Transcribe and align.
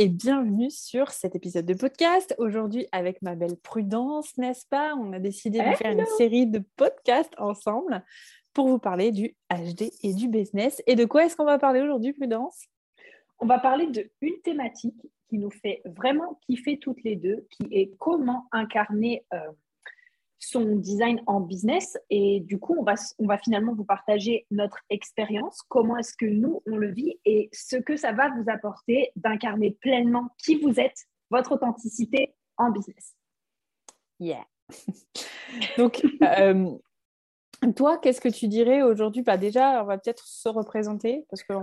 Et 0.00 0.06
bienvenue 0.06 0.70
sur 0.70 1.10
cet 1.10 1.34
épisode 1.34 1.66
de 1.66 1.74
podcast. 1.74 2.32
Aujourd'hui 2.38 2.86
avec 2.92 3.20
ma 3.20 3.34
belle 3.34 3.56
Prudence, 3.56 4.38
n'est-ce 4.38 4.64
pas? 4.64 4.94
On 4.94 5.12
a 5.12 5.18
décidé 5.18 5.58
de 5.58 5.74
faire 5.74 5.90
une 5.90 6.06
série 6.16 6.46
de 6.46 6.62
podcasts 6.76 7.34
ensemble 7.36 8.04
pour 8.52 8.68
vous 8.68 8.78
parler 8.78 9.10
du 9.10 9.34
HD 9.50 9.90
et 10.04 10.14
du 10.14 10.28
business. 10.28 10.80
Et 10.86 10.94
de 10.94 11.04
quoi 11.04 11.24
est-ce 11.24 11.34
qu'on 11.34 11.44
va 11.44 11.58
parler 11.58 11.80
aujourd'hui, 11.80 12.12
Prudence? 12.12 12.66
On 13.40 13.46
va 13.46 13.58
parler 13.58 13.88
de 13.88 14.08
une 14.20 14.40
thématique 14.44 15.02
qui 15.28 15.38
nous 15.38 15.50
fait 15.50 15.82
vraiment 15.84 16.38
kiffer 16.46 16.78
toutes 16.78 17.02
les 17.02 17.16
deux, 17.16 17.48
qui 17.50 17.66
est 17.72 17.90
comment 17.98 18.46
incarner 18.52 19.26
euh, 19.34 19.50
son 20.38 20.76
design 20.76 21.20
en 21.26 21.40
business. 21.40 21.96
Et 22.10 22.40
du 22.40 22.58
coup, 22.58 22.76
on 22.78 22.84
va, 22.84 22.94
on 23.18 23.26
va 23.26 23.38
finalement 23.38 23.74
vous 23.74 23.84
partager 23.84 24.46
notre 24.50 24.78
expérience, 24.90 25.62
comment 25.68 25.96
est-ce 25.96 26.14
que 26.16 26.26
nous, 26.26 26.62
on 26.66 26.76
le 26.76 26.92
vit 26.92 27.18
et 27.24 27.48
ce 27.52 27.76
que 27.76 27.96
ça 27.96 28.12
va 28.12 28.30
vous 28.30 28.50
apporter 28.50 29.10
d'incarner 29.16 29.72
pleinement 29.72 30.28
qui 30.38 30.56
vous 30.56 30.78
êtes, 30.78 31.06
votre 31.30 31.52
authenticité 31.52 32.34
en 32.56 32.70
business. 32.70 33.14
Yeah. 34.20 34.46
Donc, 35.78 36.04
euh, 36.22 36.78
toi, 37.74 37.98
qu'est-ce 37.98 38.20
que 38.20 38.28
tu 38.28 38.46
dirais 38.46 38.82
aujourd'hui? 38.82 39.22
Bah 39.22 39.36
Déjà, 39.36 39.82
on 39.82 39.86
va 39.86 39.98
peut-être 39.98 40.26
se 40.26 40.48
représenter 40.48 41.26
parce 41.28 41.42
que 41.42 41.54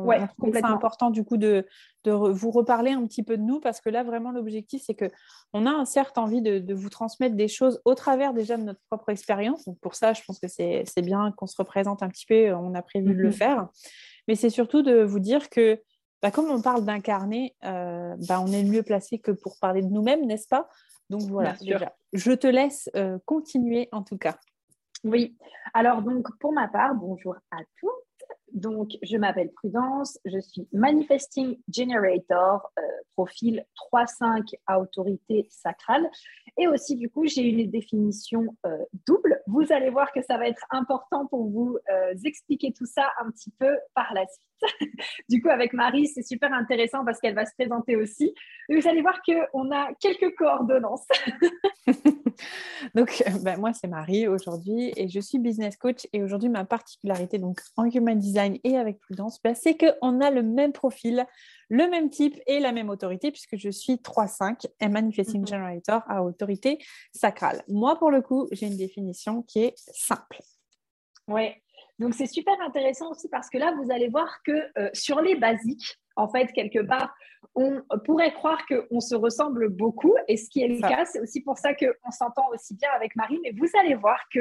c'est 0.53 0.65
important 0.65 1.09
du 1.09 1.23
coup 1.23 1.37
de, 1.37 1.65
vous 2.05 2.51
reparler 2.51 2.91
un 2.91 3.05
petit 3.07 3.23
peu 3.23 3.37
de 3.37 3.41
nous 3.41 3.59
parce 3.59 3.81
que 3.81 3.89
là, 3.89 4.03
vraiment, 4.03 4.31
l'objectif, 4.31 4.83
c'est 4.85 4.93
que 4.93 5.11
on 5.53 5.65
a 5.65 5.69
un 5.69 5.85
certes 5.85 6.17
envie 6.17 6.41
de, 6.41 6.73
vous 6.73 6.89
transmettre 6.89 7.35
des 7.35 7.47
choses 7.47 7.81
au 7.85 7.95
travers 7.95 8.33
déjà 8.33 8.57
de 8.57 8.63
notre 8.63 8.81
propre 8.89 9.09
expérience. 9.09 9.65
Donc, 9.65 9.79
pour 9.79 9.95
ça, 9.95 10.13
je 10.13 10.21
pense 10.27 10.39
que 10.39 10.47
c'est 10.47 10.85
bien 11.01 11.31
qu'on 11.37 11.47
se 11.47 11.55
représente 11.57 12.03
un 12.03 12.09
petit 12.09 12.25
peu. 12.25 12.53
On 12.53 12.73
a 12.73 12.81
prévu 12.81 13.13
de 13.13 13.21
le 13.21 13.29
mhm. 13.29 13.33
faire. 13.33 13.67
Mais 14.27 14.35
c'est 14.35 14.49
surtout 14.49 14.81
de 14.81 15.01
vous 15.01 15.19
dire 15.19 15.49
que, 15.49 15.81
bah, 16.21 16.31
comme 16.31 16.49
on 16.49 16.61
parle 16.61 16.83
d'incarner, 16.83 17.55
euh, 17.63 18.15
bah, 18.27 18.41
on 18.41 18.47
est 18.47 18.63
mieux 18.63 18.83
placé 18.83 19.19
que 19.19 19.31
pour 19.31 19.57
parler 19.59 19.81
de 19.81 19.89
nous-mêmes, 19.89 20.25
n'est-ce 20.25 20.47
pas? 20.47 20.67
Donc, 21.09 21.21
voilà, 21.21 21.55
je 22.13 22.31
te 22.31 22.47
laisse 22.47 22.89
euh, 22.95 23.17
continuer 23.25 23.87
en 23.91 24.01
tout 24.03 24.17
cas. 24.17 24.37
Oui, 25.05 25.37
alors 25.75 26.01
donc 26.01 26.27
pour 26.39 26.51
ma 26.51 26.67
part, 26.67 26.95
bonjour 26.95 27.35
à 27.51 27.59
tous. 27.79 27.91
Donc, 28.53 28.97
je 29.03 29.17
m'appelle 29.17 29.51
Prudence, 29.51 30.17
je 30.25 30.39
suis 30.39 30.67
Manifesting 30.73 31.59
Generator, 31.71 32.71
euh, 32.79 32.81
profil 33.13 33.63
3.5 33.93 34.55
à 34.65 34.79
autorité 34.79 35.45
sacrale. 35.51 36.09
Et 36.57 36.67
aussi, 36.67 36.95
du 36.95 37.09
coup, 37.09 37.27
j'ai 37.27 37.43
une 37.43 37.69
définition 37.69 38.47
euh, 38.65 38.77
double. 39.05 39.34
Vous 39.47 39.71
allez 39.71 39.89
voir 39.89 40.11
que 40.11 40.21
ça 40.21 40.37
va 40.37 40.47
être 40.47 40.65
important 40.69 41.27
pour 41.27 41.49
vous 41.49 41.77
euh, 41.91 42.13
expliquer 42.23 42.73
tout 42.73 42.85
ça 42.85 43.11
un 43.23 43.31
petit 43.31 43.51
peu 43.59 43.77
par 43.93 44.13
la 44.13 44.25
suite. 44.25 44.91
du 45.29 45.41
coup, 45.41 45.49
avec 45.49 45.73
Marie, 45.73 46.07
c'est 46.07 46.23
super 46.23 46.53
intéressant 46.53 47.03
parce 47.05 47.19
qu'elle 47.19 47.35
va 47.35 47.45
se 47.45 47.53
présenter 47.57 47.95
aussi. 47.95 48.33
Vous 48.69 48.87
allez 48.87 49.01
voir 49.01 49.19
qu'on 49.23 49.71
a 49.71 49.93
quelques 49.99 50.35
coordonnances. 50.35 51.07
donc, 52.95 53.23
ben, 53.43 53.59
moi, 53.59 53.73
c'est 53.73 53.87
Marie 53.87 54.27
aujourd'hui 54.27 54.91
et 54.95 55.07
je 55.07 55.19
suis 55.19 55.39
business 55.39 55.77
coach. 55.77 56.07
Et 56.13 56.23
aujourd'hui, 56.23 56.49
ma 56.49 56.65
particularité 56.65 57.37
donc, 57.37 57.61
en 57.77 57.85
human 57.85 58.17
design, 58.17 58.57
et 58.63 58.77
avec 58.77 58.99
prudence, 58.99 59.41
ben, 59.43 59.55
c'est 59.55 59.77
qu'on 59.77 60.21
a 60.21 60.31
le 60.31 60.43
même 60.43 60.73
profil, 60.73 61.25
le 61.69 61.89
même 61.89 62.09
type 62.09 62.39
et 62.47 62.59
la 62.59 62.71
même 62.71 62.89
autorité, 62.89 63.31
puisque 63.31 63.57
je 63.57 63.69
suis 63.69 63.95
3-5 63.95 64.65
et 64.79 64.87
Manifesting 64.87 65.41
mhm. 65.41 65.47
Generator 65.47 66.03
à 66.07 66.23
autorité 66.23 66.77
sacrale. 67.11 67.63
Moi, 67.67 67.97
pour 67.97 68.11
le 68.11 68.21
coup, 68.21 68.47
j'ai 68.51 68.67
une 68.67 68.77
définition 68.77 69.41
qui 69.43 69.63
est 69.63 69.73
simple. 69.77 70.39
Oui, 71.27 71.51
donc 71.97 72.13
c'est 72.13 72.27
super 72.27 72.53
intéressant 72.61 73.11
aussi 73.11 73.29
parce 73.29 73.49
que 73.49 73.57
là, 73.57 73.73
vous 73.81 73.91
allez 73.91 74.09
voir 74.09 74.41
que 74.43 74.51
euh, 74.77 74.89
sur 74.93 75.21
les 75.21 75.35
basiques, 75.35 75.97
en 76.15 76.29
fait, 76.29 76.51
quelque 76.53 76.79
part, 76.79 77.13
on 77.55 77.81
pourrait 78.05 78.33
croire 78.33 78.65
qu'on 78.67 78.99
se 78.99 79.15
ressemble 79.15 79.69
beaucoup, 79.69 80.15
et 80.27 80.37
ce 80.37 80.49
qui 80.49 80.61
est 80.61 80.67
le 80.67 80.79
cas, 80.79 81.05
c'est 81.05 81.19
aussi 81.19 81.41
pour 81.41 81.57
ça 81.57 81.73
qu'on 81.73 82.11
s'entend 82.11 82.47
aussi 82.53 82.75
bien 82.75 82.89
avec 82.95 83.15
Marie, 83.15 83.39
mais 83.43 83.51
vous 83.57 83.67
allez 83.79 83.95
voir 83.95 84.19
que 84.33 84.39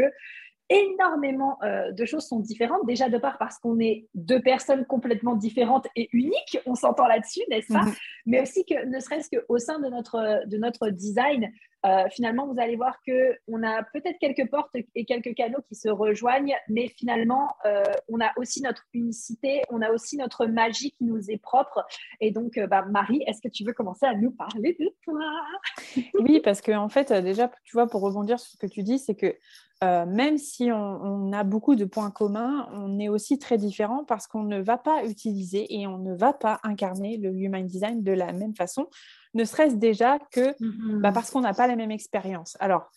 énormément 0.71 1.59
euh, 1.63 1.93
de 1.93 2.05
choses 2.05 2.27
sont 2.27 2.41
différentes. 2.41 2.87
Déjà 2.87 3.09
de 3.09 3.19
part 3.19 3.39
parce 3.39 3.59
qu'on 3.59 3.79
est 3.81 4.07
deux 4.15 4.41
personnes 4.41 4.85
complètement 4.87 5.35
différentes 5.35 5.87
et 5.97 6.09
uniques, 6.13 6.59
on 6.67 6.75
s'entend 6.75 7.07
là-dessus, 7.07 7.43
n'est-ce 7.51 7.73
pas? 7.73 7.83
Mhm. 7.83 7.95
Mais 8.27 8.41
aussi 8.43 8.65
que 8.65 8.87
ne 8.87 8.99
serait-ce 9.01 9.29
qu'au 9.31 9.59
sein 9.59 9.79
de 9.79 9.89
notre, 9.89 10.47
de 10.47 10.57
notre 10.57 10.89
design, 10.89 11.53
euh, 11.85 12.05
finalement, 12.11 12.47
vous 12.47 12.61
allez 12.61 12.77
voir 12.77 12.99
qu'on 13.07 13.63
a 13.63 13.83
peut-être 13.93 14.19
quelques 14.19 14.49
portes 14.51 14.75
et 14.95 15.05
quelques 15.05 15.35
canaux 15.35 15.61
qui 15.69 15.75
se 15.75 15.89
rejoignent, 15.89 16.57
mais 16.69 16.89
finalement, 16.89 17.55
euh, 17.67 17.83
on 18.09 18.21
a 18.21 18.33
aussi 18.37 18.63
notre 18.63 18.85
unicité, 18.95 19.63
on 19.71 19.83
a 19.83 19.91
aussi 19.91 20.17
notre 20.17 20.47
magie 20.47 20.93
qui 20.93 21.05
nous 21.05 21.31
est 21.31 21.39
propre. 21.39 21.85
Et 22.21 22.31
donc, 22.31 22.59
bah, 22.71 22.85
Marie, 22.91 23.23
est-ce 23.27 23.41
que 23.41 23.49
tu 23.49 23.65
veux 23.65 23.73
commencer 23.73 24.07
à 24.07 24.15
nous 24.15 24.31
parler 24.31 24.77
de 24.79 24.95
toi? 25.05 25.21
Oui, 26.21 26.41
parce 26.41 26.61
qu'en 26.61 26.85
en 26.85 26.89
fait, 26.89 27.13
déjà, 27.13 27.51
tu 27.65 27.73
vois, 27.73 27.87
pour 27.87 28.01
rebondir 28.01 28.39
sur 28.39 28.53
ce 28.53 28.57
que 28.57 28.67
tu 28.67 28.83
dis, 28.83 28.99
c'est 28.99 29.15
que 29.15 29.35
euh, 29.83 30.07
même 30.07 30.39
si 30.39 30.71
on, 30.73 31.33
a 31.33 31.45
beaucoup 31.45 31.75
de 31.75 31.85
points 31.85 32.11
communs, 32.11 32.69
on 32.73 32.99
est 32.99 33.09
aussi 33.09 33.39
très 33.39 33.59
différent 33.59 34.05
parce 34.05 34.27
qu'on 34.27 34.45
ne 34.45 34.61
va 34.61 34.79
pas 34.79 35.05
utiliser 35.05 35.67
et 35.75 35.87
on 35.87 35.99
ne 35.99 36.15
va 36.15 36.33
pas 36.33 36.61
incarner 36.63 37.17
le 37.17 37.31
human 37.35 37.67
design 37.67 38.03
de 38.03 38.13
la 38.13 38.33
même 38.33 38.55
façon, 38.55 38.89
ne 39.35 39.45
serait-ce 39.45 39.77
déjà 39.77 40.19
que 40.31 40.55
mhm. 40.61 41.01
bah, 41.01 41.13
parce 41.13 41.31
qu'on 41.31 41.41
n'a 41.41 41.55
pas 41.55 41.67
la 41.67 41.77
même 41.77 41.91
expérience. 41.91 42.57
Alors, 42.61 42.91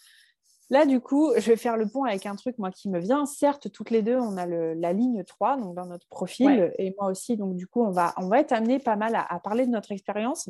Là, 0.70 0.86
du 0.86 1.00
coup, 1.00 1.32
je 1.38 1.50
vais 1.50 1.56
faire 1.56 1.78
le 1.78 1.88
pont 1.88 2.04
avec 2.04 2.26
un 2.26 2.36
truc, 2.36 2.58
moi, 2.58 2.72
qui 2.72 2.90
me 2.90 3.00
vient. 3.00 3.26
Certes, 3.26 3.72
toutes 3.72 3.90
les 3.90 4.02
deux, 4.02 4.18
on 4.18 4.36
a 4.36 4.46
la 4.46 4.92
ligne 4.92 5.24
3 5.24 5.56
donc 5.56 5.76
dans 5.76 5.86
notre 5.86 6.06
profil, 6.08 6.74
et 6.78 6.94
moi 7.00 7.10
aussi. 7.10 7.38
Donc, 7.38 7.56
du 7.56 7.68
coup, 7.68 7.86
on 7.86 7.92
va, 7.92 8.14
on 8.18 8.28
va 8.28 8.42
être 8.42 8.52
amené 8.52 8.78
pas 8.78 8.98
mal 8.98 9.16
à 9.16 9.40
parler 9.40 9.66
de 9.66 9.72
notre 9.72 9.94
expérience. 9.94 10.50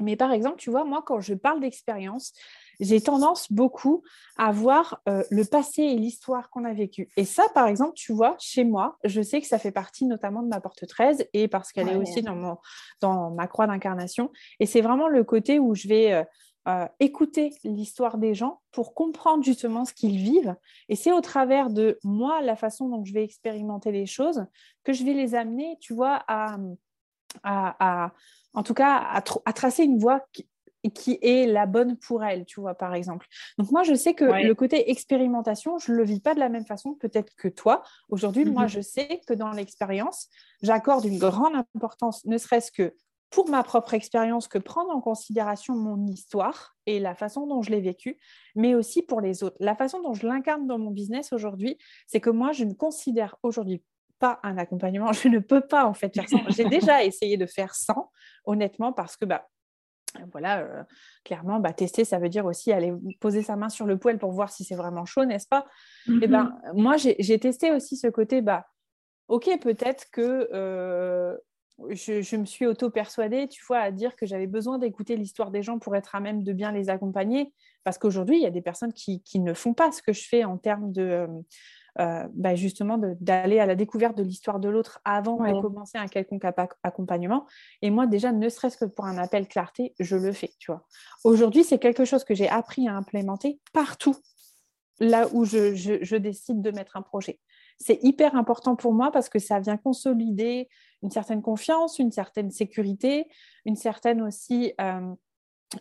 Mais 0.00 0.16
par 0.16 0.32
exemple, 0.32 0.56
tu 0.56 0.70
vois, 0.70 0.84
moi, 0.84 1.02
quand 1.04 1.20
je 1.20 1.34
parle 1.34 1.60
d'expérience, 1.60 2.32
j'ai 2.80 3.00
tendance 3.00 3.50
beaucoup 3.52 4.02
à 4.36 4.52
voir 4.52 5.00
euh, 5.08 5.24
le 5.30 5.44
passé 5.44 5.82
et 5.82 5.94
l'histoire 5.96 6.50
qu'on 6.50 6.64
a 6.64 6.72
vécu. 6.72 7.08
Et 7.16 7.24
ça, 7.24 7.44
par 7.54 7.66
exemple, 7.66 7.94
tu 7.94 8.12
vois, 8.12 8.36
chez 8.38 8.64
moi, 8.64 8.98
je 9.04 9.20
sais 9.20 9.40
que 9.40 9.46
ça 9.46 9.58
fait 9.58 9.72
partie 9.72 10.06
notamment 10.06 10.42
de 10.42 10.48
ma 10.48 10.60
porte 10.60 10.86
13 10.86 11.26
et 11.32 11.48
parce 11.48 11.72
qu'elle 11.72 11.88
est 11.88 11.96
aussi 11.96 12.22
dans, 12.22 12.36
mon, 12.36 12.58
dans 13.00 13.30
ma 13.30 13.46
croix 13.46 13.66
d'incarnation. 13.66 14.30
Et 14.60 14.66
c'est 14.66 14.80
vraiment 14.80 15.08
le 15.08 15.24
côté 15.24 15.58
où 15.58 15.74
je 15.74 15.88
vais... 15.88 16.12
Euh, 16.12 16.24
euh, 16.66 16.86
écouter 17.00 17.54
l'histoire 17.64 18.18
des 18.18 18.34
gens 18.34 18.60
pour 18.72 18.92
comprendre 18.92 19.42
justement 19.42 19.86
ce 19.86 19.94
qu'ils 19.94 20.18
vivent. 20.18 20.54
Et 20.90 20.96
c'est 20.96 21.12
au 21.12 21.22
travers 21.22 21.70
de 21.70 21.98
moi, 22.04 22.42
la 22.42 22.56
façon 22.56 22.90
dont 22.90 23.02
je 23.06 23.14
vais 23.14 23.24
expérimenter 23.24 23.90
les 23.90 24.04
choses, 24.04 24.44
que 24.84 24.92
je 24.92 25.02
vais 25.02 25.14
les 25.14 25.34
amener, 25.34 25.78
tu 25.80 25.94
vois, 25.94 26.22
à, 26.28 26.58
à, 27.42 28.12
en 28.52 28.62
tout 28.62 28.74
cas, 28.74 28.96
à, 28.96 29.22
à 29.46 29.52
tracer 29.54 29.84
une 29.84 29.98
voie 29.98 30.20
qui, 30.32 30.46
qui 30.90 31.18
est 31.22 31.46
la 31.46 31.66
bonne 31.66 31.96
pour 31.96 32.24
elle, 32.24 32.44
tu 32.44 32.60
vois, 32.60 32.74
par 32.74 32.94
exemple. 32.94 33.26
Donc 33.58 33.70
moi, 33.70 33.82
je 33.82 33.94
sais 33.94 34.14
que 34.14 34.24
le 34.24 34.54
côté 34.54 34.90
expérimentation, 34.90 35.78
je 35.78 35.92
ne 35.92 35.96
le 35.96 36.04
vis 36.04 36.20
pas 36.20 36.34
de 36.34 36.40
la 36.40 36.48
même 36.48 36.66
façon 36.66 36.94
peut-être 36.94 37.34
que 37.36 37.48
toi. 37.48 37.82
Aujourd'hui, 38.08 38.44
moi, 38.44 38.62
mhm. 38.62 38.68
je 38.68 38.80
sais 38.80 39.20
que 39.26 39.34
dans 39.34 39.50
l'expérience, 39.50 40.28
j'accorde 40.62 41.04
une 41.04 41.18
grande 41.18 41.54
importance, 41.74 42.24
ne 42.24 42.38
serait-ce 42.38 42.72
que 42.72 42.94
pour 43.30 43.48
ma 43.50 43.62
propre 43.62 43.92
expérience, 43.94 44.48
que 44.48 44.58
prendre 44.58 44.90
en 44.90 45.00
considération 45.00 45.74
mon 45.74 46.06
histoire 46.06 46.76
et 46.86 46.98
la 46.98 47.14
façon 47.14 47.46
dont 47.46 47.60
je 47.60 47.70
l'ai 47.70 47.80
vécue, 47.80 48.18
mais 48.54 48.74
aussi 48.74 49.02
pour 49.02 49.20
les 49.20 49.42
autres. 49.42 49.56
La 49.60 49.74
façon 49.74 50.00
dont 50.00 50.14
je 50.14 50.26
l'incarne 50.26 50.66
dans 50.66 50.78
mon 50.78 50.90
business 50.90 51.32
aujourd'hui, 51.32 51.76
c'est 52.06 52.20
que 52.20 52.30
moi, 52.30 52.52
je 52.52 52.64
ne 52.64 52.72
considère 52.72 53.36
aujourd'hui 53.42 53.82
pas 54.18 54.40
un 54.42 54.58
accompagnement. 54.58 55.12
Je 55.12 55.28
ne 55.28 55.38
peux 55.38 55.60
pas 55.60 55.86
en 55.86 55.94
fait 55.94 56.12
faire 56.14 56.28
ça. 56.28 56.38
J'ai 56.48 56.64
déjà 56.64 57.04
essayé 57.04 57.36
de 57.36 57.46
faire 57.46 57.74
sans, 57.74 58.10
honnêtement, 58.44 58.92
parce 58.92 59.16
que 59.16 59.24
bah, 59.24 59.46
voilà, 60.32 60.60
euh, 60.60 60.82
clairement, 61.24 61.60
bah, 61.60 61.72
tester, 61.72 62.04
ça 62.04 62.18
veut 62.18 62.28
dire 62.28 62.46
aussi 62.46 62.72
aller 62.72 62.92
poser 63.20 63.42
sa 63.42 63.56
main 63.56 63.68
sur 63.68 63.86
le 63.86 63.98
poêle 63.98 64.18
pour 64.18 64.32
voir 64.32 64.50
si 64.50 64.64
c'est 64.64 64.74
vraiment 64.74 65.04
chaud, 65.04 65.24
n'est-ce 65.24 65.48
pas? 65.48 65.66
Et 66.08 66.12
eh 66.22 66.26
ben, 66.26 66.58
mm-hmm. 66.64 66.80
moi, 66.80 66.96
j'ai 66.96 67.38
testé 67.38 67.72
aussi 67.72 67.96
ce 67.96 68.06
côté, 68.08 68.40
bah, 68.40 68.66
ok, 69.28 69.58
peut-être 69.60 70.06
que 70.10 70.48
euh, 70.52 71.36
je, 71.90 72.36
me 72.36 72.44
suis 72.44 72.66
auto-persuadée, 72.66 73.48
tu 73.48 73.62
vois, 73.66 73.78
à 73.78 73.90
dire 73.90 74.16
que 74.16 74.26
j'avais 74.26 74.46
besoin 74.46 74.78
d'écouter 74.78 75.16
l'histoire 75.16 75.50
des 75.50 75.62
gens 75.62 75.78
pour 75.78 75.94
être 75.94 76.14
à 76.14 76.20
même 76.20 76.42
de 76.42 76.52
bien 76.52 76.72
les 76.72 76.90
accompagner. 76.90 77.52
Parce 77.84 77.98
qu'aujourd'hui, 77.98 78.36
il 78.36 78.42
y 78.42 78.46
a 78.46 78.50
des 78.50 78.62
personnes 78.62 78.92
qui, 78.92 79.22
ne 79.36 79.54
font 79.54 79.74
pas 79.74 79.92
ce 79.92 80.02
que 80.02 80.12
je 80.12 80.26
fais 80.26 80.44
en 80.44 80.58
termes 80.58 80.92
de, 80.92 81.26
euh, 82.00 82.26
bah, 82.34 82.54
justement, 82.54 82.98
d'aller 83.20 83.60
à 83.60 83.66
la 83.66 83.74
découverte 83.74 84.16
de 84.16 84.22
l'histoire 84.22 84.60
de 84.60 84.68
l'autre 84.68 85.00
avant 85.04 85.36
de 85.36 85.60
commencer 85.60 85.98
un 85.98 86.06
quelconque 86.06 86.44
accompagnement. 86.82 87.46
Et 87.82 87.90
moi, 87.90 88.06
déjà, 88.06 88.32
ne 88.32 88.48
serait-ce 88.48 88.76
que 88.76 88.84
pour 88.84 89.06
un 89.06 89.18
appel 89.18 89.48
clarté, 89.48 89.94
je 89.98 90.16
le 90.16 90.32
fais, 90.32 90.50
tu 90.58 90.70
vois. 90.70 90.86
Aujourd'hui, 91.24 91.64
c'est 91.64 91.78
quelque 91.78 92.04
chose 92.04 92.24
que 92.24 92.34
j'ai 92.34 92.48
appris 92.48 92.88
à 92.88 92.94
implémenter 92.94 93.60
partout 93.72 94.16
là 95.00 95.28
où 95.32 95.44
je 95.44 96.16
décide 96.16 96.60
de 96.60 96.70
mettre 96.72 96.96
un 96.96 97.02
projet 97.02 97.38
c'est 97.78 97.98
hyper 98.02 98.34
important 98.34 98.76
pour 98.76 98.92
moi 98.92 99.10
parce 99.12 99.28
que 99.28 99.38
ça 99.38 99.60
vient 99.60 99.76
consolider 99.76 100.68
une 101.02 101.10
certaine 101.10 101.42
confiance, 101.42 101.98
une 101.98 102.10
certaine 102.10 102.50
sécurité, 102.50 103.26
une 103.64 103.76
certaine 103.76 104.20
aussi 104.20 104.72
euh, 104.80 105.14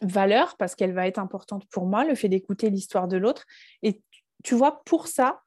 valeur 0.02 0.56
parce 0.58 0.75
qu'elle 0.75 0.94
va 0.94 1.08
être 1.08 1.18
importante 1.18 1.68
pour 1.69 1.88
moi, 1.88 2.06
le 2.06 2.14
fait 2.14 2.30
d'écouter 2.30 2.69
l'histoire 2.69 3.08
de 3.08 3.18
l'autre. 3.18 3.46
Et 3.81 4.04
tu 4.44 4.54
vois, 4.54 4.84
pour 4.86 5.08
ça, 5.08 5.42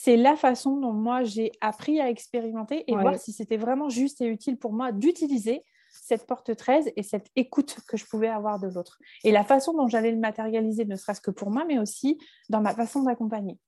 c'est 0.00 0.16
la 0.16 0.36
façon 0.36 0.76
dont 0.76 0.92
moi 0.92 1.24
j'ai 1.24 1.50
appris 1.60 2.00
à 2.00 2.08
expérimenter 2.08 2.84
et 2.86 2.94
voir 2.94 3.18
si 3.18 3.32
c'était 3.32 3.56
vraiment 3.56 3.88
juste 3.88 4.20
et 4.20 4.26
utile 4.26 4.56
pour 4.56 4.72
moi 4.72 4.92
d'utiliser 4.92 5.64
cette 5.90 6.24
porte 6.24 6.54
13 6.54 6.92
et 6.94 7.02
cette 7.02 7.26
écoute 7.34 7.78
que 7.88 7.96
je 7.96 8.04
pouvais 8.06 8.28
avoir 8.28 8.60
de 8.60 8.68
l'autre. 8.68 9.00
Et 9.24 9.32
la 9.32 9.42
façon 9.42 9.72
dont 9.72 9.88
j'allais 9.88 10.12
le 10.12 10.18
matérialiser, 10.18 10.84
ne 10.84 10.94
serait-ce 10.94 11.20
que 11.20 11.32
pour 11.32 11.50
moi, 11.50 11.64
mais 11.66 11.80
aussi 11.80 12.16
dans 12.48 12.60
ma 12.60 12.74
façon 12.74 13.02
d'accompagner. 13.02 13.58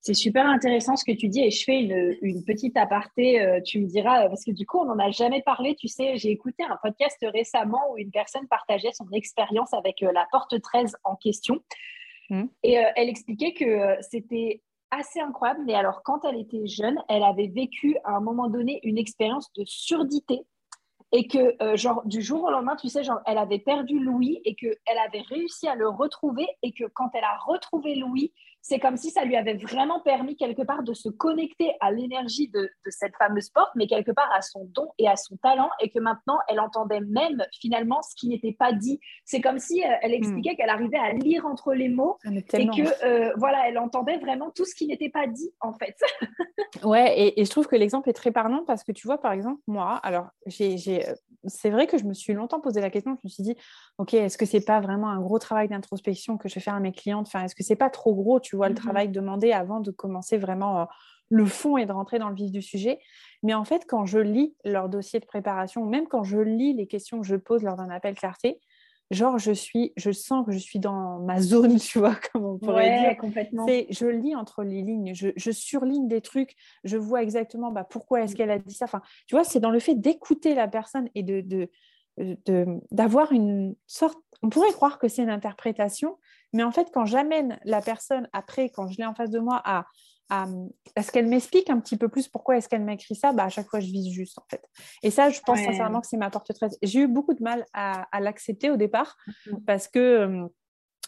C'est 0.00 0.14
super 0.14 0.46
intéressant 0.46 0.94
ce 0.94 1.04
que 1.04 1.16
tu 1.16 1.26
dis 1.26 1.42
et 1.42 1.50
je 1.50 1.64
fais 1.64 1.80
une, 2.22 2.44
petite 2.44 2.76
aparté, 2.76 3.40
euh, 3.40 3.60
tu 3.60 3.80
me 3.80 3.88
diras, 3.88 4.28
parce 4.28 4.44
que 4.44 4.52
du 4.52 4.64
coup, 4.64 4.78
on 4.78 4.84
n'en 4.84 4.98
a 5.00 5.10
jamais 5.10 5.42
parlé. 5.42 5.74
Tu 5.74 5.88
sais, 5.88 6.18
j'ai 6.18 6.30
écouté 6.30 6.62
un 6.62 6.78
podcast 6.80 7.18
récemment 7.34 7.80
où 7.90 7.98
une 7.98 8.12
personne 8.12 8.46
partageait 8.46 8.92
son 8.92 9.08
expérience 9.10 9.74
avec 9.74 10.04
euh, 10.04 10.12
la 10.12 10.28
porte 10.30 10.60
13 10.60 10.96
en 11.02 11.16
question. 11.16 11.58
Mmh. 12.28 12.44
Et 12.62 12.78
euh, 12.78 12.88
elle 12.94 13.08
expliquait 13.08 13.54
que 13.54 13.96
c'était 14.08 14.62
assez 14.90 15.20
incroyable. 15.20 15.62
Mais 15.64 15.74
alors, 15.74 16.02
quand 16.02 16.24
elle 16.24 16.36
était 16.36 16.66
jeune, 16.66 16.98
elle 17.08 17.22
avait 17.22 17.48
vécu 17.48 17.96
à 18.04 18.16
un 18.16 18.20
moment 18.20 18.48
donné 18.48 18.80
une 18.82 18.98
expérience 18.98 19.52
de 19.54 19.64
surdité 19.66 20.44
et 21.12 21.26
que 21.26 21.56
genre 21.76 22.02
du 22.04 22.22
jour 22.22 22.44
au 22.44 22.50
lendemain, 22.50 22.76
tu 22.76 22.88
sais, 22.88 23.02
genre 23.02 23.20
elle 23.26 23.38
avait 23.38 23.58
perdu 23.58 23.98
Louis 23.98 24.40
et 24.44 24.54
qu'elle 24.54 24.98
avait 25.04 25.22
réussi 25.22 25.66
à 25.66 25.74
le 25.74 25.88
retrouver 25.88 26.46
et 26.62 26.72
que 26.72 26.84
quand 26.94 27.10
elle 27.14 27.24
a 27.24 27.36
retrouvé 27.46 27.96
Louis, 27.96 28.32
c'est 28.62 28.78
comme 28.78 28.96
si 28.96 29.10
ça 29.10 29.24
lui 29.24 29.36
avait 29.36 29.54
vraiment 29.54 30.00
permis 30.00 30.36
quelque 30.36 30.62
part 30.62 30.82
de 30.82 30.92
se 30.92 31.08
connecter 31.08 31.72
à 31.80 31.90
l'énergie 31.90 32.48
de, 32.48 32.68
cette 32.86 33.16
fameuse 33.16 33.48
porte, 33.50 33.70
mais 33.74 33.86
quelque 33.86 34.12
part 34.12 34.30
à 34.34 34.42
son 34.42 34.64
don 34.64 34.88
et 34.98 35.08
à 35.08 35.16
son 35.16 35.36
talent, 35.36 35.70
et 35.80 35.90
que 35.90 35.98
maintenant 35.98 36.38
elle 36.48 36.60
entendait 36.60 37.00
même 37.00 37.44
finalement 37.60 38.02
ce 38.02 38.14
qui 38.16 38.28
n'était 38.28 38.56
pas 38.58 38.72
dit. 38.72 39.00
C'est 39.24 39.40
comme 39.40 39.58
si 39.58 39.82
euh, 39.82 39.88
elle 40.02 40.12
expliquait 40.12 40.52
hmm. 40.52 40.56
qu'elle 40.56 40.70
arrivait 40.70 40.98
à 40.98 41.12
lire 41.12 41.46
entre 41.46 41.72
les 41.72 41.88
mots 41.88 42.18
et 42.24 42.42
que 42.42 43.04
euh, 43.04 43.32
voilà, 43.36 43.68
elle 43.68 43.78
entendait 43.78 44.18
vraiment 44.18 44.50
tout 44.50 44.64
ce 44.64 44.74
qui 44.74 44.86
n'était 44.86 45.10
pas 45.10 45.26
dit 45.26 45.52
en 45.60 45.72
fait. 45.72 45.96
ouais, 46.84 47.18
et, 47.18 47.40
et, 47.40 47.44
je 47.44 47.50
trouve 47.50 47.66
que 47.66 47.76
l'exemple 47.76 48.08
est 48.10 48.14
très 48.14 48.30
parlant 48.30 48.64
parce 48.66 48.84
que 48.84 48.92
tu 48.92 49.06
vois, 49.06 49.18
par 49.18 49.32
exemple, 49.32 49.60
moi, 49.66 49.96
alors 50.02 50.28
j'ai 50.46 51.08
euh, 51.08 51.14
c'est 51.46 51.70
vrai 51.70 51.86
que 51.86 51.98
je 51.98 52.04
me 52.04 52.14
suis 52.14 52.32
longtemps 52.32 52.60
posé 52.60 52.80
la 52.80 52.90
question. 52.90 53.16
Je 53.16 53.20
me 53.24 53.28
suis 53.28 53.42
dit, 53.42 53.56
ok, 53.98 54.14
est-ce 54.14 54.36
que 54.36 54.46
c'est 54.46 54.64
pas 54.64 54.80
vraiment 54.80 55.08
un 55.08 55.20
gros 55.20 55.38
travail 55.38 55.68
d'introspection 55.68 56.36
que 56.36 56.48
je 56.48 56.54
vais 56.56 56.60
faire 56.60 56.74
à 56.74 56.80
mes 56.80 56.92
clientes? 56.92 57.26
Enfin, 57.26 57.44
est-ce 57.44 57.54
que 57.54 57.62
c'est 57.62 57.76
pas 57.76 57.90
trop 57.90 58.14
gros, 58.14 58.40
tu 58.40 58.49
vois, 58.56 58.68
le 58.68 58.74
mmh 58.74 58.78
travail 58.78 59.08
demandé 59.08 59.52
avant 59.52 59.80
de 59.80 59.90
commencer 59.90 60.38
vraiment 60.38 60.80
euh, 60.80 60.84
le 61.28 61.46
fond 61.46 61.76
et 61.76 61.86
de 61.86 61.92
rentrer 61.92 62.18
dans 62.18 62.28
le 62.28 62.34
vif 62.34 62.50
du 62.50 62.62
sujet 62.62 62.98
Mais 63.42 63.54
en 63.54 63.64
fait, 63.64 63.84
quand 63.86 64.04
je 64.04 64.18
lis 64.18 64.54
leur 64.64 64.88
dossier 64.88 65.20
de 65.20 65.26
préparation, 65.26 65.86
même 65.86 66.06
quand 66.08 66.24
je 66.24 66.38
lis 66.38 66.74
les 66.74 66.86
questions 66.86 67.20
que 67.20 67.26
je 67.26 67.36
pose 67.36 67.62
lors 67.62 67.76
d'un 67.76 67.90
appel 67.90 68.14
clarté, 68.14 68.60
genre 69.10 69.38
je 69.38 69.52
suis, 69.52 69.92
je 69.96 70.10
sens 70.10 70.44
que 70.46 70.52
je 70.52 70.58
suis 70.58 70.78
dans 70.78 71.20
ma 71.20 71.40
zone, 71.40 71.76
tu 71.78 71.98
vois, 71.98 72.16
comme 72.32 72.44
on 72.44 72.58
pourrait 72.58 73.00
dire. 73.00 73.16
Complètement. 73.16 73.66
je 73.66 74.06
lis 74.06 74.34
entre 74.34 74.62
les 74.62 74.82
lignes, 74.82 75.14
je, 75.14 75.50
surligne 75.50 76.08
des 76.08 76.20
trucs, 76.20 76.56
je 76.84 76.96
vois 76.96 77.22
exactement 77.22 77.70
bah, 77.70 77.84
pourquoi 77.84 78.22
est-ce 78.22 78.34
qu'elle 78.34 78.50
a 78.50 78.58
dit 78.58 78.74
ça. 78.74 78.84
Enfin, 78.86 79.02
tu 79.26 79.34
vois, 79.34 79.44
c'est 79.44 79.60
dans 79.60 79.70
le 79.70 79.80
fait 79.80 79.94
d'écouter 79.94 80.54
la 80.54 80.68
personne 80.68 81.08
et 81.14 81.22
de, 81.22 81.40
de 81.40 81.68
d'avoir 82.90 83.32
une 83.32 83.74
sorte, 83.86 84.18
on 84.42 84.50
pourrait 84.50 84.72
croire 84.72 84.98
que 84.98 85.08
c'est 85.08 85.22
une 85.22 85.30
interprétation, 85.30 86.18
mais 86.52 86.62
en 86.62 86.72
fait, 86.72 86.88
quand 86.92 87.06
j'amène 87.06 87.58
la 87.64 87.80
personne 87.80 88.28
après, 88.32 88.70
quand 88.70 88.88
je 88.88 88.98
l'ai 88.98 89.06
en 89.06 89.14
face 89.14 89.30
de 89.30 89.38
moi, 89.38 89.60
à 89.64 89.86
est-ce 90.96 91.10
qu'elle 91.10 91.26
m'explique 91.26 91.70
un 91.70 91.80
petit 91.80 91.96
peu 91.96 92.08
plus 92.08 92.28
pourquoi 92.28 92.56
est-ce 92.56 92.68
qu'elle 92.68 92.84
m'a 92.84 92.92
écrit 92.92 93.14
ça 93.14 93.32
bah, 93.32 93.44
À 93.44 93.48
chaque 93.48 93.68
fois, 93.68 93.80
je 93.80 93.86
vise 93.86 94.12
juste, 94.12 94.38
en 94.38 94.44
fait. 94.48 94.62
Et 95.02 95.10
ça, 95.10 95.30
je 95.30 95.40
pense 95.40 95.58
sincèrement 95.58 96.00
que 96.00 96.06
c'est 96.06 96.16
ma 96.16 96.30
porte 96.30 96.52
13. 96.52 96.78
J'ai 96.82 97.00
eu 97.00 97.08
beaucoup 97.08 97.34
de 97.34 97.42
mal 97.42 97.64
à, 97.72 98.06
l'accepter 98.20 98.70
au 98.70 98.76
départ 98.76 99.16
mm-hmm. 99.26 99.64
parce 99.64 99.88
que 99.88 99.98
euh, 99.98 100.46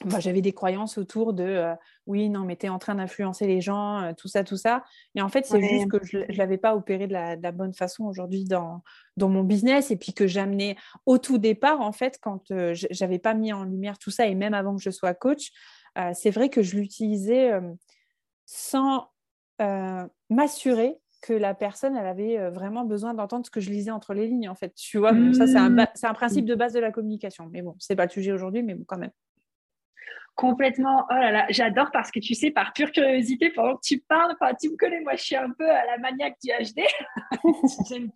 bah, 0.05 0.21
j'avais 0.21 0.41
des 0.41 0.53
croyances 0.53 0.99
autour 0.99 1.33
de 1.33 1.45
euh, 1.45 1.75
oui, 2.07 2.29
non, 2.29 2.45
mais 2.45 2.57
tu 2.57 2.67
es 2.67 2.69
en 2.69 2.79
train 2.79 2.95
d'influencer 2.95 3.47
les 3.47 3.61
gens, 3.61 4.03
euh, 4.03 4.13
tout 4.17 4.29
ça, 4.29 4.45
tout 4.45 4.57
ça. 4.57 4.85
Et 5.15 5.23
en 5.23 5.29
fait, 5.29 5.47
c'est 5.47 5.61
juste 5.61 5.89
que 5.89 6.05
je 6.05 6.19
ne 6.19 6.37
l'avais 6.37 6.59
pas 6.59 6.75
opéré 6.75 7.07
de 7.07 7.13
la, 7.13 7.53
bonne 7.53 7.75
façon 7.75 8.05
aujourd'hui 8.05 8.45
dans, 8.45 8.83
dans 9.17 9.29
mon 9.29 9.43
business 9.45 9.91
et 9.91 9.97
puis 9.97 10.15
que 10.15 10.27
j'amenais 10.27 10.77
au 11.07 11.19
tout 11.19 11.39
départ, 11.39 11.81
en 11.81 11.93
fait, 11.93 12.19
quand 12.21 12.43
je 12.49 12.87
n'avais 13.01 13.19
pas 13.19 13.35
mis 13.35 13.53
en 13.53 13.65
lumière 13.65 13.99
tout 13.99 14.11
ça 14.11 14.27
et 14.27 14.35
même 14.35 14.55
avant 14.55 14.77
que 14.77 14.83
je 14.83 14.91
sois 14.91 15.15
coach, 15.15 15.51
c'est 16.15 16.31
vrai 16.31 16.49
que 16.49 16.63
je 16.63 16.77
l'utilisais 16.77 17.53
sans 18.47 19.09
euh, 19.61 20.07
m'assurer 20.31 20.99
que 21.21 21.33
la 21.33 21.55
personne, 21.55 21.97
elle 21.97 22.07
avait 22.07 22.39
euh, 22.39 22.51
vraiment 22.51 22.85
besoin 22.85 23.15
d'entendre 23.15 23.47
ce 23.47 23.51
que 23.51 23.61
je 23.61 23.71
lisais 23.71 23.93
entre 23.93 24.13
les 24.13 24.27
lignes, 24.27 24.49
en 24.49 24.57
fait. 24.57 24.75
Tu 24.75 24.99
vois, 24.99 25.13
ça, 25.35 25.47
c'est 25.47 25.57
un, 25.57 25.71
mmh. 25.71 25.87
un, 26.03 26.15
principe 26.15 26.47
de 26.47 26.55
base 26.55 26.73
de 26.73 26.81
la 26.81 26.91
communication. 26.91 27.49
Mais 27.53 27.63
bon, 27.63 27.77
c'est 27.79 27.95
pas 27.95 28.07
le 28.07 28.11
sujet 28.11 28.33
aujourd'hui, 28.33 28.63
mais 28.63 28.75
bon, 28.75 28.85
quand 28.85 28.99
même. 28.99 29.13
Complètement. 30.35 31.07
Oh 31.11 31.15
là 31.15 31.31
là, 31.31 31.47
j'adore 31.51 31.91
parce 31.93 32.11
que 32.11 32.19
tu 32.19 32.35
sais, 32.35 32.51
par 32.51 32.73
pure 32.73 32.91
curiosité, 32.91 33.51
pendant 33.51 33.77
que 33.77 33.83
tu 33.85 33.99
parles, 33.99 34.35
enfin, 34.41 34.55
tu 34.61 34.71
me 34.71 34.77
connais, 34.77 35.01
moi, 35.01 35.15
je 35.15 35.23
suis 35.23 35.37
un 35.37 35.51
peu 35.51 35.69
à 35.69 35.85
la 35.85 35.99
maniaque 35.99 36.37
du 36.43 36.51
HD. 36.51 36.83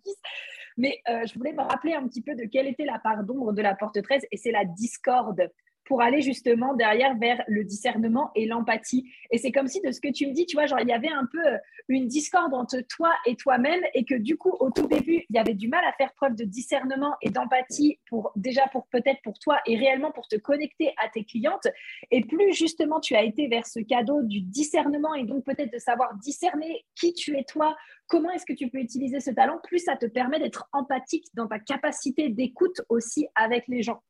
Mais 0.77 0.99
euh, 1.09 1.25
je 1.25 1.33
voulais 1.35 1.53
me 1.53 1.61
rappeler 1.61 1.93
un 1.93 2.07
petit 2.07 2.21
peu 2.21 2.35
de 2.35 2.45
quelle 2.45 2.67
était 2.67 2.85
la 2.85 2.99
part 2.99 3.23
d'ombre 3.23 3.51
de 3.51 3.61
la 3.61 3.75
porte 3.75 4.01
13 4.01 4.27
et 4.31 4.37
c'est 4.37 4.51
la 4.51 4.63
discorde 4.63 5.51
pour 5.87 6.01
aller 6.01 6.21
justement 6.21 6.73
derrière 6.73 7.17
vers 7.17 7.43
le 7.47 7.63
discernement 7.63 8.31
et 8.35 8.45
l'empathie. 8.45 9.09
Et 9.31 9.37
c'est 9.37 9.51
comme 9.51 9.67
si 9.67 9.81
de 9.81 9.91
ce 9.91 10.01
que 10.01 10.11
tu 10.11 10.27
me 10.27 10.33
dis, 10.33 10.45
tu 10.45 10.57
vois, 10.57 10.65
genre 10.65 10.79
il 10.81 10.87
y 10.87 10.93
avait 10.93 11.09
un 11.09 11.27
peu 11.31 11.45
euh, 11.45 11.57
une 11.87 12.07
discorde 12.07 12.53
entre 12.53 12.81
toi 12.81 13.13
et 13.25 13.35
toi-même 13.35 13.81
et 13.93 14.03
que 14.03 14.15
du 14.15 14.37
coup 14.37 14.51
au 14.59 14.69
tout 14.69 14.87
début, 14.87 15.25
il 15.29 15.35
y 15.35 15.39
avait 15.39 15.53
du 15.53 15.69
mal 15.69 15.83
à 15.85 15.93
faire 15.93 16.13
preuve 16.13 16.35
de 16.35 16.43
discernement 16.43 17.15
et 17.21 17.29
d'empathie 17.29 17.99
pour 18.09 18.31
déjà 18.35 18.67
pour 18.71 18.87
peut-être 18.87 19.21
pour 19.23 19.39
toi 19.39 19.59
et 19.65 19.77
réellement 19.77 20.11
pour 20.11 20.27
te 20.27 20.35
connecter 20.35 20.93
à 21.03 21.09
tes 21.09 21.23
clientes 21.23 21.67
et 22.11 22.21
plus 22.21 22.53
justement 22.53 22.99
tu 22.99 23.15
as 23.15 23.23
été 23.23 23.47
vers 23.47 23.65
ce 23.65 23.79
cadeau 23.79 24.21
du 24.23 24.41
discernement 24.41 25.13
et 25.15 25.23
donc 25.23 25.45
peut-être 25.45 25.71
de 25.71 25.79
savoir 25.79 26.15
discerner 26.15 26.85
qui 26.95 27.13
tu 27.13 27.37
es 27.37 27.43
toi, 27.43 27.75
comment 28.07 28.31
est-ce 28.31 28.45
que 28.45 28.53
tu 28.53 28.69
peux 28.69 28.79
utiliser 28.79 29.19
ce 29.19 29.31
talent, 29.31 29.59
plus 29.63 29.79
ça 29.79 29.95
te 29.95 30.05
permet 30.05 30.39
d'être 30.39 30.67
empathique 30.73 31.25
dans 31.33 31.47
ta 31.47 31.59
capacité 31.59 32.29
d'écoute 32.29 32.81
aussi 32.89 33.27
avec 33.35 33.67
les 33.67 33.81
gens. 33.81 34.01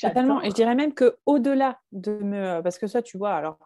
Totalement. 0.00 0.42
Et 0.42 0.50
je 0.50 0.54
dirais 0.54 0.74
même 0.74 0.94
qu'au-delà 0.94 1.78
de 1.92 2.12
me. 2.22 2.60
Parce 2.62 2.78
que 2.78 2.86
ça, 2.86 3.02
tu 3.02 3.18
vois, 3.18 3.34
alors, 3.34 3.58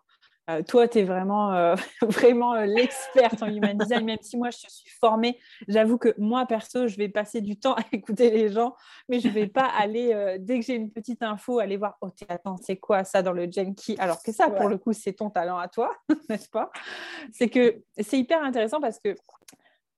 euh, 0.50 0.62
toi, 0.62 0.88
tu 0.88 0.98
es 0.98 1.04
vraiment, 1.04 1.52
euh, 1.54 1.76
vraiment 2.02 2.54
euh, 2.54 2.66
l'experte 2.66 3.42
en 3.42 3.46
human 3.46 3.78
design, 3.78 4.04
même 4.04 4.18
si 4.20 4.36
moi, 4.36 4.50
je 4.50 4.58
suis 4.68 4.90
formée. 5.00 5.38
J'avoue 5.68 5.98
que 5.98 6.14
moi, 6.18 6.46
perso, 6.46 6.88
je 6.88 6.96
vais 6.96 7.08
passer 7.08 7.40
du 7.40 7.56
temps 7.56 7.74
à 7.74 7.82
écouter 7.92 8.30
les 8.30 8.48
gens, 8.48 8.74
mais 9.08 9.20
je 9.20 9.28
ne 9.28 9.32
vais 9.32 9.46
pas 9.46 9.66
aller, 9.66 10.36
dès 10.40 10.58
que 10.58 10.66
j'ai 10.66 10.74
une 10.74 10.90
petite 10.90 11.22
info, 11.22 11.60
aller 11.60 11.76
voir, 11.76 11.96
oh, 12.00 12.08
attends, 12.28 12.56
c'est 12.56 12.76
quoi 12.76 13.04
ça 13.04 13.22
dans 13.22 13.32
le 13.32 13.48
Genki? 13.50 13.96
Alors 13.98 14.22
que 14.22 14.32
ça, 14.32 14.50
pour 14.50 14.68
le 14.68 14.78
coup, 14.78 14.92
c'est 14.92 15.12
ton 15.12 15.30
talent 15.30 15.58
à 15.58 15.68
toi, 15.68 15.92
n'est-ce 16.28 16.48
pas? 16.48 16.70
C'est 17.32 17.48
que 17.48 17.82
c'est 18.00 18.18
hyper 18.18 18.42
intéressant 18.42 18.80
parce 18.80 18.98
que 18.98 19.14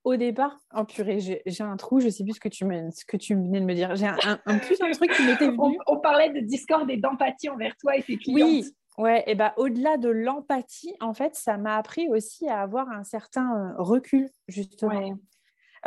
au 0.05 0.15
départ, 0.17 0.59
oh 0.77 0.83
purée, 0.85 1.19
j'ai 1.19 1.63
un 1.63 1.77
trou, 1.77 1.99
je 1.99 2.09
sais 2.09 2.23
plus 2.23 2.33
ce 2.33 2.39
que 2.39 2.47
tu, 2.47 2.63
ce 2.63 3.05
que 3.05 3.17
tu 3.17 3.33
venais 3.33 3.59
de 3.59 3.65
me 3.65 3.73
dire. 3.73 3.95
J'ai 3.95 4.05
un, 4.05 4.59
plus 4.59 4.79
un 4.79 4.91
truc 4.91 5.11
qui 5.11 5.25
m'était 5.25 5.47
venu. 5.47 5.77
On, 5.87 5.99
parlait 5.99 6.29
de 6.29 6.41
discorde 6.41 6.89
et 6.91 6.97
d'empathie 6.97 7.49
envers 7.49 7.75
toi 7.77 7.97
et 7.97 8.03
tes 8.03 8.17
clients. 8.17 8.45
Oui, 8.45 8.65
ouais, 8.99 9.23
et 9.25 9.33
bah 9.33 9.55
au-delà 9.57 9.97
de 9.97 10.09
l'empathie, 10.09 10.93
en 11.01 11.15
fait, 11.15 11.33
ça 11.33 11.57
m'a 11.57 11.75
appris 11.75 12.07
aussi 12.07 12.47
à 12.47 12.61
avoir 12.61 12.87
un 12.91 13.03
certain 13.03 13.51
euh, 13.51 13.81
recul, 13.81 14.29
justement. 14.47 15.17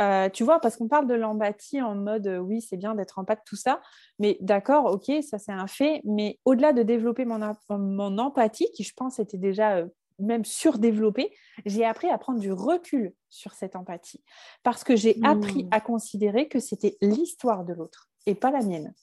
Euh, 0.01 0.29
tu 0.29 0.43
vois, 0.43 0.61
parce 0.61 0.77
qu'on 0.77 0.89
parle 0.89 1.07
de 1.07 1.15
l'empathie 1.15 1.81
en 1.81 1.95
mode 1.95 2.27
euh, 2.27 2.39
oui, 2.39 2.61
c'est 2.61 2.77
bien 2.77 2.97
d'être 2.97 3.21
empathe, 3.21 3.43
tout 3.47 3.57
ça, 3.57 3.81
mais 4.19 4.37
d'accord, 4.41 4.87
ok, 4.87 5.13
ça 5.23 5.39
c'est 5.39 5.53
un 5.53 5.67
fait, 5.69 6.03
mais 6.05 6.39
au-delà 6.45 6.73
de 6.73 6.83
développer 6.83 7.25
mon, 7.25 7.41
mon, 7.71 8.19
empathie, 8.19 8.69
qui 8.75 8.83
je 8.83 8.95
pense 8.95 9.19
était 9.21 9.39
déjà 9.39 9.85
même 10.19 10.45
surdéveloppée, 10.45 11.35
j'ai 11.65 11.85
appris 11.85 12.09
à 12.09 12.19
prendre 12.19 12.41
du 12.41 12.53
recul 12.53 13.15
sur 13.31 13.55
cette 13.55 13.77
empathie 13.77 14.23
parce 14.63 14.85
que 14.85 14.97
j'ai 14.97 15.19
appris 15.23 15.65
mmh. 15.65 15.69
à 15.71 15.81
considérer 15.81 16.49
que 16.49 16.61
c'était 16.61 16.97
l'histoire 17.01 17.65
de 17.65 17.73
l'autre 17.73 18.09
et 18.27 18.35
pas 18.35 18.51
la 18.51 18.61
mienne. 18.61 18.95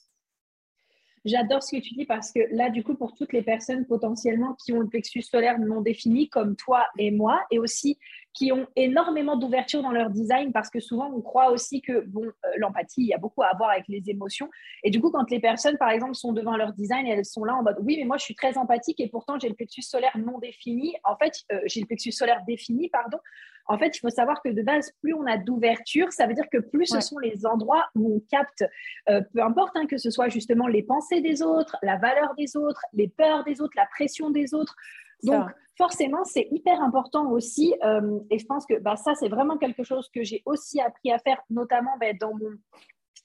J'adore 1.26 1.64
ce 1.64 1.76
que 1.76 1.82
tu 1.82 1.94
dis 1.96 2.06
parce 2.06 2.32
que 2.32 2.40
là, 2.52 2.70
du 2.70 2.84
coup, 2.84 2.96
pour 2.96 3.14
toutes 3.14 3.34
les 3.34 3.42
personnes 3.42 3.86
potentiellement 3.86 4.56
qui 4.64 4.74
ont 4.74 4.80
le 4.80 4.88
plexus 4.88 5.24
solaire 5.24 5.60
non 5.60 5.82
défini, 5.82 6.30
comme 6.30 6.56
toi 6.56 6.86
et 6.98 7.12
moi, 7.12 7.42
et 7.52 7.60
aussi 7.60 7.98
qui 8.36 8.52
ont 8.52 8.68
énormément 8.76 9.38
d'ouverture 9.38 9.82
dans 9.82 9.92
leur 9.92 10.10
design 10.10 10.52
parce 10.52 10.70
que 10.70 10.82
souvent 10.82 11.10
on 11.16 11.22
croit 11.22 11.52
aussi 11.52 11.82
que 11.82 12.02
bon 12.02 12.26
euh, 12.26 12.50
l'empathie 12.58 13.02
il 13.02 13.08
y 13.08 13.14
a 13.14 13.18
beaucoup 13.18 13.42
à 13.42 13.52
voir 13.58 13.70
avec 13.70 13.86
les 13.88 14.04
émotions. 14.10 14.50
Et 14.84 14.92
du 14.92 15.00
coup 15.00 15.10
quand 15.10 15.30
les 15.32 15.40
personnes 15.40 15.78
par 15.78 15.90
exemple 15.90 16.16
sont 16.16 16.34
devant 16.34 16.58
leur 16.58 16.74
design 16.74 17.08
elles 17.08 17.26
sont 17.26 17.46
là 17.46 17.56
en 17.56 17.64
mode 17.64 17.78
oui 17.80 17.96
mais 17.98 18.04
moi 18.04 18.18
je 18.18 18.26
suis 18.26 18.36
très 18.36 18.58
empathique 18.58 19.00
et 19.00 19.08
pourtant 19.08 19.40
j'ai 19.40 19.48
le 19.48 19.56
plexus 19.56 19.84
solaire 19.84 20.18
non 20.18 20.38
défini. 20.40 20.96
En 21.06 21.16
fait 21.16 21.34
euh, 21.54 21.62
j'ai 21.66 21.80
le 21.80 21.86
plexus 21.86 22.12
solaire 22.12 22.42
défini 22.46 22.90
pardon 22.90 23.18
en 23.68 23.78
fait, 23.78 23.98
il 23.98 24.00
faut 24.00 24.10
savoir 24.10 24.42
que 24.44 24.50
de 24.50 24.62
base, 24.62 24.92
plus 25.02 25.14
on 25.14 25.26
a 25.26 25.38
d'ouverture, 25.38 26.12
ça 26.12 26.28
veut 26.28 26.34
dire 26.34 26.50
que 26.52 26.60
plus 26.60 26.86
ce 26.86 27.02
sont 27.02 27.18
les 27.18 27.46
endroits 27.46 27.86
où 27.96 28.16
on 28.16 28.20
capte, 28.30 28.64
euh, 29.10 29.22
peu 29.34 29.42
importe 29.42 29.76
hein, 29.76 29.86
que 29.88 29.98
ce 29.98 30.12
soit 30.12 30.30
justement 30.30 30.68
les 30.68 30.84
pensées 30.84 31.22
des 31.22 31.42
autres, 31.42 31.76
la 31.82 31.98
valeur 31.98 32.34
des 32.38 32.56
autres, 32.56 32.82
les 32.94 33.08
peurs 33.08 33.44
des 33.44 33.62
autres, 33.62 33.74
la 33.76 33.88
pression 33.88 34.30
des 34.30 34.54
autres. 34.54 34.76
Donc, 35.24 35.50
forcément, 35.78 36.24
c'est 36.24 36.48
hyper 36.52 36.82
important 36.82 37.32
aussi. 37.32 37.74
Euh, 37.84 38.20
et 38.30 38.40
je 38.40 38.46
pense 38.46 38.66
que 38.66 38.80
bah, 38.80 38.96
ça, 38.96 39.16
c'est 39.16 39.30
vraiment 39.30 39.58
quelque 39.58 39.84
chose 39.84 40.10
que 40.14 40.24
j'ai 40.24 40.42
aussi 40.46 40.80
appris 40.80 41.12
à 41.12 41.20
faire, 41.20 41.42
notamment 41.50 41.98
bah, 42.00 42.14
dans 42.20 42.34
mon 42.34 42.52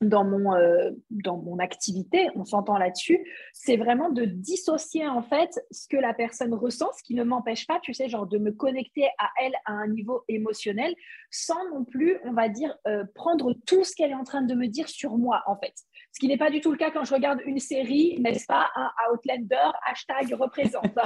dans 0.00 0.24
mon, 0.24 0.54
euh, 0.54 0.92
dans 1.10 1.36
mon 1.36 1.58
activité, 1.58 2.30
on 2.34 2.44
s'entend 2.44 2.78
là-dessus, 2.78 3.18
c'est 3.52 3.76
vraiment 3.76 4.08
de 4.10 4.24
dissocier 4.24 5.06
en 5.06 5.22
fait 5.22 5.60
ce 5.70 5.86
que 5.88 5.98
la 5.98 6.14
personne 6.14 6.54
ressent, 6.54 6.90
ce 6.96 7.02
qui 7.02 7.14
ne 7.14 7.22
m'empêche 7.22 7.66
pas, 7.66 7.80
tu 7.80 7.92
sais, 7.92 8.08
genre 8.08 8.26
de 8.26 8.38
me 8.38 8.50
connecter 8.50 9.08
à 9.18 9.28
elle 9.42 9.52
à 9.66 9.72
un 9.72 9.88
niveau 9.88 10.24
émotionnel, 10.28 10.94
sans 11.30 11.68
non 11.70 11.84
plus, 11.84 12.18
on 12.24 12.32
va 12.32 12.48
dire, 12.48 12.74
euh, 12.86 13.04
prendre 13.14 13.52
tout 13.66 13.84
ce 13.84 13.94
qu'elle 13.94 14.12
est 14.12 14.14
en 14.14 14.24
train 14.24 14.40
de 14.42 14.54
me 14.54 14.68
dire 14.68 14.88
sur 14.88 15.18
moi 15.18 15.42
en 15.46 15.56
fait. 15.56 15.74
Ce 16.12 16.18
qui 16.18 16.28
n'est 16.28 16.38
pas 16.38 16.50
du 16.50 16.60
tout 16.60 16.72
le 16.72 16.78
cas 16.78 16.90
quand 16.90 17.04
je 17.04 17.14
regarde 17.14 17.40
une 17.44 17.58
série, 17.58 18.18
n'est-ce 18.20 18.46
pas, 18.46 18.70
un 18.74 18.90
Outlander, 19.12 19.70
hashtag 19.86 20.32
représente. 20.32 20.96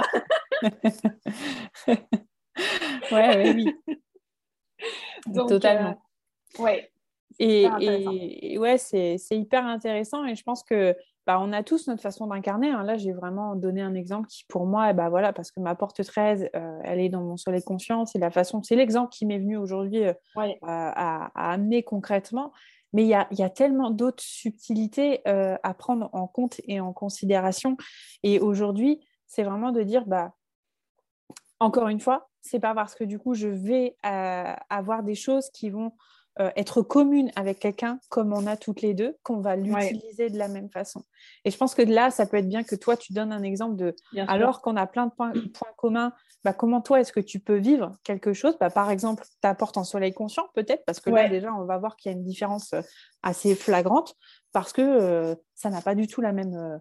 ouais, 3.11 3.53
oui. 3.53 3.75
Donc, 5.27 5.49
Totalement. 5.49 6.01
Euh, 6.59 6.63
ouais. 6.63 6.91
Et, 7.39 8.57
ouais, 8.57 8.77
c'est 8.77 9.17
hyper 9.31 9.65
intéressant 9.65 10.25
et 10.25 10.35
je 10.35 10.43
pense 10.43 10.63
que 10.63 10.95
bah, 11.25 11.39
on 11.41 11.51
a 11.53 11.63
tous 11.63 11.87
notre 11.87 12.01
façon 12.01 12.27
d'incarner. 12.27 12.69
Hein. 12.69 12.83
Là, 12.83 12.97
j'ai 12.97 13.11
vraiment 13.11 13.55
donné 13.55 13.81
un 13.81 13.95
exemple 13.95 14.27
qui, 14.27 14.45
pour 14.47 14.67
moi, 14.67 14.93
bah, 14.93 15.09
voilà, 15.09 15.33
parce 15.33 15.51
que 15.51 15.59
ma 15.59 15.73
porte 15.75 16.03
13, 16.03 16.49
euh, 16.55 16.79
elle 16.83 16.99
est 16.99 17.09
dans 17.09 17.21
mon 17.21 17.35
soleil 17.35 17.63
conscience 17.63 18.15
et 18.15 18.19
la 18.19 18.29
façon, 18.29 18.61
c'est 18.61 18.75
l'exemple 18.75 19.09
qui 19.09 19.25
m'est 19.25 19.39
venu 19.39 19.57
aujourd'hui 19.57 20.03
euh, 20.05 20.13
à, 20.37 21.31
amener 21.35 21.83
concrètement. 21.83 22.53
Mais 22.93 23.03
il 23.03 23.07
y 23.07 23.15
a, 23.15 23.27
y 23.31 23.43
a, 23.43 23.49
tellement 23.49 23.89
d'autres 23.89 24.23
subtilités 24.23 25.21
euh, 25.27 25.57
à 25.63 25.73
prendre 25.73 26.09
en 26.13 26.27
compte 26.27 26.61
et 26.65 26.79
en 26.79 26.93
considération. 26.93 27.75
Et 28.23 28.39
aujourd'hui, 28.39 29.01
c'est 29.25 29.43
vraiment 29.43 29.71
de 29.71 29.81
dire, 29.81 30.05
bah, 30.05 30.33
encore 31.59 31.87
une 31.87 31.99
fois, 31.99 32.29
c'est 32.41 32.59
pas 32.59 32.75
parce 32.75 32.93
que 32.93 33.03
du 33.03 33.17
coup, 33.17 33.33
je 33.33 33.47
vais 33.47 33.97
avoir 34.03 35.01
des 35.01 35.15
choses 35.15 35.49
qui 35.49 35.71
vont 35.71 35.91
euh, 36.39 36.51
être 36.55 36.81
commune 36.81 37.31
avec 37.35 37.59
quelqu'un 37.59 37.99
comme 38.09 38.33
on 38.33 38.45
a 38.45 38.57
toutes 38.57 38.81
les 38.81 38.93
deux, 38.93 39.15
qu'on 39.23 39.39
va 39.39 39.55
l'utiliser 39.55 40.29
de 40.29 40.37
la 40.37 40.47
même 40.47 40.69
façon. 40.69 41.03
Et 41.45 41.51
je 41.51 41.57
pense 41.57 41.75
que 41.75 41.81
là, 41.81 42.11
ça 42.11 42.25
peut 42.25 42.37
être 42.37 42.49
bien 42.49 42.63
que 42.63 42.75
toi, 42.75 42.97
tu 42.97 43.13
donnes 43.13 43.31
un 43.31 43.43
exemple 43.43 43.77
de, 43.77 43.95
alors 44.27 44.61
qu'on 44.61 44.75
a 44.75 44.85
plein 44.85 45.07
de 45.07 45.11
points, 45.11 45.31
communs, 45.77 46.13
bah, 46.43 46.53
comment 46.53 46.81
toi, 46.81 46.99
est-ce 46.99 47.13
que 47.13 47.19
tu 47.19 47.39
peux 47.39 47.55
vivre 47.55 47.95
quelque 48.03 48.33
chose? 48.33 48.57
Bah, 48.59 48.69
Par 48.69 48.91
exemple, 48.91 49.23
tu 49.23 49.47
apportes 49.47 49.77
un 49.77 49.83
soleil 49.83 50.13
conscient, 50.13 50.43
peut-être, 50.53 50.83
parce 50.85 50.99
que 50.99 51.09
là, 51.09 51.29
déjà, 51.29 51.53
on 51.53 51.63
va 51.63 51.77
voir 51.77 51.95
qu'il 51.95 52.11
y 52.11 52.15
a 52.15 52.17
une 52.17 52.23
différence 52.23 52.73
euh, 52.73 52.81
assez 53.23 53.55
flagrante, 53.55 54.15
parce 54.51 54.73
que 54.73 54.81
euh, 54.81 55.35
ça 55.53 55.69
n'a 55.69 55.81
pas 55.81 55.95
du 55.95 56.07
tout 56.07 56.21
la 56.21 56.33
même 56.33 56.79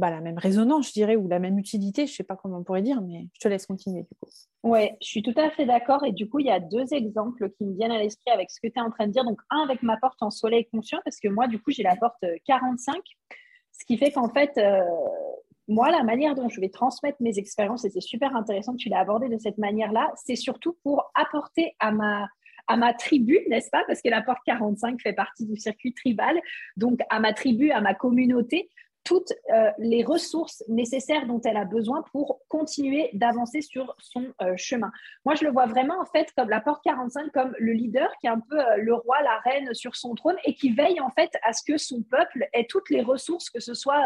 bah, 0.00 0.10
la 0.10 0.20
même 0.20 0.38
résonance, 0.38 0.88
je 0.88 0.92
dirais, 0.92 1.14
ou 1.14 1.28
la 1.28 1.38
même 1.38 1.58
utilité, 1.58 2.06
je 2.06 2.12
ne 2.12 2.16
sais 2.16 2.24
pas 2.24 2.34
comment 2.34 2.58
on 2.58 2.64
pourrait 2.64 2.82
dire, 2.82 3.02
mais 3.02 3.28
je 3.34 3.40
te 3.40 3.48
laisse 3.48 3.66
continuer 3.66 4.02
du 4.02 4.14
coup. 4.18 4.28
Oui, 4.62 4.90
je 5.00 5.06
suis 5.06 5.22
tout 5.22 5.34
à 5.36 5.50
fait 5.50 5.66
d'accord. 5.66 6.04
Et 6.04 6.12
du 6.12 6.28
coup, 6.28 6.40
il 6.40 6.46
y 6.46 6.50
a 6.50 6.58
deux 6.58 6.92
exemples 6.92 7.50
qui 7.50 7.64
me 7.64 7.74
viennent 7.74 7.92
à 7.92 7.98
l'esprit 7.98 8.30
avec 8.30 8.50
ce 8.50 8.60
que 8.60 8.66
tu 8.66 8.78
es 8.78 8.80
en 8.80 8.90
train 8.90 9.06
de 9.06 9.12
dire. 9.12 9.24
Donc, 9.24 9.38
un 9.50 9.62
avec 9.62 9.82
ma 9.82 9.98
porte 9.98 10.22
en 10.22 10.30
soleil 10.30 10.66
conscient, 10.72 10.98
parce 11.04 11.20
que 11.20 11.28
moi, 11.28 11.46
du 11.46 11.60
coup, 11.60 11.70
j'ai 11.70 11.82
la 11.82 11.96
porte 11.96 12.24
45, 12.46 12.96
euh, 12.96 13.00
ce 13.72 13.84
qui 13.84 13.98
fait 13.98 14.10
qu'en 14.10 14.30
fait, 14.30 14.56
euh, 14.56 14.80
moi, 15.68 15.90
la 15.90 16.02
manière 16.02 16.34
dont 16.34 16.48
je 16.48 16.60
vais 16.60 16.70
transmettre 16.70 17.18
mes 17.20 17.38
expériences, 17.38 17.84
et 17.84 17.90
c'est 17.90 18.00
super 18.00 18.34
intéressant 18.34 18.72
que 18.72 18.78
tu 18.78 18.88
l'as 18.88 19.00
abordé 19.00 19.28
de 19.28 19.38
cette 19.38 19.58
manière-là, 19.58 20.10
c'est 20.16 20.36
surtout 20.36 20.76
pour 20.82 21.10
apporter 21.14 21.76
à 21.78 21.92
ma, 21.92 22.26
à 22.66 22.76
ma 22.76 22.94
tribu, 22.94 23.38
n'est-ce 23.48 23.70
pas? 23.70 23.84
Parce 23.86 24.00
que 24.02 24.08
la 24.08 24.22
porte 24.22 24.40
45 24.46 25.00
fait 25.00 25.12
partie 25.12 25.46
du 25.46 25.56
circuit 25.56 25.92
tribal. 25.92 26.40
Donc, 26.76 27.00
à 27.10 27.20
ma 27.20 27.32
tribu, 27.32 27.70
à 27.70 27.80
ma 27.80 27.94
communauté, 27.94 28.68
toutes 29.04 29.32
euh, 29.52 29.70
les 29.78 30.04
ressources 30.04 30.62
nécessaires 30.68 31.26
dont 31.26 31.40
elle 31.44 31.56
a 31.56 31.64
besoin 31.64 32.02
pour 32.12 32.40
continuer 32.48 33.10
d'avancer 33.14 33.60
sur 33.60 33.94
son 33.98 34.32
euh, 34.42 34.54
chemin. 34.56 34.90
Moi, 35.24 35.34
je 35.34 35.44
le 35.44 35.50
vois 35.50 35.66
vraiment 35.66 35.98
en 36.00 36.04
fait 36.04 36.30
comme 36.36 36.50
la 36.50 36.60
porte 36.60 36.82
45, 36.84 37.32
comme 37.32 37.54
le 37.58 37.72
leader 37.72 38.10
qui 38.20 38.26
est 38.26 38.30
un 38.30 38.40
peu 38.40 38.58
euh, 38.58 38.76
le 38.76 38.94
roi, 38.94 39.16
la 39.22 39.38
reine 39.38 39.72
sur 39.74 39.96
son 39.96 40.14
trône 40.14 40.36
et 40.44 40.54
qui 40.54 40.72
veille 40.72 41.00
en 41.00 41.10
fait 41.10 41.30
à 41.42 41.52
ce 41.52 41.62
que 41.66 41.78
son 41.78 42.02
peuple 42.02 42.48
ait 42.52 42.66
toutes 42.68 42.90
les 42.90 43.00
ressources, 43.00 43.48
que 43.50 43.60
ce 43.60 43.74
soit 43.74 44.00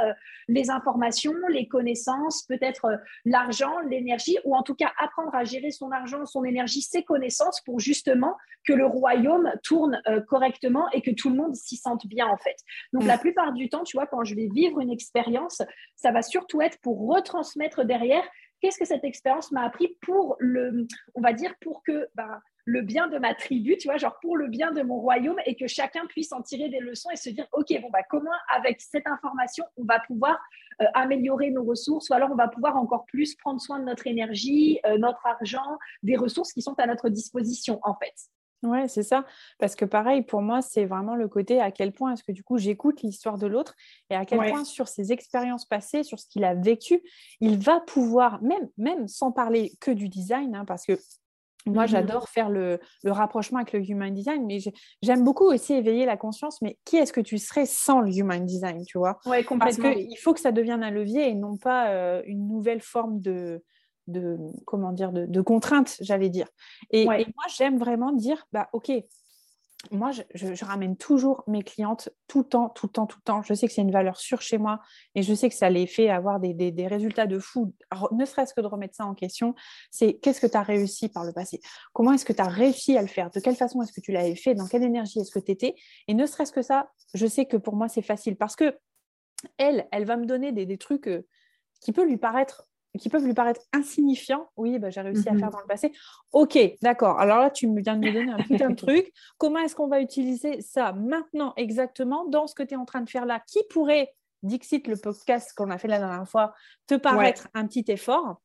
les 0.49 0.71
informations, 0.71 1.35
les 1.49 1.67
connaissances, 1.67 2.43
peut-être 2.43 2.99
l'argent, 3.25 3.81
l'énergie, 3.81 4.39
ou 4.45 4.55
en 4.55 4.63
tout 4.63 4.75
cas 4.75 4.93
apprendre 4.99 5.35
à 5.35 5.45
gérer 5.45 5.71
son 5.71 5.91
argent, 5.91 6.25
son 6.27 6.45
énergie, 6.45 6.83
ses 6.83 7.03
connaissances 7.03 7.61
pour 7.63 7.81
justement 7.81 8.37
que 8.67 8.73
le 8.73 8.87
royaume 8.87 9.53
tourne 9.63 10.01
correctement 10.29 10.89
et 10.93 11.03
que 11.03 11.11
tout 11.11 11.31
le 11.31 11.37
monde 11.37 11.55
s'y 11.55 11.77
sente 11.77 12.07
bien 12.07 12.27
en 12.27 12.37
fait. 12.39 12.57
Donc 12.93 13.05
mm. 13.05 13.09
la 13.09 13.19
plupart 13.19 13.53
du 13.53 13.69
temps, 13.69 13.85
tu 13.85 13.97
vois, 13.97 14.07
quand 14.07 14.25
je 14.25 14.35
vais 14.35 14.49
vivre 14.53 14.81
une 14.81 14.84
expérience, 14.91 15.63
ça 15.97 16.13
va 16.13 16.23
surtout 16.23 16.63
être 16.63 16.79
pour 16.81 17.07
retransmettre 17.07 17.85
derrière 17.85 18.25
qu'est-ce 18.61 18.79
que 18.79 18.87
cette 18.87 19.05
expérience 19.05 19.53
m'a 19.53 19.63
appris 19.63 19.97
pour 20.01 20.37
le, 20.39 20.87
on 21.15 21.21
va 21.21 21.33
dire, 21.33 21.55
pour 21.61 21.83
que 21.83 22.09
bah, 22.15 22.41
le 22.65 22.81
bien 22.81 23.09
de 23.09 23.19
ma 23.19 23.35
tribu, 23.35 23.77
tu 23.77 23.89
vois, 23.89 23.99
genre 23.99 24.19
pour 24.23 24.37
le 24.37 24.49
bien 24.49 24.73
de 24.73 24.83
mon 24.83 24.99
royaume 24.99 25.39
et 25.45 25.55
que 25.55 25.67
chacun 25.67 26.07
puisse 26.07 26.33
en 26.33 26.41
tirer 26.41 26.71
des 26.71 26.81
leçons 26.81 27.11
et 27.11 27.17
se 27.17 27.29
dire, 27.29 27.47
OK, 27.53 27.79
bon, 27.81 27.91
bah, 27.91 28.03
comment 28.09 28.31
avec 28.55 28.81
cette 28.81 29.07
information, 29.07 29.65
on 29.77 29.85
va 29.85 30.01
pouvoir 30.01 30.41
euh, 30.81 30.87
améliorer 30.95 31.51
nos 31.51 31.65
ressources 31.65 32.09
ou 32.09 32.15
alors 32.15 32.31
on 32.33 32.37
va 32.37 32.49
pouvoir 32.49 32.77
encore 32.77 33.05
plus 33.07 33.35
prendre 33.35 33.61
soin 33.61 33.79
de 33.79 33.85
notre 33.85 34.07
énergie, 34.07 34.81
euh, 34.87 34.97
notre 34.97 35.27
argent, 35.27 35.79
des 36.03 36.17
ressources 36.17 36.53
qui 36.53 36.63
sont 36.63 36.75
à 36.79 36.87
notre 36.87 37.11
disposition, 37.11 37.81
en 37.83 37.95
fait. 37.95 38.15
Ouais, 38.65 38.89
c'est 38.89 39.03
ça. 39.03 39.25
Parce 39.59 39.77
que 39.77 39.85
pareil, 39.85 40.23
pour 40.23 40.43
moi, 40.43 40.63
c'est 40.63 40.87
vraiment 40.87 41.15
le 41.15 41.29
côté 41.29 41.61
à 41.61 41.71
quel 41.71 41.93
point 41.93 42.15
est-ce 42.15 42.25
que 42.25 42.33
du 42.33 42.43
coup 42.43 42.59
j'écoute 42.59 43.03
l'histoire 43.03 43.39
de 43.39 43.47
l'autre 43.47 43.75
et 44.11 44.15
à 44.15 44.25
quel 44.25 44.39
point 44.39 44.65
sur 44.65 44.89
ses 44.89 45.13
expériences 45.13 45.67
passées, 45.67 46.03
sur 46.03 46.19
ce 46.19 46.27
qu'il 46.27 46.45
a 46.45 46.55
vécu, 46.55 47.03
il 47.41 47.59
va 47.59 47.81
pouvoir, 47.81 48.43
même, 48.43 48.69
même 48.79 49.07
sans 49.07 49.33
parler 49.33 49.73
que 49.81 49.91
du 49.91 50.09
design, 50.09 50.55
hein, 50.55 50.65
parce 50.65 50.87
que 50.87 50.99
moi, 51.67 51.85
mmh 51.85 51.89
j'adore 51.89 52.29
faire 52.29 52.51
le, 52.51 52.79
rapprochement 53.05 53.59
avec 53.59 53.73
le 53.73 53.81
human 53.81 54.13
design, 54.13 54.45
mais 54.47 54.59
j'aime 55.03 55.25
beaucoup 55.25 55.47
aussi 55.47 55.73
éveiller 55.73 56.05
la 56.05 56.17
conscience. 56.17 56.61
Mais 56.61 56.79
qui 56.85 56.97
est-ce 56.97 57.13
que 57.13 57.23
tu 57.23 57.39
serais 57.39 57.65
sans 57.65 58.01
le 58.01 58.15
human 58.15 58.45
design, 58.45 58.85
tu 58.85 58.99
vois? 58.99 59.19
Ouais, 59.25 59.45
Parce 59.59 59.79
qu'il 59.79 60.19
faut 60.19 60.35
que 60.35 60.41
ça 60.41 60.53
devienne 60.53 60.83
un 60.83 60.91
levier 60.91 61.29
et 61.29 61.35
non 61.35 61.57
pas 61.57 61.89
euh, 61.89 62.23
une 62.27 62.47
nouvelle 62.49 62.83
forme 62.83 63.21
de, 63.21 63.63
de 64.07 64.39
comment 64.67 64.93
dire 64.93 65.13
de, 65.13 65.41
contraintes, 65.41 65.97
j'allais 66.01 66.31
dire. 66.31 66.49
Et, 66.91 67.05
moi, 67.07 67.17
j'aime 67.57 67.79
vraiment 67.79 68.13
dire, 68.13 68.47
bah 68.53 68.69
ok, 68.73 68.91
moi, 69.91 70.11
je, 70.13 70.65
ramène 70.65 70.97
toujours 70.97 71.45
mes 71.47 71.63
clientes 71.63 72.09
tout 72.27 72.39
le 72.39 72.45
temps, 72.45 72.71
tout 72.71 72.87
le 72.87 72.93
temps, 72.93 73.07
tout 73.07 73.19
le 73.19 73.25
temps. 73.25 73.43
Je 73.43 73.55
sais 73.55 73.67
que 73.67 73.73
c'est 73.73 73.83
une 73.83 73.91
valeur 73.91 74.17
sûre 74.19 74.41
chez 74.41 74.59
moi 74.59 74.81
et 75.15 75.23
je 75.23 75.35
sais 75.35 75.49
que 75.49 75.55
ça 75.55 75.69
les 75.69 75.87
fait 75.87 76.09
avoir 76.09 76.41
des, 76.41 76.87
résultats 76.87 77.27
de 77.27 77.39
fou, 77.39 77.75
ne 78.13 78.25
serait-ce 78.25 78.55
que 78.55 78.61
de 78.61 78.67
remettre 78.67 78.95
ça 78.95 79.05
en 79.07 79.15
question. 79.15 79.55
C'est 79.91 80.15
qu'est-ce 80.15 80.41
que 80.41 80.47
tu 80.47 80.57
as 80.57 80.63
réussi 80.63 81.09
par 81.09 81.25
le 81.25 81.33
passé? 81.33 81.61
Comment 81.93 82.13
est-ce 82.13 82.25
que 82.25 82.33
tu 82.33 82.41
as 82.41 82.49
réussi 82.49 82.97
à 82.97 83.03
le 83.03 83.09
faire? 83.09 83.31
De 83.31 83.41
quelle 83.41 83.57
façon 83.57 83.83
est-ce 83.83 83.93
que 83.93 84.01
tu 84.01 84.13
l'avais 84.13 84.37
fait? 84.37 84.55
Dans 84.55 84.67
quelle 84.67 84.83
énergie 84.83 85.21
est-ce 85.21 85.31
que 85.31 85.45
tu 85.45 85.53
étais? 85.53 85.75
Et 86.09 86.15
ne 86.15 86.27
serait-ce 86.27 86.53
que 86.53 86.63
ça, 86.63 86.91
je 87.15 87.27
sais 87.27 87.47
que 87.47 87.57
pour 87.57 87.77
moi, 87.77 87.89
c'est 87.89 88.03
facile 88.03 88.37
parce 88.37 88.57
que 88.57 88.77
elle, 89.59 89.87
elle 89.93 90.07
va 90.07 90.17
me 90.17 90.25
donner 90.25 90.53
des, 90.53 90.79
trucs 90.79 91.09
euh, 91.09 91.27
qui 91.81 91.93
peuvent 91.93 92.09
lui 92.09 92.17
paraître 92.17 92.67
qui 92.99 93.09
peuvent 93.09 93.25
lui 93.25 93.35
paraître 93.35 93.61
insignifiants. 93.73 94.49
Oui, 94.57 94.79
bah, 94.79 94.91
j'ai 94.91 95.01
réussi 95.01 95.29
à 95.29 95.33
mhm. 95.33 95.41
faire 95.41 95.51
dans 95.51 95.61
le 95.61 95.67
passé. 95.67 95.93
Ok, 96.33 96.59
d'accord. 96.83 97.19
Alors 97.19 97.39
là, 97.39 97.51
tu 97.51 97.67
viens 97.81 97.97
de 97.97 98.07
me 98.07 98.13
donner 98.13 98.33
un 98.33 98.39
putain 98.39 98.71
de 98.71 98.77
truc. 98.77 99.13
Comment 99.39 99.59
est-ce 99.61 99.75
qu'on 99.75 99.89
va 99.89 100.01
utiliser 100.01 100.61
ça 100.61 100.93
maintenant 100.93 101.53
exactement 101.57 102.27
dans 102.29 102.47
ce 102.47 102.55
que 102.55 102.63
tu 102.63 102.75
es 102.75 102.77
en 102.77 102.85
train 102.85 103.01
de 103.01 103.11
faire 103.11 103.27
là? 103.27 103.41
Qui 103.47 103.61
pourrait, 103.71 104.15
Dixit, 104.43 104.87
le 104.87 104.97
podcast 104.97 105.53
qu'on 105.57 105.71
a 105.71 105.79
fait 105.79 105.89
la 105.89 105.99
dernière 105.99 106.29
fois, 106.29 106.55
te 106.87 106.95
paraître 106.95 107.49
un 107.55 107.67
petit 107.67 107.85
effort 107.89 108.41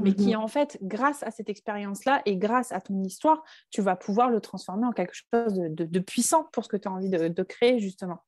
mais 0.00 0.14
qui 0.14 0.28
mhm. 0.28 0.40
en 0.40 0.48
fait, 0.48 0.78
grâce 0.80 1.22
à 1.22 1.30
cette 1.30 1.50
expérience-là 1.50 2.22
et 2.24 2.38
grâce 2.38 2.72
à 2.72 2.80
ton 2.80 3.02
histoire, 3.04 3.44
tu 3.68 3.82
vas 3.82 3.94
pouvoir 3.94 4.30
le 4.30 4.40
transformer 4.40 4.86
en 4.86 4.92
quelque 4.92 5.12
chose 5.14 5.52
de, 5.54 5.98
puissant 5.98 6.48
pour 6.52 6.64
ce 6.64 6.70
que 6.70 6.78
tu 6.78 6.88
as 6.88 6.92
envie 6.92 7.10
de 7.10 7.42
créer, 7.42 7.78
justement? 7.78 8.22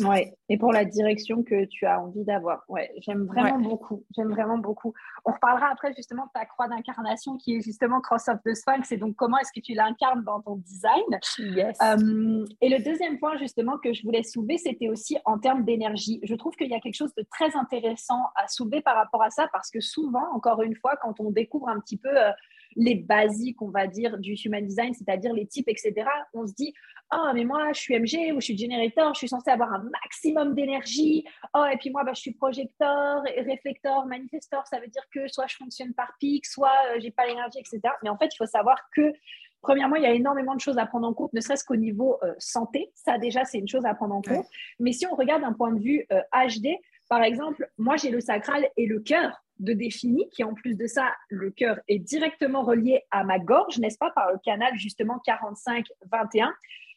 Ouais, 0.00 0.34
et 0.48 0.58
pour 0.58 0.72
la 0.72 0.84
direction 0.84 1.44
que 1.44 1.66
tu 1.66 1.86
as 1.86 2.00
envie 2.00 2.24
d'avoir. 2.24 2.64
Ouais, 2.68 2.90
j'aime 2.98 3.26
vraiment 3.26 3.60
beaucoup. 3.60 4.04
J'aime 4.16 4.30
vraiment 4.30 4.58
beaucoup. 4.58 4.92
On 5.24 5.32
reparlera 5.32 5.68
après 5.70 5.92
justement 5.94 6.24
de 6.24 6.30
ta 6.34 6.44
croix 6.46 6.66
d'incarnation 6.66 7.36
qui 7.36 7.56
est 7.56 7.60
justement 7.60 8.00
Cross 8.00 8.28
of 8.28 8.38
the 8.44 8.54
Sphinx 8.54 8.90
et 8.90 8.96
donc 8.96 9.14
comment 9.14 9.38
est-ce 9.38 9.52
que 9.54 9.64
tu 9.64 9.74
l'incarnes 9.74 10.24
dans 10.24 10.40
ton 10.40 10.56
design. 10.56 11.04
Yes. 11.38 11.78
Euh, 11.80 12.44
et 12.60 12.68
le 12.68 12.82
deuxième 12.82 13.18
point 13.18 13.36
justement 13.36 13.78
que 13.78 13.92
je 13.92 14.02
voulais 14.02 14.24
soulever, 14.24 14.58
c'était 14.58 14.88
aussi 14.88 15.16
en 15.24 15.38
termes 15.38 15.64
d'énergie. 15.64 16.18
Je 16.24 16.34
trouve 16.34 16.56
qu'il 16.56 16.68
y 16.68 16.74
a 16.74 16.80
quelque 16.80 16.96
chose 16.96 17.14
de 17.14 17.24
très 17.30 17.54
intéressant 17.56 18.20
à 18.34 18.48
soulever 18.48 18.80
par 18.80 18.96
rapport 18.96 19.22
à 19.22 19.30
ça 19.30 19.48
parce 19.52 19.70
que 19.70 19.80
souvent, 19.80 20.26
encore 20.34 20.62
une 20.62 20.74
fois, 20.74 20.96
quand 21.00 21.20
on 21.20 21.30
découvre 21.30 21.68
un 21.68 21.78
petit 21.78 21.98
peu 21.98 22.10
euh, 22.10 22.32
les 22.76 22.94
basiques, 22.94 23.60
on 23.62 23.70
va 23.70 23.86
dire, 23.86 24.18
du 24.18 24.34
human 24.34 24.64
design, 24.64 24.94
c'est-à-dire 24.94 25.32
les 25.32 25.46
types, 25.46 25.68
etc., 25.68 25.94
on 26.32 26.46
se 26.46 26.54
dit 26.54 26.72
oh, 27.12 27.30
mais 27.34 27.44
moi, 27.44 27.72
je 27.72 27.80
suis 27.80 27.98
MG 27.98 28.32
ou 28.34 28.40
je 28.40 28.46
suis 28.46 28.58
générateur, 28.58 29.14
je 29.14 29.18
suis 29.18 29.28
censée 29.28 29.50
avoir 29.50 29.72
un 29.72 29.84
maximum 30.02 30.54
d'énergie. 30.54 31.24
Oh, 31.54 31.64
et 31.72 31.76
puis 31.76 31.90
moi, 31.90 32.04
bah, 32.04 32.12
je 32.14 32.20
suis 32.20 32.32
projecteur, 32.32 33.22
réflecteur, 33.22 34.06
manifesteur. 34.06 34.66
Ça 34.66 34.80
veut 34.80 34.88
dire 34.88 35.04
que 35.12 35.28
soit 35.28 35.46
je 35.46 35.56
fonctionne 35.56 35.92
par 35.94 36.12
pic, 36.18 36.46
soit 36.46 36.70
je 36.92 36.96
euh, 36.96 37.00
j'ai 37.00 37.10
pas 37.10 37.26
l'énergie, 37.26 37.58
etc. 37.58 37.80
Mais 38.02 38.08
en 38.08 38.16
fait, 38.16 38.28
il 38.32 38.36
faut 38.36 38.46
savoir 38.46 38.78
que 38.94 39.12
Premièrement, 39.60 39.96
il 39.96 40.02
y 40.02 40.06
a 40.06 40.12
énormément 40.12 40.54
de 40.54 40.60
choses 40.60 40.76
à 40.76 40.84
prendre 40.84 41.08
en 41.08 41.14
compte, 41.14 41.32
ne 41.32 41.40
serait-ce 41.40 41.64
qu'au 41.64 41.76
niveau 41.76 42.18
euh, 42.22 42.34
santé. 42.38 42.92
Ça, 42.94 43.16
déjà, 43.16 43.46
c'est 43.46 43.56
une 43.56 43.66
chose 43.66 43.86
à 43.86 43.94
prendre 43.94 44.14
en 44.14 44.20
compte. 44.20 44.44
Mais 44.78 44.92
si 44.92 45.06
on 45.06 45.14
regarde 45.14 45.40
d'un 45.40 45.54
point 45.54 45.72
de 45.72 45.80
vue 45.80 46.06
HD, 46.10 46.66
euh, 46.66 46.76
par 47.14 47.22
exemple, 47.22 47.70
moi, 47.78 47.96
j'ai 47.96 48.10
le 48.10 48.18
sacral 48.18 48.68
et 48.76 48.86
le 48.86 48.98
cœur 48.98 49.40
de 49.60 49.72
défini, 49.72 50.28
qui 50.30 50.42
en 50.42 50.52
plus 50.52 50.76
de 50.76 50.88
ça, 50.88 51.12
le 51.28 51.52
cœur 51.52 51.78
est 51.86 52.00
directement 52.00 52.64
relié 52.64 53.02
à 53.12 53.22
ma 53.22 53.38
gorge, 53.38 53.78
n'est-ce 53.78 53.98
pas, 53.98 54.10
par 54.10 54.32
le 54.32 54.38
canal 54.44 54.76
justement 54.76 55.22
45-21. 55.24 56.50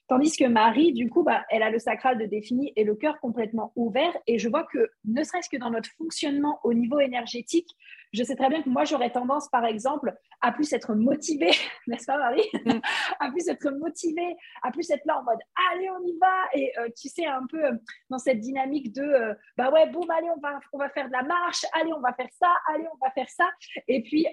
Tandis 0.07 0.35
que 0.35 0.45
Marie, 0.45 0.91
du 0.91 1.07
coup, 1.07 1.21
bah, 1.21 1.45
elle 1.51 1.61
a 1.61 1.69
le 1.69 1.77
sacral 1.77 2.17
de 2.17 2.25
défini 2.25 2.73
et 2.75 2.83
le 2.83 2.95
cœur 2.95 3.19
complètement 3.19 3.73
ouvert. 3.75 4.11
Et 4.25 4.39
je 4.39 4.49
vois 4.49 4.63
que, 4.63 4.89
ne 5.05 5.21
serait-ce 5.21 5.49
que 5.51 5.57
dans 5.57 5.69
notre 5.69 5.91
fonctionnement 5.99 6.59
au 6.63 6.73
niveau 6.73 6.99
énergétique, 6.99 7.69
je 8.13 8.23
sais 8.23 8.35
très 8.35 8.49
bien 8.49 8.61
que 8.61 8.69
moi, 8.69 8.83
j'aurais 8.85 9.11
tendance, 9.11 9.49
par 9.49 9.65
exemple, 9.65 10.13
à 10.41 10.51
plus 10.51 10.71
être 10.73 10.95
motivée, 10.95 11.51
n'est-ce 11.87 12.05
pas, 12.05 12.17
Marie? 12.17 12.43
Mm. 12.65 12.79
À 13.19 13.31
plus 13.31 13.47
être 13.47 13.69
motivée, 13.71 14.35
à 14.61 14.71
plus 14.71 14.89
être 14.91 15.03
là 15.05 15.19
en 15.19 15.23
mode 15.23 15.39
allez, 15.71 15.89
on 15.89 16.05
y 16.05 16.17
va. 16.19 16.45
Et 16.53 16.71
euh, 16.79 16.89
tu 16.95 17.09
sais, 17.09 17.25
un 17.25 17.45
peu 17.47 17.63
euh, 17.65 17.71
dans 18.09 18.19
cette 18.19 18.39
dynamique 18.39 18.93
de 18.93 19.01
euh, 19.01 19.33
bah 19.57 19.71
ouais, 19.71 19.89
boum, 19.89 20.09
allez, 20.11 20.29
on 20.35 20.39
va, 20.39 20.59
on 20.71 20.77
va 20.77 20.89
faire 20.89 21.07
de 21.07 21.13
la 21.13 21.23
marche, 21.23 21.65
allez, 21.73 21.91
on 21.93 21.99
va 21.99 22.13
faire 22.13 22.29
ça, 22.31 22.53
allez, 22.73 22.85
on 22.93 23.05
va 23.05 23.11
faire 23.11 23.29
ça. 23.29 23.49
Et 23.87 24.03
puis, 24.03 24.27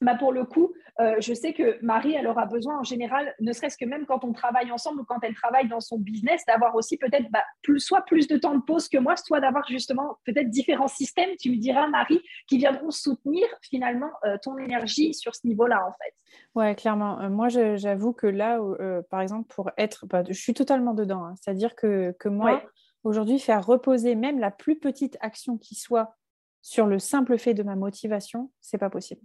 bah 0.00 0.14
pour 0.14 0.32
le 0.32 0.44
coup, 0.44 0.72
euh, 1.00 1.16
je 1.20 1.34
sais 1.34 1.52
que 1.52 1.78
Marie, 1.84 2.14
elle 2.14 2.26
aura 2.26 2.46
besoin 2.46 2.78
en 2.78 2.84
général, 2.84 3.34
ne 3.40 3.52
serait-ce 3.52 3.76
que 3.76 3.84
même 3.84 4.06
quand 4.06 4.24
on 4.24 4.32
travaille 4.32 4.70
ensemble 4.72 5.00
ou 5.00 5.04
quand 5.04 5.18
elle 5.22 5.34
travaille 5.34 5.68
dans 5.68 5.80
son 5.80 5.98
business, 5.98 6.42
d'avoir 6.46 6.74
aussi 6.74 6.96
peut-être 6.96 7.30
bah, 7.30 7.42
plus, 7.62 7.80
soit 7.80 8.02
plus 8.02 8.26
de 8.26 8.36
temps 8.36 8.54
de 8.54 8.62
pause 8.62 8.88
que 8.88 8.98
moi, 8.98 9.16
soit 9.16 9.40
d'avoir 9.40 9.66
justement 9.68 10.18
peut-être 10.24 10.48
différents 10.50 10.88
systèmes, 10.88 11.30
tu 11.38 11.50
me 11.50 11.56
diras, 11.56 11.86
Marie, 11.88 12.20
qui 12.48 12.58
viendront 12.58 12.90
soutenir 12.90 13.46
finalement 13.62 14.10
euh, 14.24 14.36
ton 14.42 14.56
énergie 14.58 15.12
sur 15.14 15.34
ce 15.34 15.46
niveau-là, 15.46 15.80
en 15.86 15.92
fait. 15.92 16.14
Ouais, 16.54 16.74
clairement. 16.74 17.20
Euh, 17.20 17.28
moi, 17.28 17.48
j'avoue 17.48 18.12
que 18.12 18.26
là, 18.26 18.58
par 19.10 19.20
exemple, 19.20 19.52
pour 19.54 19.70
être, 19.76 20.06
bah, 20.06 20.22
je 20.26 20.32
suis 20.32 20.54
totalement 20.54 20.94
dedans. 20.94 21.24
Hein. 21.24 21.34
C'est-à-dire 21.40 21.74
que, 21.74 22.14
que 22.18 22.28
moi, 22.28 22.62
aujourd'hui, 23.04 23.38
faire 23.38 23.64
reposer 23.64 24.14
même 24.14 24.38
la 24.38 24.50
plus 24.50 24.78
petite 24.78 25.16
action 25.20 25.58
qui 25.58 25.74
soit 25.74 26.14
sur 26.62 26.86
le 26.86 26.98
simple 26.98 27.38
fait 27.38 27.54
de 27.54 27.62
ma 27.62 27.76
motivation, 27.76 28.50
c'est 28.60 28.78
pas 28.78 28.90
possible. 28.90 29.22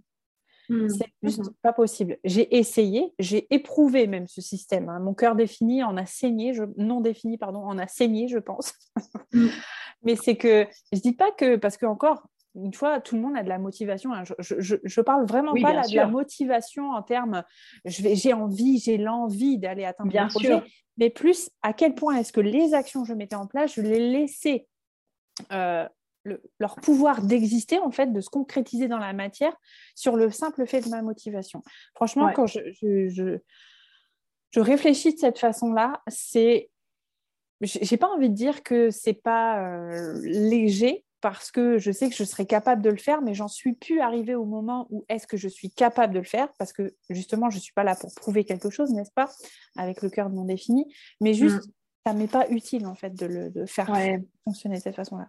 Mmh. 0.68 0.88
C'est 0.88 1.12
juste 1.22 1.44
mmh. 1.44 1.54
pas 1.62 1.72
possible. 1.72 2.18
J'ai 2.24 2.56
essayé, 2.56 3.12
j'ai 3.18 3.46
éprouvé 3.54 4.06
même 4.06 4.26
ce 4.26 4.40
système. 4.40 4.88
Hein. 4.88 5.00
Mon 5.00 5.14
cœur 5.14 5.36
défini 5.36 5.82
en 5.82 5.96
a 5.96 6.06
saigné, 6.06 6.54
je... 6.54 6.64
non 6.76 7.00
défini, 7.00 7.38
pardon, 7.38 7.60
en 7.60 7.78
a 7.78 7.86
saigné, 7.86 8.28
je 8.28 8.38
pense. 8.38 8.72
Mmh. 9.32 9.46
Mais 10.02 10.16
c'est 10.16 10.36
que 10.36 10.66
je 10.92 11.00
dis 11.00 11.14
pas 11.14 11.30
que, 11.32 11.56
parce 11.56 11.76
que 11.76 11.86
encore, 11.86 12.26
une 12.54 12.74
fois, 12.74 13.00
tout 13.00 13.16
le 13.16 13.20
monde 13.20 13.36
a 13.36 13.42
de 13.42 13.48
la 13.48 13.58
motivation. 13.58 14.12
Hein. 14.12 14.24
Je, 14.38 14.76
je, 14.82 15.00
parle 15.00 15.26
vraiment 15.26 15.52
pas 15.54 15.72
là, 15.72 15.82
de 15.82 15.94
la 15.94 16.06
motivation 16.06 16.90
en 16.90 17.02
termes, 17.02 17.44
j'ai 17.84 18.32
envie, 18.32 18.78
j'ai 18.78 18.96
l'envie 18.96 19.58
d'aller 19.58 19.84
atteindre 19.84 20.10
bien 20.10 20.26
projet, 20.28 20.62
mais 20.96 21.10
plus 21.10 21.50
à 21.62 21.72
quel 21.72 21.94
point 21.94 22.16
est-ce 22.16 22.32
que 22.32 22.40
les 22.40 22.74
actions 22.74 23.02
que 23.02 23.08
je 23.08 23.14
mettais 23.14 23.36
en 23.36 23.46
place, 23.46 23.74
je 23.74 23.82
les 23.82 24.10
laissais 24.10 24.66
euh, 25.52 25.86
leur 26.58 26.76
pouvoir 26.76 27.22
d'exister, 27.22 27.78
en 27.78 27.90
fait, 27.90 28.12
de 28.12 28.20
se 28.20 28.30
concrétiser 28.30 28.88
dans 28.88 28.98
la 28.98 29.12
matière 29.12 29.56
sur 29.94 30.16
le 30.16 30.30
simple 30.30 30.66
fait 30.66 30.80
de 30.80 30.88
ma 30.88 31.02
motivation. 31.02 31.62
Franchement, 31.94 32.30
quand 32.34 32.46
je, 32.46 32.60
je, 32.80 33.38
je, 34.50 34.60
réfléchis 34.60 35.14
de 35.14 35.18
cette 35.18 35.38
façon-là, 35.38 36.02
c'est. 36.08 36.70
J'ai 37.62 37.96
pas 37.96 38.08
envie 38.08 38.28
de 38.28 38.34
dire 38.34 38.62
que 38.62 38.90
c'est 38.90 39.14
pas 39.14 39.66
euh, 39.66 40.20
léger 40.24 41.06
parce 41.22 41.50
que 41.50 41.78
je 41.78 41.90
sais 41.90 42.10
que 42.10 42.14
je 42.14 42.24
serais 42.24 42.44
capable 42.44 42.82
de 42.82 42.90
le 42.90 42.98
faire, 42.98 43.22
mais 43.22 43.34
j'en 43.34 43.48
suis 43.48 43.72
plus 43.72 44.00
arrivée 44.00 44.34
au 44.34 44.44
moment 44.44 44.86
où 44.90 45.04
est-ce 45.08 45.26
que 45.26 45.38
je 45.38 45.48
suis 45.48 45.70
capable 45.70 46.12
de 46.12 46.18
le 46.18 46.24
faire 46.24 46.52
parce 46.58 46.72
que 46.72 46.94
justement, 47.08 47.48
je 47.48 47.58
suis 47.58 47.72
pas 47.72 47.82
là 47.82 47.96
pour 47.96 48.14
prouver 48.14 48.44
quelque 48.44 48.68
chose, 48.68 48.92
n'est-ce 48.92 49.10
pas, 49.10 49.30
avec 49.76 50.02
le 50.02 50.10
cœur 50.10 50.28
non 50.28 50.44
défini, 50.44 50.86
mais 51.20 51.32
juste, 51.32 51.62
ça 51.62 51.62
mm. 51.62 51.72
ça 52.06 52.12
m'est 52.12 52.30
pas 52.30 52.48
utile 52.50 52.86
en 52.86 52.94
fait 52.94 53.14
de 53.14 53.26
le 53.26 53.50
de 53.50 53.64
faire 53.64 53.90
fonctionner 54.44 54.76
de 54.76 54.82
cette 54.82 54.96
façon-là. 54.96 55.28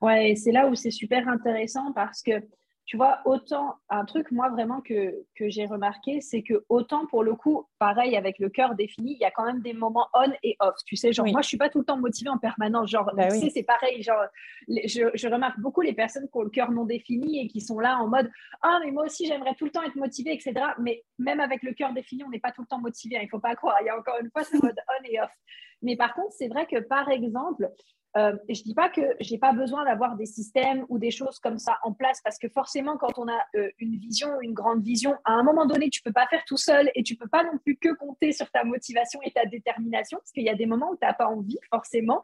Ouais, 0.00 0.34
c'est 0.36 0.52
là 0.52 0.68
où 0.68 0.74
c'est 0.74 0.90
super 0.90 1.28
intéressant 1.28 1.92
parce 1.92 2.22
que 2.22 2.42
tu 2.88 2.96
vois, 2.96 3.20
autant 3.26 3.74
un 3.90 4.06
truc, 4.06 4.30
moi, 4.30 4.48
vraiment, 4.48 4.80
que, 4.80 5.14
que 5.36 5.50
j'ai 5.50 5.66
remarqué, 5.66 6.22
c'est 6.22 6.42
que 6.42 6.64
autant 6.70 7.06
pour 7.06 7.22
le 7.22 7.34
coup, 7.34 7.66
pareil, 7.78 8.16
avec 8.16 8.38
le 8.38 8.48
cœur 8.48 8.74
défini, 8.76 9.12
il 9.12 9.18
y 9.18 9.26
a 9.26 9.30
quand 9.30 9.44
même 9.44 9.60
des 9.60 9.74
moments 9.74 10.08
on 10.14 10.32
et 10.42 10.56
off. 10.60 10.74
Tu 10.86 10.96
sais, 10.96 11.12
genre, 11.12 11.26
moi, 11.26 11.42
je 11.42 11.48
suis 11.48 11.58
pas 11.58 11.68
tout 11.68 11.80
le 11.80 11.84
temps 11.84 11.98
motivée 11.98 12.30
en 12.30 12.38
permanence. 12.38 12.88
Genre, 12.88 13.12
bah 13.14 13.28
tu 13.28 13.40
sais, 13.40 13.50
c'est 13.50 13.62
pareil. 13.62 14.02
Genre, 14.02 14.24
je, 14.68 15.10
je, 15.12 15.28
remarque 15.28 15.60
beaucoup 15.60 15.82
les 15.82 15.92
personnes 15.92 16.30
qui 16.32 16.38
ont 16.38 16.44
le 16.44 16.48
cœur 16.48 16.70
non 16.70 16.86
défini 16.86 17.44
et 17.44 17.48
qui 17.48 17.60
sont 17.60 17.78
là 17.78 17.98
en 17.98 18.08
mode 18.08 18.30
Ah, 18.62 18.80
mais 18.82 18.90
moi 18.90 19.04
aussi, 19.04 19.26
j'aimerais 19.26 19.54
tout 19.54 19.66
le 19.66 19.70
temps 19.70 19.82
être 19.82 19.96
motivée, 19.96 20.32
etc. 20.32 20.54
Mais 20.78 21.04
même 21.18 21.40
avec 21.40 21.62
le 21.62 21.74
cœur 21.74 21.92
défini, 21.92 22.24
on 22.24 22.30
n'est 22.30 22.40
pas 22.40 22.52
tout 22.52 22.62
le 22.62 22.68
temps 22.68 22.80
motivé. 22.80 23.18
Hein, 23.18 23.20
il 23.22 23.28
faut 23.28 23.38
pas 23.38 23.54
croire. 23.54 23.76
Il 23.82 23.84
y 23.84 23.90
a 23.90 23.98
encore 23.98 24.16
une 24.18 24.30
fois 24.30 24.44
ce 24.44 24.56
mode 24.56 24.76
on 24.88 25.04
et 25.04 25.20
off. 25.20 25.36
Mais 25.82 25.96
par 25.96 26.14
contre, 26.14 26.32
c'est 26.32 26.48
vrai 26.48 26.64
que, 26.64 26.78
par 26.78 27.10
exemple, 27.10 27.70
euh, 28.16 28.32
je 28.48 28.60
ne 28.60 28.64
dis 28.64 28.74
pas 28.74 28.88
que 28.88 29.02
je 29.20 29.32
n'ai 29.32 29.38
pas 29.38 29.52
besoin 29.52 29.84
d'avoir 29.84 30.16
des 30.16 30.24
systèmes 30.24 30.86
ou 30.88 30.98
des 30.98 31.10
choses 31.10 31.38
comme 31.38 31.58
ça 31.58 31.78
en 31.82 31.92
place 31.92 32.20
parce 32.24 32.38
que 32.38 32.48
forcément, 32.48 32.96
quand 32.96 33.18
on 33.18 33.28
a 33.28 33.38
euh, 33.56 33.70
une 33.78 33.96
vision, 33.96 34.40
une 34.40 34.54
grande 34.54 34.82
vision, 34.82 35.14
à 35.24 35.32
un 35.32 35.42
moment 35.42 35.66
donné, 35.66 35.90
tu 35.90 36.00
ne 36.00 36.10
peux 36.10 36.14
pas 36.14 36.26
faire 36.26 36.42
tout 36.46 36.56
seul 36.56 36.90
et 36.94 37.02
tu 37.02 37.14
ne 37.14 37.18
peux 37.18 37.28
pas 37.28 37.44
non 37.44 37.58
plus 37.58 37.76
que 37.76 37.94
compter 37.94 38.32
sur 38.32 38.50
ta 38.50 38.64
motivation 38.64 39.20
et 39.24 39.30
ta 39.30 39.44
détermination 39.44 40.18
parce 40.18 40.32
qu'il 40.32 40.44
y 40.44 40.48
a 40.48 40.54
des 40.54 40.66
moments 40.66 40.90
où 40.90 40.96
tu 40.96 41.06
n'as 41.06 41.12
pas 41.12 41.26
envie, 41.26 41.58
forcément. 41.70 42.22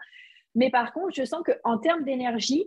Mais 0.54 0.70
par 0.70 0.92
contre, 0.92 1.14
je 1.14 1.24
sens 1.24 1.42
qu'en 1.44 1.78
termes 1.78 2.04
d'énergie, 2.04 2.64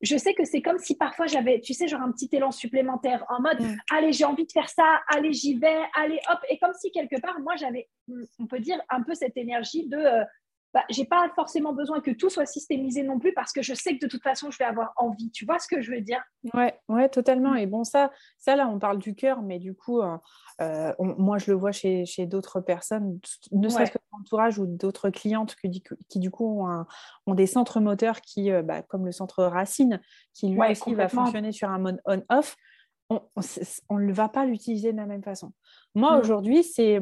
je 0.00 0.16
sais 0.16 0.34
que 0.34 0.44
c'est 0.44 0.62
comme 0.62 0.78
si 0.78 0.96
parfois 0.96 1.26
j'avais, 1.26 1.60
tu 1.60 1.74
sais, 1.74 1.86
genre 1.86 2.00
un 2.00 2.12
petit 2.12 2.28
élan 2.32 2.50
supplémentaire 2.50 3.24
en 3.28 3.40
mode, 3.40 3.60
mm. 3.60 3.76
allez, 3.90 4.12
j'ai 4.12 4.24
envie 4.24 4.46
de 4.46 4.52
faire 4.52 4.68
ça, 4.68 5.00
allez, 5.08 5.32
j'y 5.32 5.58
vais, 5.58 5.80
allez, 5.94 6.20
hop. 6.30 6.38
Et 6.48 6.58
comme 6.58 6.74
si 6.74 6.90
quelque 6.90 7.20
part, 7.20 7.38
moi, 7.40 7.56
j'avais, 7.56 7.88
on 8.38 8.46
peut 8.46 8.60
dire, 8.60 8.80
un 8.88 9.02
peu 9.02 9.14
cette 9.14 9.36
énergie 9.36 9.86
de, 9.86 9.96
euh, 9.96 10.24
bah, 10.74 10.82
j'ai 10.90 11.04
pas 11.04 11.30
forcément 11.36 11.72
besoin 11.72 12.00
que 12.00 12.10
tout 12.10 12.28
soit 12.28 12.46
systémisé 12.46 13.04
non 13.04 13.20
plus 13.20 13.32
parce 13.32 13.52
que 13.52 13.62
je 13.62 13.74
sais 13.74 13.96
que 13.96 14.04
de 14.04 14.10
toute 14.10 14.24
façon, 14.24 14.50
je 14.50 14.58
vais 14.58 14.64
avoir 14.64 14.92
envie. 14.96 15.30
Tu 15.30 15.46
vois 15.46 15.60
ce 15.60 15.68
que 15.68 15.80
je 15.80 15.92
veux 15.92 16.00
dire? 16.00 16.20
Ouais, 16.52 16.76
ouais, 16.88 17.08
totalement. 17.08 17.54
Et 17.54 17.66
bon, 17.66 17.84
ça, 17.84 18.10
ça 18.38 18.56
là, 18.56 18.68
on 18.68 18.80
parle 18.80 18.98
du 18.98 19.14
cœur, 19.14 19.40
mais 19.42 19.60
du 19.60 19.72
coup, 19.72 20.00
euh, 20.02 20.18
euh, 20.60 20.92
moi, 20.98 21.38
je 21.38 21.52
le 21.52 21.56
vois 21.56 21.70
chez, 21.70 22.04
chez 22.06 22.26
d'autres 22.26 22.60
personnes, 22.60 23.20
ne 23.52 23.68
serait-ce 23.68 23.92
que 23.92 23.98
mon 24.10 24.18
entourage 24.18 24.58
ou 24.58 24.66
d'autres 24.66 25.10
clientes 25.10 25.54
qui, 25.54 25.84
qui, 26.08 26.18
du 26.18 26.32
coup, 26.32 26.66
ont, 26.66 26.84
ont, 27.26 27.34
des 27.34 27.46
centres 27.46 27.78
moteurs 27.78 28.20
qui, 28.20 28.50
euh, 28.50 28.62
bah, 28.62 28.82
comme 28.82 29.06
le 29.06 29.12
centre 29.12 29.44
Racine, 29.44 30.00
qui 30.32 30.48
lui 30.48 30.60
aussi 30.60 30.92
va 30.94 31.08
fonctionner 31.08 31.52
sur 31.52 31.70
un 31.70 31.78
mode 31.78 32.00
on-off 32.04 32.56
on 33.10 33.98
ne 33.98 34.12
va 34.12 34.28
pas 34.28 34.46
l'utiliser 34.46 34.92
de 34.92 34.96
la 34.96 35.06
même 35.06 35.22
façon. 35.22 35.52
Moi, 35.94 36.16
mm. 36.16 36.20
aujourd'hui, 36.20 36.64
c'est 36.64 37.00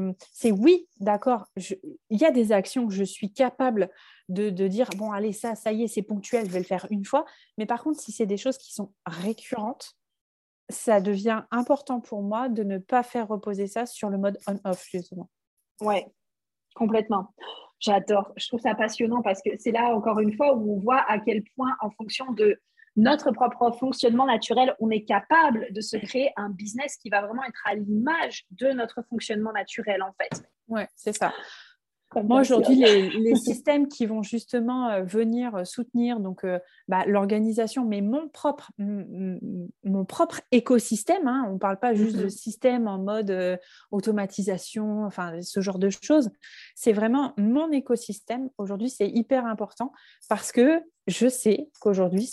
oui, 0.50 0.88
d'accord, 1.00 1.46
il 1.56 2.18
y 2.18 2.24
a 2.24 2.30
des 2.30 2.52
actions 2.52 2.86
que 2.86 2.94
je 2.94 3.04
suis 3.04 3.32
capable 3.32 3.90
de, 4.28 4.50
dire, 4.50 4.88
bon, 4.96 5.12
allez, 5.12 5.32
ça, 5.32 5.54
ça 5.54 5.72
y 5.72 5.84
est, 5.84 5.88
c'est 5.88 6.02
ponctuel, 6.02 6.46
je 6.46 6.52
vais 6.52 6.58
le 6.58 6.64
faire 6.64 6.86
une 6.90 7.04
fois. 7.04 7.24
Mais 7.58 7.66
par 7.66 7.82
contre, 7.82 8.00
si 8.00 8.12
c'est 8.12 8.26
des 8.26 8.36
choses 8.36 8.58
qui 8.58 8.72
sont 8.72 8.92
récurrentes, 9.06 9.96
ça 10.68 11.00
devient 11.00 11.42
important 11.50 12.00
pour 12.00 12.22
moi 12.22 12.48
de 12.48 12.62
ne 12.62 12.78
pas 12.78 13.02
faire 13.02 13.28
reposer 13.28 13.66
ça 13.66 13.84
sur 13.84 14.08
le 14.08 14.18
mode 14.18 14.38
on-off, 14.46 14.86
justement. 14.90 15.28
Ouais, 15.80 16.06
complètement. 16.74 17.34
J'adore. 17.78 18.32
Je 18.36 18.46
trouve 18.46 18.60
ça 18.60 18.74
passionnant 18.74 19.22
parce 19.22 19.42
que 19.42 19.50
c'est 19.58 19.72
là, 19.72 19.94
encore 19.94 20.20
une 20.20 20.32
fois, 20.34 20.54
où 20.54 20.76
on 20.76 20.78
voit 20.78 21.04
à 21.08 21.18
quel 21.18 21.42
point, 21.56 21.76
en 21.80 21.90
fonction 21.90 22.32
de 22.32 22.60
notre 22.96 23.30
propre 23.30 23.70
fonctionnement 23.78 24.26
naturel, 24.26 24.74
on 24.80 24.90
est 24.90 25.04
capable 25.04 25.72
de 25.72 25.80
se 25.80 25.96
créer 25.96 26.32
un 26.36 26.50
business 26.50 26.96
qui 26.96 27.08
va 27.08 27.22
vraiment 27.22 27.44
être 27.44 27.62
à 27.64 27.74
l'image 27.74 28.44
de 28.50 28.68
notre 28.68 29.02
fonctionnement 29.02 29.52
naturel, 29.52 30.02
en 30.02 30.12
fait. 30.12 30.44
Ouais, 30.68 30.88
c'est 30.94 31.16
ça. 31.16 31.32
Moi, 32.20 32.40
aujourd'hui, 32.40 32.76
les, 32.76 33.34
systèmes 33.36 33.88
qui 33.88 34.06
vont 34.06 34.22
justement 34.22 34.88
euh, 34.88 35.02
venir 35.02 35.54
euh, 35.54 35.64
soutenir 35.64 36.20
donc 36.20 36.44
euh, 36.44 36.58
bah, 36.88 37.04
l'organisation, 37.06 37.84
mais 37.84 38.00
mon 38.00 38.28
propre, 38.28 38.70
mon 38.78 40.04
propre 40.04 40.40
écosystème, 40.50 41.26
hein, 41.26 41.46
on 41.48 41.54
ne 41.54 41.58
parle 41.58 41.78
pas 41.78 41.94
juste 41.94 42.16
de 42.16 42.28
système 42.28 42.86
en 42.86 42.98
mode 42.98 43.58
automatisation, 43.90 45.04
enfin, 45.04 45.40
ce 45.42 45.60
genre 45.60 45.78
de 45.78 45.90
choses, 45.90 46.30
c'est 46.74 46.92
vraiment 46.92 47.32
mon 47.36 47.70
écosystème. 47.72 48.50
Aujourd'hui, 48.58 48.90
c'est 48.90 49.08
hyper 49.08 49.46
important 49.46 49.92
parce 50.28 50.52
que 50.52 50.82
je 51.06 51.28
sais 51.28 51.68
qu'aujourd'hui, 51.80 52.30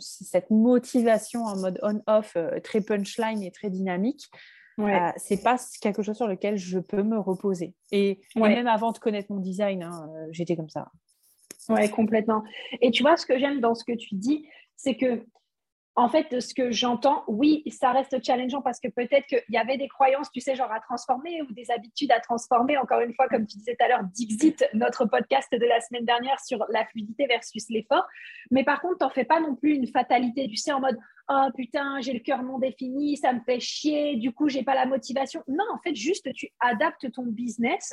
cette 0.00 0.50
motivation 0.50 1.44
en 1.44 1.56
mode 1.56 1.78
on-off, 1.82 2.36
très 2.64 2.80
punchline 2.80 3.42
et 3.42 3.50
très 3.50 3.70
dynamique, 3.70 4.30
Ouais. 4.78 4.94
Euh, 4.94 5.10
c'est 5.16 5.42
pas 5.42 5.56
quelque 5.80 6.02
chose 6.02 6.16
sur 6.16 6.28
lequel 6.28 6.56
je 6.56 6.78
peux 6.78 7.02
me 7.02 7.18
reposer. 7.18 7.74
Et, 7.90 8.20
même 8.36 8.68
avant 8.68 8.92
de 8.92 8.98
connaître 8.98 9.32
mon 9.32 9.40
design, 9.40 9.82
hein, 9.82 10.08
euh, 10.14 10.28
j'étais 10.30 10.56
comme 10.56 10.68
ça. 10.68 10.90
Ouais, 11.68 11.88
complètement. 11.90 12.44
Et 12.80 12.90
tu 12.90 13.02
vois, 13.02 13.16
ce 13.16 13.26
que 13.26 13.38
j'aime 13.38 13.60
dans 13.60 13.74
ce 13.74 13.84
que 13.84 13.92
tu 13.92 14.14
dis, 14.14 14.46
c'est 14.76 14.96
que 14.96 15.26
en 15.98 16.08
fait, 16.08 16.40
ce 16.40 16.54
que 16.54 16.70
j'entends, 16.70 17.24
oui, 17.26 17.64
ça 17.72 17.90
reste 17.90 18.24
challengeant 18.24 18.62
parce 18.62 18.78
que 18.78 18.86
peut-être 18.86 19.26
qu'il 19.26 19.42
y 19.48 19.56
avait 19.56 19.76
des 19.76 19.88
croyances, 19.88 20.30
tu 20.30 20.40
sais, 20.40 20.54
genre 20.54 20.70
à 20.70 20.78
transformer 20.78 21.42
ou 21.42 21.52
des 21.52 21.72
habitudes 21.72 22.12
à 22.12 22.20
transformer. 22.20 22.78
Encore 22.78 23.00
une 23.00 23.12
fois, 23.14 23.26
comme 23.26 23.44
tu 23.48 23.58
disais 23.58 23.74
tout 23.74 23.84
à 23.84 23.88
l'heure, 23.88 24.04
Dixit, 24.04 24.64
notre 24.74 25.06
podcast 25.06 25.48
de 25.50 25.66
la 25.66 25.80
semaine 25.80 26.04
dernière 26.04 26.38
sur 26.38 26.64
la 26.68 26.86
fluidité 26.86 27.26
versus 27.26 27.68
l'effort. 27.68 28.06
Mais 28.52 28.62
par 28.62 28.80
contre, 28.80 28.98
t'en 28.98 29.10
fais 29.10 29.24
pas 29.24 29.40
non 29.40 29.56
plus 29.56 29.74
une 29.74 29.88
fatalité, 29.88 30.46
tu 30.46 30.54
sais, 30.54 30.70
en 30.70 30.78
mode, 30.78 30.96
oh 31.30 31.48
putain, 31.56 32.00
j'ai 32.00 32.12
le 32.12 32.20
cœur 32.20 32.44
non 32.44 32.60
défini, 32.60 33.16
ça 33.16 33.32
me 33.32 33.40
fait 33.40 33.58
chier, 33.58 34.14
du 34.18 34.30
coup, 34.30 34.48
j'ai 34.48 34.62
pas 34.62 34.76
la 34.76 34.86
motivation. 34.86 35.42
Non, 35.48 35.64
en 35.74 35.78
fait, 35.78 35.96
juste, 35.96 36.32
tu 36.32 36.48
adaptes 36.60 37.10
ton 37.10 37.24
business 37.26 37.92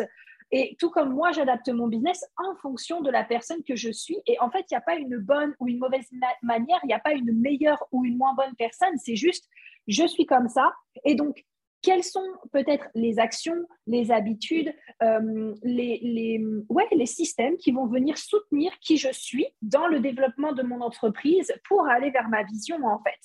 et 0.52 0.76
tout 0.80 0.90
comme 0.90 1.14
moi, 1.14 1.32
j'adapte 1.32 1.70
mon 1.70 1.88
business 1.88 2.24
en 2.38 2.56
fonction 2.56 3.02
de 3.02 3.10
la 3.10 3.24
personne 3.24 3.64
que 3.64 3.76
je 3.76 3.92
suis. 3.92 4.18
Et 4.28 4.40
en 4.40 4.50
fait, 4.50 4.66
il 4.70 4.74
n'y 4.74 4.78
a 4.78 4.82
pas 4.82 4.96
une 4.96 5.18
bonne 5.18 5.54
ou 5.60 5.68
une 5.68 5.80
mauvaise 5.80 6.08
manière, 6.44 6.80
il 6.84 6.88
n'y 6.88 6.94
a 6.94 7.00
pas 7.00 7.14
une 7.14 7.32
meilleure 7.40 7.84
ou 7.92 8.06
une 8.06 8.18
moins 8.18 8.34
bonne 8.36 8.56
personne. 8.56 8.98
C'est 8.98 9.16
juste, 9.16 9.48
je 9.88 10.06
suis 10.06 10.26
comme 10.26 10.48
ça. 10.48 10.72
Et 11.04 11.16
donc, 11.16 11.44
quelles 11.82 12.04
sont 12.04 12.26
peut-être 12.52 12.88
les 12.96 13.20
actions, 13.20 13.68
les 13.86 14.12
habitudes, 14.12 14.74
euh, 15.04 15.54
les, 15.62 16.00
les, 16.02 16.44
ouais, 16.70 16.88
les 16.92 17.06
systèmes 17.06 17.58
qui 17.58 17.72
vont 17.72 17.86
venir 17.86 18.18
soutenir 18.18 18.72
qui 18.80 18.98
je 18.98 19.12
suis 19.12 19.46
dans 19.62 19.88
le 19.88 20.00
développement 20.00 20.52
de 20.54 20.64
mon 20.64 20.82
entreprise 20.82 21.54
pour 21.68 21.88
aller 21.88 22.10
vers 22.10 22.28
ma 22.30 22.44
vision, 22.44 22.78
en 22.86 23.00
fait? 23.04 23.20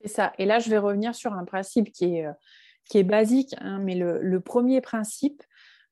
C'est 0.00 0.08
ça. 0.08 0.32
Et 0.38 0.46
là, 0.46 0.60
je 0.60 0.70
vais 0.70 0.78
revenir 0.78 1.14
sur 1.14 1.34
un 1.34 1.44
principe 1.44 1.92
qui 1.92 2.16
est, 2.16 2.26
euh, 2.26 2.32
qui 2.86 2.98
est 2.98 3.04
basique, 3.04 3.54
hein, 3.58 3.78
mais 3.80 3.94
le, 3.94 4.18
le, 4.22 4.40
premier 4.40 4.80
principe, 4.80 5.42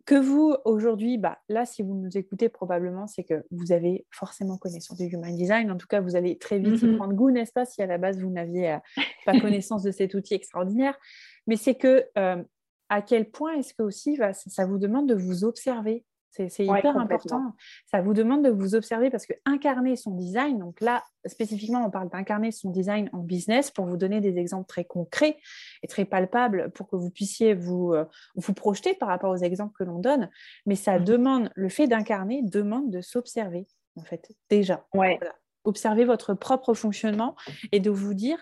que 0.08 0.14
vous, 0.14 0.56
aujourd'hui, 0.64 1.18
bah, 1.18 1.38
là, 1.50 1.66
si 1.66 1.82
vous 1.82 1.94
nous 1.94 2.16
écoutez, 2.16 2.48
probablement, 2.48 3.06
c'est 3.06 3.24
que 3.24 3.44
vous 3.50 3.72
avez 3.72 4.06
forcément 4.10 4.56
connaissance 4.56 4.96
du 4.96 5.04
Human 5.04 5.36
Design. 5.36 5.70
En 5.70 5.76
tout 5.76 5.86
cas, 5.86 6.00
vous 6.00 6.16
allez 6.16 6.38
très 6.38 6.58
vite 6.58 6.80
y 6.80 6.86
mhm. 6.86 6.96
prendre 6.96 7.12
goût, 7.12 7.30
n'est-ce 7.30 7.52
pas, 7.52 7.66
si 7.66 7.82
à 7.82 7.86
la 7.86 7.98
base, 7.98 8.18
vous 8.18 8.30
n'aviez 8.30 8.72
euh, 8.72 8.78
pas 9.26 9.32
connaissance 9.38 9.82
de 9.82 9.90
cet 9.90 10.14
outil 10.14 10.32
extraordinaire. 10.32 10.98
Mais 11.46 11.56
c'est 11.56 11.74
que 11.74 12.06
euh, 12.16 12.42
à 12.88 13.02
quel 13.02 13.30
point 13.30 13.52
est-ce 13.58 13.74
que 13.74 13.82
aussi 13.82 14.18
ça 14.32 14.64
vous 14.64 14.78
demande 14.78 15.10
de 15.10 15.14
vous 15.14 15.44
observer? 15.44 16.06
C'est 16.30 16.64
hyper 16.64 16.96
important. 16.96 17.54
Ça 17.90 18.00
vous 18.00 18.14
demande 18.14 18.44
de 18.44 18.50
vous 18.50 18.74
observer 18.74 19.10
parce 19.10 19.26
que 19.26 19.32
incarner 19.44 19.96
son 19.96 20.12
design, 20.12 20.58
donc 20.58 20.80
là, 20.80 21.02
spécifiquement, 21.26 21.84
on 21.84 21.90
parle 21.90 22.10
d'incarner 22.10 22.52
son 22.52 22.70
design 22.70 23.10
en 23.12 23.18
business 23.18 23.70
pour 23.70 23.86
vous 23.86 23.96
donner 23.96 24.20
des 24.20 24.38
exemples 24.38 24.66
très 24.66 24.84
concrets 24.84 25.38
et 25.82 25.88
très 25.88 26.04
palpables 26.04 26.70
pour 26.72 26.88
que 26.88 26.96
vous 26.96 27.10
puissiez 27.10 27.54
vous, 27.54 27.92
euh, 27.92 28.04
vous 28.36 28.54
projeter 28.54 28.94
par 28.94 29.08
rapport 29.08 29.30
aux 29.30 29.36
exemples 29.36 29.74
que 29.76 29.84
l'on 29.84 29.98
donne. 29.98 30.30
Mais 30.66 30.76
ça 30.76 30.98
mmh. 30.98 31.04
demande, 31.04 31.50
le 31.54 31.68
fait 31.68 31.86
d'incarner 31.86 32.42
demande 32.42 32.90
de 32.90 33.00
s'observer, 33.00 33.66
en 33.96 34.04
fait, 34.04 34.30
déjà. 34.48 34.86
Ouais. 34.94 35.18
Observer 35.64 36.04
votre 36.04 36.34
propre 36.34 36.72
fonctionnement 36.74 37.36
et 37.72 37.80
de 37.80 37.90
vous 37.90 38.14
dire 38.14 38.38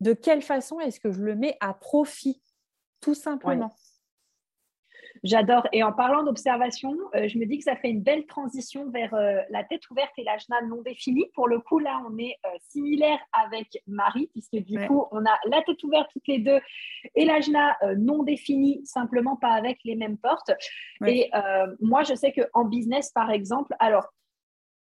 de 0.00 0.12
quelle 0.12 0.42
façon 0.42 0.80
est-ce 0.80 1.00
que 1.00 1.12
je 1.12 1.22
le 1.22 1.34
mets 1.34 1.56
à 1.60 1.74
profit, 1.74 2.42
tout 3.00 3.14
simplement. 3.14 3.74
J'adore. 5.24 5.68
Et 5.72 5.84
en 5.84 5.92
parlant 5.92 6.24
d'observation, 6.24 6.96
euh, 7.14 7.28
je 7.28 7.38
me 7.38 7.46
dis 7.46 7.58
que 7.58 7.64
ça 7.64 7.76
fait 7.76 7.90
une 7.90 8.02
belle 8.02 8.26
transition 8.26 8.90
vers 8.90 9.14
euh, 9.14 9.40
la 9.50 9.62
tête 9.62 9.88
ouverte 9.90 10.10
et 10.18 10.24
l'ajna 10.24 10.60
non 10.62 10.82
définie. 10.82 11.26
Pour 11.34 11.46
le 11.46 11.60
coup, 11.60 11.78
là, 11.78 12.02
on 12.08 12.18
est 12.18 12.36
euh, 12.44 12.48
similaire 12.70 13.18
avec 13.32 13.82
Marie, 13.86 14.28
puisque 14.32 14.56
du 14.56 14.84
coup, 14.88 15.06
on 15.12 15.24
a 15.24 15.38
la 15.48 15.62
tête 15.62 15.82
ouverte 15.84 16.10
toutes 16.12 16.26
les 16.26 16.38
deux 16.38 16.60
et 17.14 17.24
l'ajna 17.24 17.76
non 17.96 18.24
définie, 18.24 18.80
simplement 18.84 19.36
pas 19.36 19.52
avec 19.52 19.78
les 19.84 19.94
mêmes 19.94 20.18
portes. 20.18 20.50
Et 21.06 21.30
moi, 21.80 22.02
je 22.02 22.14
sais 22.14 22.32
qu'en 22.32 22.64
business, 22.64 23.10
par 23.10 23.30
exemple, 23.30 23.74
alors, 23.78 24.12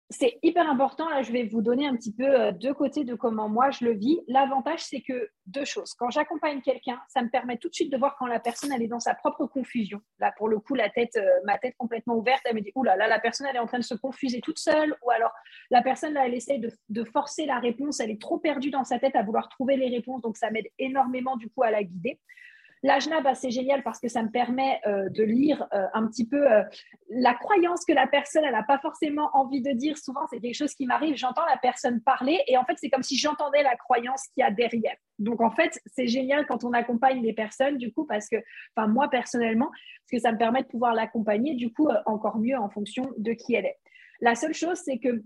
c'est 0.10 0.40
hyper 0.42 0.70
important. 0.70 1.10
Là, 1.10 1.22
je 1.22 1.32
vais 1.32 1.44
vous 1.44 1.62
donner 1.62 1.86
un 1.86 1.96
petit 1.96 2.14
peu 2.14 2.24
euh, 2.24 2.52
deux 2.52 2.74
côtés 2.74 3.04
de 3.04 3.14
comment 3.14 3.50
moi 3.50 3.72
je 3.72 3.84
le 3.84 3.94
vis. 3.94 4.20
L'avantage, 4.28 4.84
c'est 4.84 5.02
que 5.02 5.30
deux 5.46 5.66
choses. 5.66 5.94
Quand 5.96 6.10
j'accompagne 6.10 6.62
quelqu'un, 6.62 7.00
ça 7.10 7.22
me 7.22 7.30
permet 7.30 7.58
tout 7.58 7.68
de 7.68 7.74
suite 7.74 7.92
de 7.92 7.98
voir 7.98 8.16
quand 8.18 8.26
la 8.26 8.40
personne 8.40 8.72
elle 8.72 8.82
est 8.82 8.88
dans 8.88 9.02
sa 9.02 9.16
propre 9.16 9.46
confusion. 9.48 10.00
Là, 10.20 10.34
pour 10.38 10.48
le 10.48 10.60
coup, 10.60 10.76
la 10.76 10.90
tête, 10.90 11.18
euh, 11.18 11.28
ma 11.46 11.58
tête 11.58 11.76
complètement 11.78 12.16
ouverte, 12.16 12.42
elle 12.46 12.56
me 12.56 12.62
dit 12.62 12.72
oula, 12.76 12.96
là, 12.96 13.08
la 13.08 13.20
personne 13.20 13.48
elle 13.50 13.58
est 13.58 13.60
en 13.60 13.68
train 13.68 13.80
de 13.80 13.84
se 13.84 13.96
confuser 13.96 14.40
toute 14.40 14.60
seule, 14.60 14.96
ou 15.06 15.12
alors 15.12 15.32
la 15.72 15.82
personne 15.82 16.14
là, 16.14 16.26
elle 16.26 16.34
essaie 16.34 16.58
de, 16.58 16.72
de 16.90 17.04
forcer 17.04 17.46
la 17.46 17.60
réponse, 17.60 18.00
elle 18.00 18.12
est 18.12 18.22
trop 18.22 18.38
perdue 18.38 18.72
dans 18.72 18.86
sa 18.86 19.00
tête 19.00 19.16
à 19.16 19.24
vouloir 19.24 19.50
trouver 19.50 19.76
les 19.76 19.90
réponses, 19.90 20.22
donc 20.22 20.38
ça 20.38 20.52
m'aide 20.52 20.68
énormément 20.80 21.36
du 21.36 21.50
coup 21.50 21.64
à 21.64 21.72
la 21.72 21.84
guider. 21.84 22.20
L'ajna, 22.84 23.22
bah, 23.22 23.34
c'est 23.34 23.50
génial 23.50 23.84
parce 23.84 24.00
que 24.00 24.08
ça 24.08 24.22
me 24.22 24.30
permet 24.30 24.80
euh, 24.86 25.10
de 25.10 25.24
lire 25.24 25.68
euh, 25.74 25.86
un 25.94 26.08
petit 26.08 26.28
peu 26.28 26.52
euh, 26.52 26.64
la 27.10 27.34
croyance 27.34 27.84
que 27.86 27.94
la 27.94 28.08
personne, 28.08 28.44
elle 28.46 28.54
n'a 28.54 28.64
pas 28.64 28.78
forcément 28.78 29.30
envie 29.34 29.62
de 29.62 29.72
dire. 29.72 29.98
Souvent, 29.98 30.28
c'est 30.30 30.40
quelque 30.40 30.56
chose 30.56 30.74
qui 30.74 30.86
m'arrive, 30.86 31.16
j'entends 31.16 31.46
la 31.46 31.58
personne 31.58 32.02
parler 32.02 32.40
et 32.48 32.58
en 32.58 32.66
fait, 32.66 32.76
c'est 32.78 32.90
comme 32.90 33.04
si 33.04 33.18
j'entendais 33.18 33.64
la 33.64 33.76
croyance 33.76 34.28
qu'il 34.34 34.42
y 34.42 34.44
a 34.44 34.52
derrière. 34.52 34.96
Donc, 35.18 35.42
en 35.42 35.52
fait, 35.52 35.80
c'est 35.88 36.08
génial 36.08 36.46
quand 36.46 36.64
on 36.64 36.74
accompagne 36.74 37.22
des 37.22 37.34
personnes, 37.34 37.78
du 37.78 37.92
coup, 37.92 38.06
parce 38.06 38.30
que, 38.30 38.38
enfin, 38.76 38.88
moi 38.88 39.10
personnellement, 39.10 39.70
parce 39.70 40.12
que 40.12 40.20
ça 40.20 40.32
me 40.32 40.38
permet 40.38 40.62
de 40.62 40.68
pouvoir 40.68 40.94
l'accompagner, 40.94 41.56
du 41.56 41.74
coup, 41.74 41.90
encore 42.06 42.38
mieux 42.38 42.58
en 42.58 42.70
fonction 42.70 43.10
de 43.18 43.34
qui 43.34 43.56
elle 43.56 43.66
est. 43.66 43.78
La 44.22 44.36
seule 44.36 44.54
chose, 44.54 44.80
c'est 44.84 45.00
que 45.00 45.24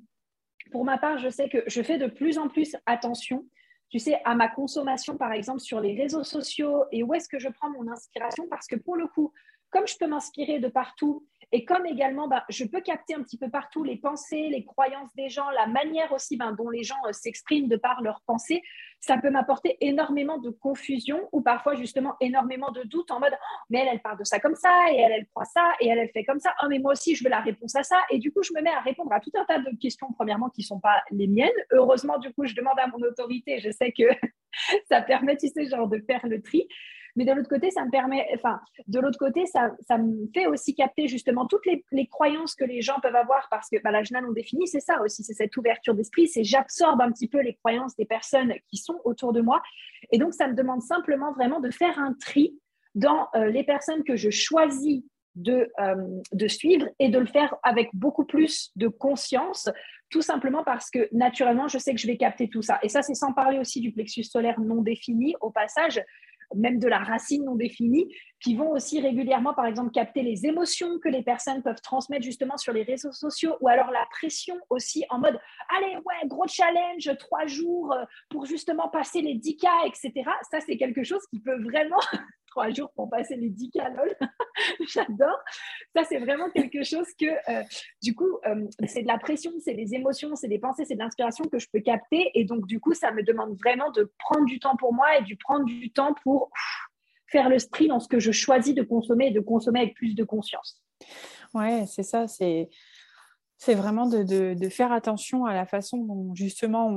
pour 0.72 0.86
ma 0.86 0.98
part, 0.98 1.18
je 1.18 1.30
sais 1.30 1.50
que 1.50 1.64
je 1.68 1.82
fais 1.82 1.98
de 1.98 2.08
plus 2.08 2.38
en 2.38 2.48
plus 2.48 2.76
attention 2.86 3.46
tu 3.92 4.00
sais, 4.00 4.22
à 4.24 4.36
ma 4.36 4.48
consommation, 4.48 5.18
par 5.18 5.34
exemple, 5.34 5.60
sur 5.60 5.82
les 5.82 5.94
réseaux 5.94 6.24
sociaux 6.24 6.86
et 6.92 7.04
où 7.04 7.14
est-ce 7.14 7.28
que 7.28 7.40
je 7.40 7.50
prends 7.50 7.70
mon 7.70 7.92
inspiration? 7.92 8.48
Parce 8.50 8.66
que 8.66 8.78
pour 8.78 8.96
le 8.96 9.06
coup, 9.08 9.34
comme 9.70 9.86
je 9.86 9.98
peux 9.98 10.08
m'inspirer 10.08 10.60
de 10.60 10.70
partout 10.70 11.28
et 11.54 11.66
comme 11.66 11.86
également, 11.86 12.28
bah, 12.28 12.46
je 12.50 12.64
peux 12.64 12.80
capter 12.80 13.14
un 13.14 13.24
petit 13.24 13.38
peu 13.38 13.50
partout 13.50 13.84
les 13.84 13.98
pensées, 13.98 14.48
les 14.50 14.64
croyances 14.64 15.14
des 15.16 15.28
gens, 15.28 15.50
la 15.50 15.68
manière 15.68 16.12
aussi 16.14 16.38
ben, 16.38 16.54
dont 16.54 16.70
les 16.70 16.84
gens 16.84 16.96
euh, 17.08 17.12
s'expriment 17.12 17.68
de 17.68 17.76
par 17.76 18.02
leurs 18.02 18.22
pensées, 18.26 18.62
ça 19.02 19.18
peut 19.18 19.30
m'apporter 19.30 19.78
énormément 19.82 20.38
de 20.38 20.50
confusion 20.50 21.28
ou 21.32 21.42
parfois 21.42 21.76
justement 21.76 22.16
énormément 22.22 22.72
de 22.72 22.84
doutes 22.84 23.12
en 23.12 23.20
mode 23.20 23.34
oh, 23.34 23.58
mais 23.70 23.80
elle, 23.80 23.90
elle 23.92 24.02
parle 24.02 24.20
de 24.20 24.24
ça 24.24 24.40
comme 24.40 24.56
ça 24.56 24.70
et 24.92 24.98
elle, 24.98 25.12
elle 25.12 25.28
croit 25.28 25.46
ça 25.46 25.74
et 25.82 25.90
elle, 25.90 25.98
elle 26.00 26.12
fait 26.12 26.24
comme 26.24 26.40
ça. 26.40 26.54
Oh, 26.64 26.68
mais 26.70 26.80
moi 26.80 26.94
aussi, 26.94 27.16
je 27.16 27.24
veux 27.24 27.30
la 27.30 27.42
réponse 27.42 27.76
à 27.76 27.84
ça. 27.84 27.98
Et 28.10 28.20
du 28.20 28.32
coup, 28.32 28.44
je 28.44 28.54
me 28.54 28.62
mets 28.62 28.70
à 28.70 28.80
répondre 28.80 29.12
à 29.12 29.20
tout 29.20 29.32
un 29.36 29.44
tas 29.44 29.60
de 29.60 29.78
questions, 29.78 30.08
premièrement, 30.14 30.50
qui 30.50 30.62
ne 30.62 30.68
sont 30.68 30.80
pas 30.80 31.04
les 31.12 31.28
miennes. 31.28 31.50
Heureusement, 31.72 32.18
du 32.18 32.32
coup, 32.34 32.46
je 32.46 32.56
demande 32.56 32.80
à 32.80 32.88
mon 32.88 33.06
autorité. 33.06 33.60
Je 33.60 33.72
sais 33.72 33.92
que 33.92 34.04
ça 34.90 35.02
permet, 35.02 35.36
tu 35.36 35.50
sais, 35.50 35.66
genre 35.66 35.88
de 35.88 36.00
faire 36.00 36.22
le 36.24 36.42
tri. 36.42 36.68
Mais 37.16 37.26
de 37.26 37.32
l'autre 37.32 37.50
côté, 37.50 37.72
ça 37.72 37.86
me 37.86 37.92
permet, 37.92 38.28
enfin, 38.36 38.60
de 38.88 39.00
l'autre 39.00 39.18
côté, 39.18 39.46
ça, 39.46 39.72
ça, 39.82 39.98
me 39.98 40.28
fait 40.34 40.46
aussi 40.46 40.76
capter 40.76 41.08
justement 41.08 41.46
toutes 41.46 41.66
les, 41.66 42.08
croyances 42.08 42.56
que 42.56 42.64
les 42.64 42.82
gens 42.82 43.00
peuvent 43.02 43.16
avoir 43.16 43.48
parce 43.50 43.70
que 43.70 43.78
bah, 43.84 43.92
la 43.92 44.04
GNA 44.04 44.22
non 44.22 44.32
définie, 44.32 44.68
c'est 44.68 44.80
ça 44.80 45.02
aussi, 45.02 45.24
c'est 45.24 45.34
cette 45.34 45.56
ouverture 45.58 45.94
d'esprit, 45.94 46.28
c'est 46.28 46.44
j'absorbe 46.44 47.02
un 47.02 47.12
petit 47.12 47.28
peu 47.28 47.42
les 47.42 47.56
croyances 47.56 47.96
des 47.96 48.06
personnes 48.06 48.54
qui 48.70 48.78
sont 48.78 49.00
autour 49.04 49.34
de 49.34 49.42
moi. 49.42 49.62
Et 50.12 50.18
donc, 50.18 50.34
ça 50.34 50.48
me 50.48 50.54
demande 50.54 50.82
simplement 50.82 51.32
vraiment 51.34 51.60
de 51.60 51.70
faire 51.72 51.98
un 52.00 52.14
tri 52.14 52.58
dans 52.96 53.28
euh, 53.36 53.46
les 53.48 53.64
personnes 53.64 54.04
que 54.04 54.16
je 54.16 54.30
choisis 54.30 55.04
de, 55.36 55.72
euh, 55.80 55.96
de 56.34 56.48
suivre 56.48 56.88
et 57.00 57.10
de 57.10 57.18
le 57.18 57.26
faire 57.26 57.56
avec 57.64 57.90
beaucoup 57.94 58.26
plus 58.26 58.72
de 58.76 58.88
conscience, 58.88 59.70
tout 60.10 60.22
simplement 60.22 60.64
parce 60.64 60.90
que 60.90 61.08
naturellement, 61.12 61.68
je 61.68 61.78
sais 61.78 61.94
que 61.94 62.00
je 62.00 62.08
vais 62.08 62.18
capter 62.18 62.50
tout 62.50 62.62
ça. 62.62 62.80
Et 62.84 62.90
ça, 62.90 63.02
c'est 63.02 63.14
sans 63.14 63.34
parler 63.34 63.60
aussi 63.60 63.80
du 63.80 63.92
plexus 63.92 64.26
solaire 64.26 64.60
non 64.60 64.82
défini 64.82 65.36
au 65.40 65.50
passage 65.50 66.02
même 66.56 66.80
de 66.80 66.88
la 66.88 67.00
racine 67.00 67.46
non 67.46 67.56
définie, 67.56 68.08
qui 68.42 68.56
vont 68.56 68.72
aussi 68.72 69.00
régulièrement, 69.00 69.54
par 69.54 69.66
exemple, 69.66 69.92
capter 69.92 70.24
les 70.24 70.46
émotions 70.46 71.00
que 71.00 71.10
les 71.10 71.24
personnes 71.24 71.62
peuvent 71.62 71.82
transmettre 71.82 72.24
justement 72.24 72.58
sur 72.58 72.74
les 72.74 72.84
réseaux 72.84 73.12
sociaux, 73.12 73.56
ou 73.62 73.68
alors 73.68 73.92
la 73.92 74.06
pression 74.12 74.56
aussi 74.70 75.06
en 75.10 75.20
mode, 75.20 75.40
allez, 75.78 75.96
ouais, 75.96 76.28
gros 76.28 76.48
challenge, 76.48 77.10
trois 77.20 77.46
jours 77.46 77.94
euh, 77.94 78.04
pour 78.30 78.46
justement 78.46 78.90
passer 78.90 79.22
les 79.22 79.36
10K, 79.36 79.68
etc. 79.88 80.30
Ça, 80.50 80.60
c'est 80.62 80.78
quelque 80.78 81.04
chose 81.04 81.22
qui 81.30 81.40
peut 81.40 81.62
vraiment 81.64 82.00
trois 82.52 82.70
jours 82.70 82.92
pour 82.96 83.10
passer 83.10 83.36
les 83.36 83.50
10 83.50 83.72
caloles. 83.72 84.16
J'adore. 84.94 85.40
Ça, 85.96 86.04
c'est 86.08 86.20
vraiment 86.20 86.50
quelque 86.52 86.84
chose 86.84 87.08
que, 87.20 87.26
euh, 87.26 87.64
du 88.04 88.14
coup, 88.14 88.38
euh, 88.46 88.68
c'est 88.86 89.02
de 89.02 89.08
la 89.08 89.18
pression, 89.18 89.52
c'est 89.64 89.74
des 89.74 89.96
émotions, 89.96 90.36
c'est 90.36 90.48
des 90.48 90.60
pensées, 90.60 90.86
c'est 90.86 90.96
de 90.96 91.00
l'inspiration 91.00 91.46
que 91.46 91.58
je 91.58 91.68
peux 91.72 91.80
capter. 91.80 92.30
Et 92.36 92.44
donc, 92.44 92.68
du 92.68 92.80
coup, 92.80 92.94
ça 92.94 93.12
me 93.12 93.24
demande 93.24 93.58
vraiment 93.58 93.90
de 93.92 94.12
prendre 94.20 94.46
du 94.46 94.60
temps 94.60 94.76
pour 94.76 94.94
moi 94.94 95.18
et 95.18 95.24
de 95.24 95.36
prendre 95.40 95.66
du 95.66 95.92
temps 95.92 96.14
pour 96.24 96.52
faire 97.28 97.50
le 97.50 97.58
sprint 97.58 97.90
dans 97.90 98.00
ce 98.00 98.10
que 98.10 98.20
je 98.20 98.32
choisis 98.32 98.76
de 98.76 98.84
consommer 98.84 99.28
et 99.28 99.32
de 99.32 99.40
consommer 99.40 99.80
avec 99.80 99.96
plus 99.96 100.14
de 100.14 100.24
conscience. 100.24 100.82
Ouais, 101.54 101.86
c'est 101.88 102.04
ça. 102.04 102.28
C'est 102.28 102.70
c'est 103.64 103.76
vraiment 103.76 104.08
de, 104.08 104.70
faire 104.70 104.92
attention 104.92 105.46
à 105.46 105.54
la 105.54 105.68
façon 105.68 105.98
dont 105.98 106.34
justement 106.34 106.88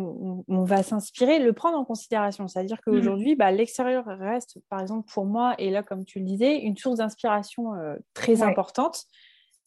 on, 0.49 0.65
va 0.65 0.83
s'inspirer, 0.83 1.39
le 1.39 1.53
prendre 1.53 1.77
en 1.77 1.85
considération. 1.85 2.49
C'est-à-dire 2.49 2.79
mmh. 2.79 2.91
qu'aujourd'hui, 2.91 3.37
bah, 3.37 3.51
l'extérieur 3.51 4.07
reste, 4.07 4.57
par 4.71 4.81
exemple, 4.81 5.07
pour 5.13 5.27
moi, 5.27 5.55
et 5.59 5.69
là, 5.69 5.83
comme 5.83 6.07
tu 6.07 6.21
le 6.21 6.25
disais, 6.25 6.61
une 6.61 6.75
source 6.79 6.97
d'inspiration 6.97 7.75
euh, 7.75 7.97
très 8.15 8.41
importante, 8.43 9.05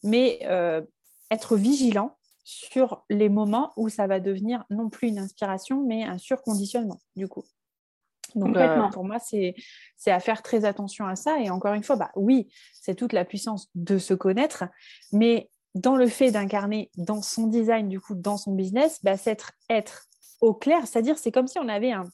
mais 0.02 0.40
euh, 0.46 0.82
être 1.30 1.54
vigilant 1.54 2.16
sur 2.42 3.04
les 3.08 3.28
moments 3.28 3.72
où 3.76 3.88
ça 3.88 4.08
va 4.08 4.18
devenir 4.18 4.64
non 4.68 4.88
plus 4.88 5.06
une 5.06 5.20
inspiration, 5.20 5.84
mais 5.86 6.02
un 6.02 6.18
surconditionnement, 6.18 6.98
du 7.14 7.28
coup. 7.28 7.44
Donc, 8.34 8.56
euh, 8.56 8.88
pour 8.88 9.04
moi, 9.04 9.18
c'est 9.20 9.54
à 10.06 10.18
faire 10.18 10.42
très 10.42 10.64
attention 10.64 11.06
à 11.06 11.14
ça. 11.14 11.38
Et 11.38 11.48
encore 11.48 11.74
une 11.74 11.84
fois, 11.84 11.94
bah, 11.94 12.10
oui, 12.16 12.48
c'est 12.72 12.96
toute 12.96 13.12
la 13.12 13.24
puissance 13.24 13.70
de 13.76 13.98
se 13.98 14.14
connaître, 14.14 14.64
mais 15.12 15.48
dans 15.78 15.96
le 15.96 16.06
fait 16.06 16.30
d'incarner 16.30 16.90
dans 16.96 17.22
son 17.22 17.46
design, 17.46 17.88
du 17.88 18.00
coup, 18.00 18.14
dans 18.14 18.36
son 18.36 18.52
business, 18.52 19.00
bah, 19.02 19.16
c'est 19.16 19.42
être, 19.68 20.08
au 20.40 20.54
clair. 20.54 20.86
C'est-à-dire, 20.86 21.18
c'est 21.18 21.32
comme 21.32 21.46
si 21.46 21.58
on 21.58 21.68
avait 21.68 21.92
un, 21.92 22.04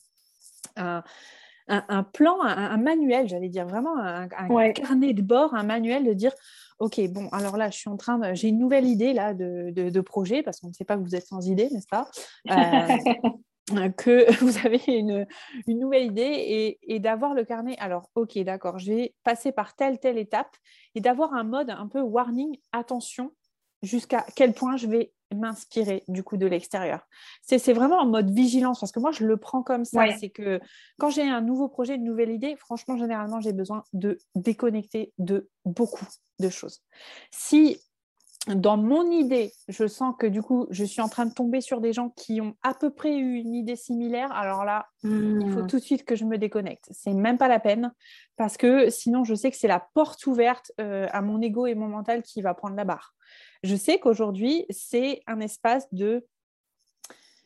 un, 1.68 2.02
plan, 2.02 2.42
un, 2.42 2.76
manuel, 2.76 3.28
j'allais 3.28 3.48
dire 3.48 3.66
vraiment 3.66 3.98
un, 3.98 4.28
carnet 4.72 5.12
de 5.12 5.22
bord, 5.22 5.54
un 5.54 5.62
manuel 5.62 6.04
de 6.04 6.12
dire 6.12 6.32
Ok, 6.80 7.00
bon, 7.08 7.28
alors 7.30 7.56
là, 7.56 7.70
je 7.70 7.78
suis 7.78 7.88
en 7.88 7.96
train 7.96 8.18
de. 8.18 8.34
J'ai 8.34 8.48
une 8.48 8.58
nouvelle 8.58 8.84
idée 8.84 9.12
là 9.12 9.32
de, 9.32 9.70
de, 9.70 10.00
projet, 10.00 10.42
parce 10.42 10.60
qu'on 10.60 10.68
ne 10.68 10.72
sait 10.72 10.84
pas 10.84 10.96
que 10.96 11.02
vous 11.02 11.14
êtes 11.14 11.26
sans 11.26 11.46
idée, 11.46 11.68
n'est-ce 11.70 11.86
pas? 11.86 12.10
Euh, 12.50 13.88
que 13.96 14.32
vous 14.44 14.58
avez 14.66 14.80
une, 14.88 15.26
une 15.66 15.78
nouvelle 15.78 16.06
idée 16.06 16.22
et, 16.22 16.78
et 16.82 16.98
d'avoir 16.98 17.34
le 17.34 17.44
carnet. 17.44 17.76
Alors, 17.78 18.10
ok, 18.14 18.36
d'accord, 18.40 18.78
je 18.78 18.92
vais 18.92 19.14
passer 19.22 19.52
par 19.52 19.76
telle, 19.76 19.98
telle 20.00 20.18
étape 20.18 20.56
et 20.94 21.00
d'avoir 21.00 21.32
un 21.34 21.44
mode 21.44 21.70
un 21.70 21.86
peu 21.86 22.00
warning, 22.00 22.58
attention, 22.72 23.32
jusqu'à 23.84 24.24
quel 24.34 24.52
point 24.52 24.76
je 24.76 24.86
vais 24.86 25.12
m'inspirer 25.34 26.04
du 26.08 26.22
coup 26.22 26.36
de 26.36 26.46
l'extérieur. 26.46 27.06
C'est 27.42 27.72
vraiment 27.72 27.98
en 27.98 28.06
mode 28.06 28.30
vigilance 28.30 28.80
parce 28.80 28.92
que 28.92 29.00
moi 29.00 29.10
je 29.10 29.24
le 29.24 29.36
prends 29.36 29.62
comme 29.62 29.84
ça. 29.84 30.06
C'est 30.18 30.30
que 30.30 30.60
quand 30.98 31.10
j'ai 31.10 31.22
un 31.22 31.40
nouveau 31.40 31.68
projet, 31.68 31.96
une 31.96 32.04
nouvelle 32.04 32.30
idée, 32.30 32.56
franchement 32.56 32.96
généralement 32.96 33.40
j'ai 33.40 33.52
besoin 33.52 33.84
de 33.92 34.18
déconnecter 34.34 35.12
de 35.18 35.48
beaucoup 35.64 36.06
de 36.38 36.48
choses. 36.48 36.82
Si 37.30 37.78
dans 38.46 38.76
mon 38.76 39.10
idée, 39.10 39.52
je 39.68 39.86
sens 39.86 40.14
que 40.18 40.26
du 40.26 40.42
coup, 40.42 40.66
je 40.68 40.84
suis 40.84 41.00
en 41.00 41.08
train 41.08 41.24
de 41.24 41.32
tomber 41.32 41.62
sur 41.62 41.80
des 41.80 41.94
gens 41.94 42.10
qui 42.10 42.42
ont 42.42 42.54
à 42.62 42.74
peu 42.74 42.90
près 42.90 43.16
eu 43.16 43.36
une 43.36 43.54
idée 43.54 43.76
similaire. 43.76 44.30
Alors 44.32 44.64
là, 44.64 44.86
il 45.02 45.50
faut 45.50 45.62
hmm. 45.62 45.66
tout 45.66 45.78
de 45.78 45.82
suite 45.82 46.04
que 46.04 46.14
je 46.14 46.26
me 46.26 46.36
déconnecte. 46.36 46.88
C'est 46.90 47.14
même 47.14 47.38
pas 47.38 47.48
la 47.48 47.58
peine 47.58 47.92
parce 48.36 48.58
que 48.58 48.90
sinon, 48.90 49.24
je 49.24 49.34
sais 49.34 49.50
que 49.50 49.56
c'est 49.56 49.68
la 49.68 49.80
porte 49.94 50.26
ouverte 50.26 50.72
euh, 50.78 51.06
à 51.10 51.22
mon 51.22 51.40
ego 51.40 51.66
et 51.66 51.74
mon 51.74 51.88
mental 51.88 52.22
qui 52.22 52.42
va 52.42 52.52
prendre 52.52 52.76
la 52.76 52.84
barre. 52.84 53.14
Je 53.62 53.76
sais 53.76 53.98
qu'aujourd'hui, 53.98 54.66
c'est 54.68 55.22
un 55.26 55.40
espace 55.40 55.86
de 55.92 56.26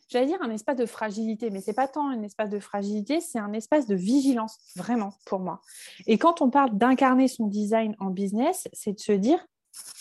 j'allais 0.09 0.27
dire 0.27 0.43
un 0.43 0.51
espace 0.51 0.77
de 0.77 0.87
fragilité, 0.87 1.51
mais 1.51 1.61
c'est 1.61 1.75
pas 1.75 1.87
tant 1.87 2.09
un 2.09 2.23
espace 2.23 2.51
de 2.51 2.59
fragilité, 2.59 3.21
c'est 3.21 3.39
un 3.39 3.53
espace 3.53 3.87
de 3.87 3.95
vigilance, 3.95 4.59
vraiment, 4.75 5.13
pour 5.27 5.39
moi. 5.39 5.61
Et 6.07 6.19
quand 6.19 6.41
on 6.41 6.51
parle 6.51 6.77
d'incarner 6.77 7.29
son 7.29 7.47
design 7.47 7.95
en 8.01 8.11
business, 8.11 8.69
c'est 8.73 8.95
de 8.95 9.01
se 9.01 9.13
dire 9.13 9.47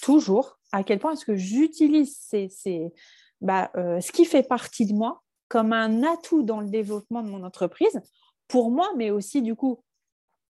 toujours 0.01 0.56
à 0.71 0.83
quel 0.83 0.99
point 0.99 1.13
est-ce 1.13 1.25
que 1.25 1.35
j'utilise 1.35 2.17
bah, 3.41 3.71
euh, 3.75 4.01
ce 4.01 4.11
qui 4.11 4.25
fait 4.25 4.43
partie 4.43 4.85
de 4.85 4.93
moi 4.93 5.23
comme 5.47 5.73
un 5.73 6.03
atout 6.03 6.43
dans 6.43 6.59
le 6.59 6.67
développement 6.67 7.23
de 7.23 7.29
mon 7.29 7.43
entreprise, 7.43 8.01
pour 8.47 8.69
moi, 8.69 8.89
mais 8.97 9.11
aussi 9.11 9.41
du 9.41 9.55
coup, 9.55 9.81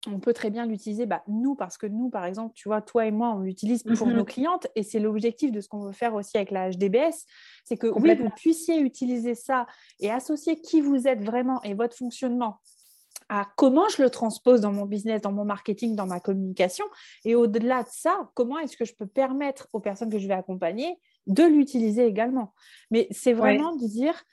on 0.06 0.20
peut 0.20 0.32
très 0.32 0.50
bien 0.50 0.66
l'utiliser, 0.66 1.06
bah, 1.06 1.22
nous, 1.26 1.54
parce 1.54 1.76
que 1.76 1.86
nous, 1.86 2.08
par 2.08 2.24
exemple, 2.24 2.52
tu 2.54 2.68
vois, 2.68 2.80
toi 2.82 3.06
et 3.06 3.10
moi, 3.10 3.30
on 3.30 3.40
l'utilise 3.40 3.82
pour 3.82 4.06
mhm. 4.06 4.16
nos 4.16 4.24
clientes, 4.24 4.66
et 4.74 4.82
c'est 4.82 5.00
l'objectif 5.00 5.50
de 5.52 5.60
ce 5.60 5.68
qu'on 5.68 5.80
veut 5.80 5.92
faire 5.92 6.14
aussi 6.14 6.36
avec 6.36 6.50
la 6.50 6.70
HDBS, 6.70 7.26
c'est 7.64 7.76
que 7.76 7.88
oui, 7.88 8.14
vous 8.16 8.30
puissiez 8.30 8.80
utiliser 8.80 9.34
ça 9.34 9.66
et 10.00 10.10
associer 10.10 10.60
qui 10.60 10.80
vous 10.80 11.08
êtes 11.08 11.22
vraiment 11.22 11.62
et 11.62 11.74
votre 11.74 11.96
fonctionnement 11.96 12.60
à 13.28 13.46
comment 13.56 13.88
je 13.88 14.02
le 14.02 14.10
transpose 14.10 14.60
dans 14.60 14.72
mon 14.72 14.86
business, 14.86 15.20
dans 15.20 15.32
mon 15.32 15.44
marketing, 15.44 15.94
dans 15.94 16.06
ma 16.06 16.20
communication. 16.20 16.84
Et 17.24 17.34
au-delà 17.34 17.82
de 17.82 17.88
ça, 17.90 18.30
comment 18.34 18.58
est-ce 18.58 18.76
que 18.76 18.84
je 18.84 18.94
peux 18.94 19.06
permettre 19.06 19.68
aux 19.72 19.80
personnes 19.80 20.10
que 20.10 20.18
je 20.18 20.26
vais 20.26 20.34
accompagner 20.34 20.98
de 21.28 21.44
l'utiliser 21.44 22.06
également. 22.06 22.54
Mais 22.90 23.06
c'est 23.10 23.34
vraiment 23.34 23.76
de 23.76 23.86
dire, 23.86 24.24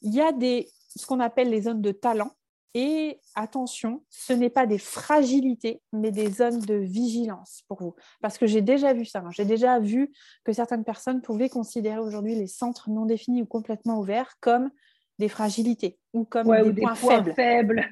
il 0.00 0.14
y 0.14 0.20
a 0.20 0.32
des, 0.32 0.68
ce 0.96 1.06
qu'on 1.06 1.20
appelle 1.20 1.50
les 1.50 1.62
zones 1.62 1.82
de 1.82 1.92
talent. 1.92 2.32
Et 2.72 3.18
attention, 3.34 4.04
ce 4.10 4.32
n'est 4.32 4.48
pas 4.48 4.64
des 4.64 4.78
fragilités, 4.78 5.82
mais 5.92 6.12
des 6.12 6.30
zones 6.30 6.60
de 6.60 6.74
vigilance 6.74 7.64
pour 7.66 7.82
vous. 7.82 7.96
Parce 8.22 8.38
que 8.38 8.46
j'ai 8.46 8.62
déjà 8.62 8.92
vu 8.92 9.04
ça. 9.04 9.18
Hein. 9.18 9.30
J'ai 9.32 9.44
déjà 9.44 9.80
vu 9.80 10.12
que 10.44 10.52
certaines 10.52 10.84
personnes 10.84 11.20
pouvaient 11.20 11.48
considérer 11.48 11.98
aujourd'hui 11.98 12.36
les 12.36 12.46
centres 12.46 12.88
non 12.88 13.06
définis 13.06 13.42
ou 13.42 13.46
complètement 13.46 13.98
ouverts 13.98 14.34
comme 14.40 14.70
des 15.20 15.28
fragilités 15.28 15.98
ou 16.12 16.24
comme 16.24 16.50
des, 16.72 16.82
points, 16.82 16.94
faibles. 16.94 17.86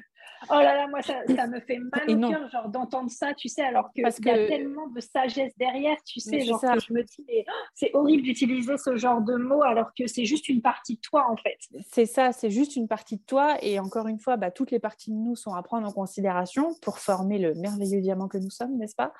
Oh 0.49 0.53
là 0.53 0.73
là, 0.73 0.87
moi, 0.87 1.01
ça, 1.01 1.47
me 1.47 1.59
fait 1.59 1.79
mal 1.79 2.09
au 2.09 2.29
cœur, 2.29 2.49
genre, 2.49 2.69
d'entendre 2.69 3.09
ça, 3.11 3.33
tu 3.33 3.49
sais, 3.49 3.61
alors 3.61 3.91
qu'il 3.91 4.03
y 4.03 4.29
a 4.29 4.47
tellement 4.47 4.87
de 4.87 5.01
sagesse 5.01 5.51
derrière, 5.57 5.97
tu 6.05 6.21
sais, 6.21 6.41
genre, 6.41 6.61
que 6.61 6.79
je 6.79 6.93
me 6.93 7.03
dis, 7.03 7.25
oh, 7.27 7.51
c'est 7.73 7.91
horrible 7.93 8.23
d'utiliser 8.23 8.77
ce 8.77 8.95
genre 8.95 9.21
de 9.21 9.35
mots 9.35 9.63
alors 9.63 9.91
que 9.97 10.07
c'est 10.07 10.23
juste 10.23 10.47
une 10.47 10.61
partie 10.61 10.95
de 10.95 11.01
toi, 11.01 11.29
en 11.29 11.35
fait. 11.35 11.57
C'est 11.91 12.05
ça, 12.05 12.31
c'est 12.31 12.49
juste 12.49 12.77
une 12.77 12.87
partie 12.87 13.17
de 13.17 13.23
toi. 13.23 13.57
Et 13.61 13.79
encore 13.79 14.07
une 14.07 14.19
fois, 14.19 14.37
bah, 14.37 14.49
toutes 14.49 14.71
les 14.71 14.79
parties 14.79 15.11
de 15.11 15.17
nous 15.17 15.35
sont 15.35 15.53
à 15.53 15.61
prendre 15.61 15.85
en 15.85 15.91
considération 15.91 16.73
pour 16.81 16.99
former 16.99 17.37
le 17.37 17.53
merveilleux 17.55 17.99
diamant 17.99 18.29
que 18.29 18.37
nous 18.37 18.49
sommes, 18.49 18.77
n'est-ce 18.77 18.95
pas? 18.95 19.13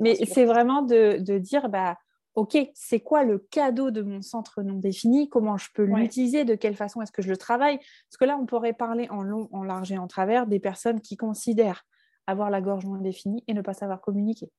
Mais 0.00 0.16
c'est 0.26 0.44
vraiment 0.44 0.82
de, 0.82 1.18
de 1.20 1.38
dire, 1.38 1.68
bah, 1.68 1.96
OK, 2.34 2.58
c'est 2.74 3.00
quoi 3.00 3.22
le 3.22 3.38
cadeau 3.38 3.92
de 3.92 4.02
mon 4.02 4.20
centre 4.20 4.62
non 4.62 4.78
défini? 4.78 5.28
Comment 5.28 5.56
je 5.56 5.68
peux 5.72 5.84
l'utiliser? 5.84 6.44
De 6.44 6.56
quelle 6.56 6.74
façon 6.74 7.00
est-ce 7.00 7.12
que 7.12 7.22
je 7.22 7.28
le 7.28 7.36
travaille? 7.36 7.78
Parce 7.78 8.16
que 8.18 8.24
là, 8.24 8.36
on 8.40 8.44
pourrait 8.44 8.72
parler 8.72 9.06
en 9.10 9.22
long, 9.22 9.48
en 9.52 9.62
large 9.62 9.92
et 9.92 9.98
en 9.98 10.08
travers 10.08 10.46
des 10.46 10.58
personnes 10.58 11.00
qui 11.00 11.16
considèrent 11.16 11.84
avoir 12.26 12.50
la 12.50 12.60
gorge 12.60 12.86
non 12.86 12.96
définie 12.96 13.44
et 13.46 13.54
ne 13.54 13.60
pas 13.60 13.74
savoir 13.74 14.00
communiquer. 14.00 14.50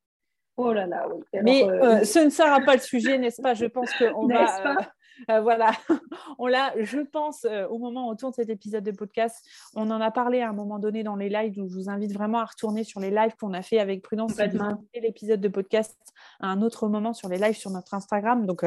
Oh 0.57 0.71
là 0.71 0.87
là, 0.87 1.05
oui. 1.09 1.21
Mais 1.43 1.63
euh, 1.65 1.83
euh, 1.83 2.03
ce 2.05 2.19
ne 2.19 2.29
sera 2.29 2.61
pas 2.61 2.75
le 2.75 2.81
sujet, 2.81 3.17
n'est-ce 3.17 3.41
pas? 3.41 3.53
Je 3.53 3.65
pense 3.65 3.91
qu'on 3.93 4.27
va. 4.27 4.77
Euh, 5.29 5.41
voilà, 5.41 5.71
on 6.39 6.47
l'a, 6.47 6.73
je 6.83 6.99
pense, 6.99 7.45
au 7.69 7.77
moment 7.77 8.09
autour 8.09 8.31
de 8.31 8.35
cet 8.35 8.49
épisode 8.49 8.83
de 8.83 8.91
podcast, 8.91 9.45
on 9.75 9.89
en 9.91 10.01
a 10.01 10.11
parlé 10.11 10.41
à 10.41 10.49
un 10.49 10.53
moment 10.53 10.79
donné 10.79 11.03
dans 11.03 11.15
les 11.15 11.29
lives, 11.29 11.55
donc 11.55 11.69
je 11.69 11.75
vous 11.75 11.89
invite 11.89 12.13
vraiment 12.13 12.39
à 12.39 12.45
retourner 12.45 12.83
sur 12.83 12.99
les 12.99 13.11
lives 13.11 13.35
qu'on 13.39 13.53
a 13.53 13.61
fait 13.61 13.79
avec 13.79 14.01
Prudence 14.01 14.33
et 14.93 15.01
l'épisode 15.01 15.41
de 15.41 15.47
podcast 15.47 15.97
à 16.39 16.47
un 16.47 16.61
autre 16.61 16.87
moment 16.87 17.13
sur 17.13 17.29
les 17.29 17.37
lives 17.37 17.57
sur 17.57 17.71
notre 17.71 17.93
Instagram. 17.93 18.45
Donc, 18.45 18.63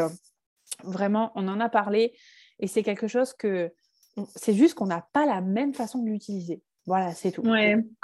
vraiment, 0.85 1.33
on 1.35 1.49
en 1.49 1.61
a 1.61 1.69
parlé 1.69 2.15
et 2.61 2.67
c'est 2.67 2.83
quelque 2.83 3.07
chose 3.07 3.33
que, 3.33 3.73
c'est 4.35 4.55
juste 4.55 4.75
qu'on 4.75 4.87
n'a 4.87 5.07
pas 5.13 5.27
la 5.27 5.41
même 5.41 5.75
façon 5.75 6.03
de 6.03 6.09
l'utiliser. 6.09 6.63
Voilà, 6.87 7.13
c'est 7.13 7.33
tout. 7.33 7.43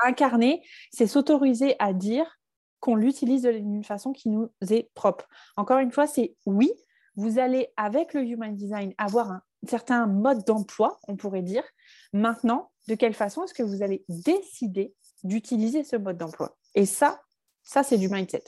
Incarner, 0.05 0.63
c'est 0.93 1.07
s'autoriser 1.07 1.75
à 1.79 1.93
dire 1.93 2.39
qu'on 2.81 2.97
l'utilise 2.97 3.43
d'une 3.43 3.83
façon 3.83 4.13
qui 4.13 4.29
nous 4.29 4.51
est 4.71 4.91
propre. 4.95 5.27
Encore 5.57 5.79
une 5.79 5.91
fois, 5.91 6.07
c'est 6.07 6.37
oui, 6.45 6.71
vous 7.17 7.39
allez, 7.39 7.69
avec 7.77 8.15
le 8.15 8.23
Human 8.23 8.55
Design, 8.55 8.93
avoir 8.99 9.31
un 9.31 9.43
certain 9.69 10.07
mode 10.07 10.45
d'emploi, 10.45 10.99
on 11.09 11.17
pourrait 11.17 11.43
dire. 11.43 11.65
Maintenant, 12.13 12.71
de 12.89 12.95
quelle 12.95 13.15
façon 13.15 13.45
est-ce 13.45 13.55
que 13.55 13.63
vous 13.63 13.83
allez 13.83 14.05
décider 14.09 14.95
d'utiliser 15.23 15.85
ce 15.85 15.97
mode 15.97 16.19
d'emploi? 16.19 16.57
Et 16.75 16.87
ça, 16.87 17.21
ça, 17.63 17.83
c'est 17.83 17.99
du 17.99 18.09
mindset. 18.09 18.45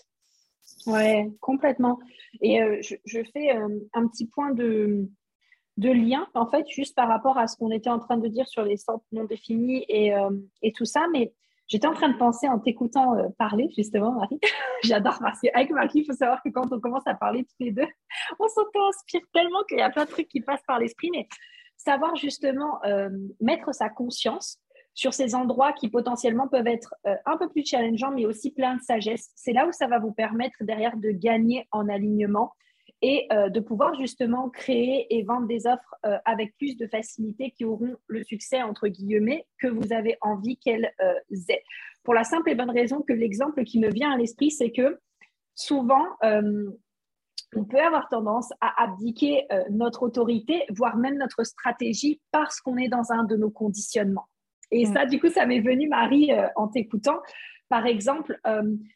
Ouais, 0.87 1.31
complètement. 1.41 1.99
Et 2.41 2.63
euh, 2.63 2.81
je, 2.83 3.23
fais 3.33 3.57
euh, 3.57 3.79
un 3.95 4.07
petit 4.09 4.27
point 4.27 4.53
de, 4.53 5.09
de 5.77 5.91
lien, 5.91 6.27
en 6.35 6.47
fait, 6.47 6.67
juste 6.69 6.95
par 6.95 7.09
rapport 7.09 7.39
à 7.39 7.47
ce 7.47 7.57
qu'on 7.57 7.71
était 7.71 7.91
en 7.91 7.99
train 7.99 8.19
de 8.19 8.29
dire 8.29 8.47
sur 8.49 8.63
les 8.63 8.77
centres 8.77 9.05
non 9.13 9.25
définis 9.25 9.85
et, 9.89 10.15
euh, 10.15 10.31
et 10.63 10.73
tout 10.73 10.85
ça. 10.85 11.07
Mais 11.13 11.33
J'étais 11.69 11.87
en 11.87 11.95
train 11.95 12.09
de 12.09 12.17
penser 12.17 12.49
en 12.49 12.59
t'écoutant 12.59 13.17
euh, 13.17 13.29
parler, 13.39 13.69
justement, 13.77 14.13
Marie. 14.13 14.39
J'adore 14.85 15.19
parce 15.21 15.41
qu'avec 15.41 15.71
Marie, 15.71 16.01
il 16.01 16.05
faut 16.05 16.13
savoir 16.13 16.43
que 16.43 16.49
quand 16.51 16.73
on 16.73 16.81
commence 16.81 17.07
à 17.07 17.15
parler 17.15 17.45
tous 17.45 17.65
les 17.65 17.73
deux, 17.73 17.87
on 18.39 18.49
s'auto-inspire 18.49 19.23
tellement 19.33 19.63
qu'il 19.69 19.79
y 19.79 19.83
a 19.83 19.91
plein 19.91 20.05
de 20.05 20.11
trucs 20.11 20.29
qui 20.29 20.41
passent 20.41 20.65
par 20.67 20.79
l'esprit. 20.79 21.11
Mais 21.13 21.27
savoir 21.77 22.15
justement 22.17 22.83
euh, 22.85 23.11
mettre 23.41 23.75
sa 23.75 23.89
conscience 23.89 24.59
sur 24.95 25.13
ces 25.13 25.35
endroits 25.35 25.73
qui 25.73 25.89
potentiellement 25.89 26.49
peuvent 26.49 26.67
être 26.67 26.95
euh, 27.07 27.15
un 27.27 27.37
peu 27.37 27.49
plus 27.49 27.65
challengeants, 27.67 28.13
mais 28.13 28.27
aussi 28.27 28.51
plein 28.51 28.77
de 28.77 28.83
sagesse, 28.83 29.31
c'est 29.35 29.53
là 29.53 29.67
où 29.67 29.73
ça 29.73 29.87
va 29.87 29.99
vous 29.99 30.13
permettre 30.13 30.57
derrière 30.63 30.97
de 30.97 31.11
gagner 31.11 31.69
en 31.71 31.89
alignement 31.89 32.53
et 33.07 33.29
euh, 33.33 33.49
de 33.51 33.61
pouvoir 33.61 33.95
justement 33.95 34.51
créer 34.51 35.07
et 35.17 35.23
vendre 35.23 35.47
des 35.47 35.69
offres 35.69 35.95
euh, 36.05 36.19
avec 36.25 36.57
plus 36.59 36.77
de 36.77 36.89
facilité 36.89 37.53
qui 37.53 37.65
auront 37.65 37.95
le 38.09 38.25
succès, 38.25 38.65
entre 38.65 38.89
guillemets, 38.89 39.47
que 39.61 39.69
vous 39.69 39.93
avez 39.93 40.17
envie 40.23 40.57
qu'elles 40.59 40.93
euh, 41.01 41.37
aient. 41.49 41.63
Pour 42.03 42.15
la 42.15 42.25
simple 42.25 42.51
et 42.51 42.57
bonne 42.57 42.71
raison 42.71 43.03
que 43.03 43.13
l'exemple 43.13 43.63
qui 43.63 43.79
me 43.79 43.91
vient 43.91 44.11
à 44.11 44.17
l'esprit, 44.17 44.51
c'est 44.51 44.73
que 44.73 44.99
souvent, 45.55 46.05
on 46.23 47.65
peut 47.65 47.81
avoir 47.81 48.09
tendance 48.09 48.53
à 48.61 48.85
abdiquer 48.85 49.45
notre 49.71 50.05
autorité, 50.05 50.65
voire 50.71 50.97
même 50.97 51.17
notre 51.17 51.43
stratégie, 51.43 52.21
parce 52.31 52.61
qu'on 52.61 52.77
est 52.77 52.89
dans 52.89 53.11
un 53.11 53.25
de 53.25 53.37
nos 53.37 53.51
conditionnements. 53.51 54.29
Et 54.71 54.87
mm. 54.87 54.93
ça, 54.93 55.07
du 55.07 55.19
coup, 55.19 55.31
ça 55.31 55.47
m'est 55.47 55.61
venu, 55.61 55.89
Marie, 55.89 56.31
en 56.55 56.69
t'écoutant, 56.69 57.19
Par 57.69 57.87
exemple, 57.87 58.39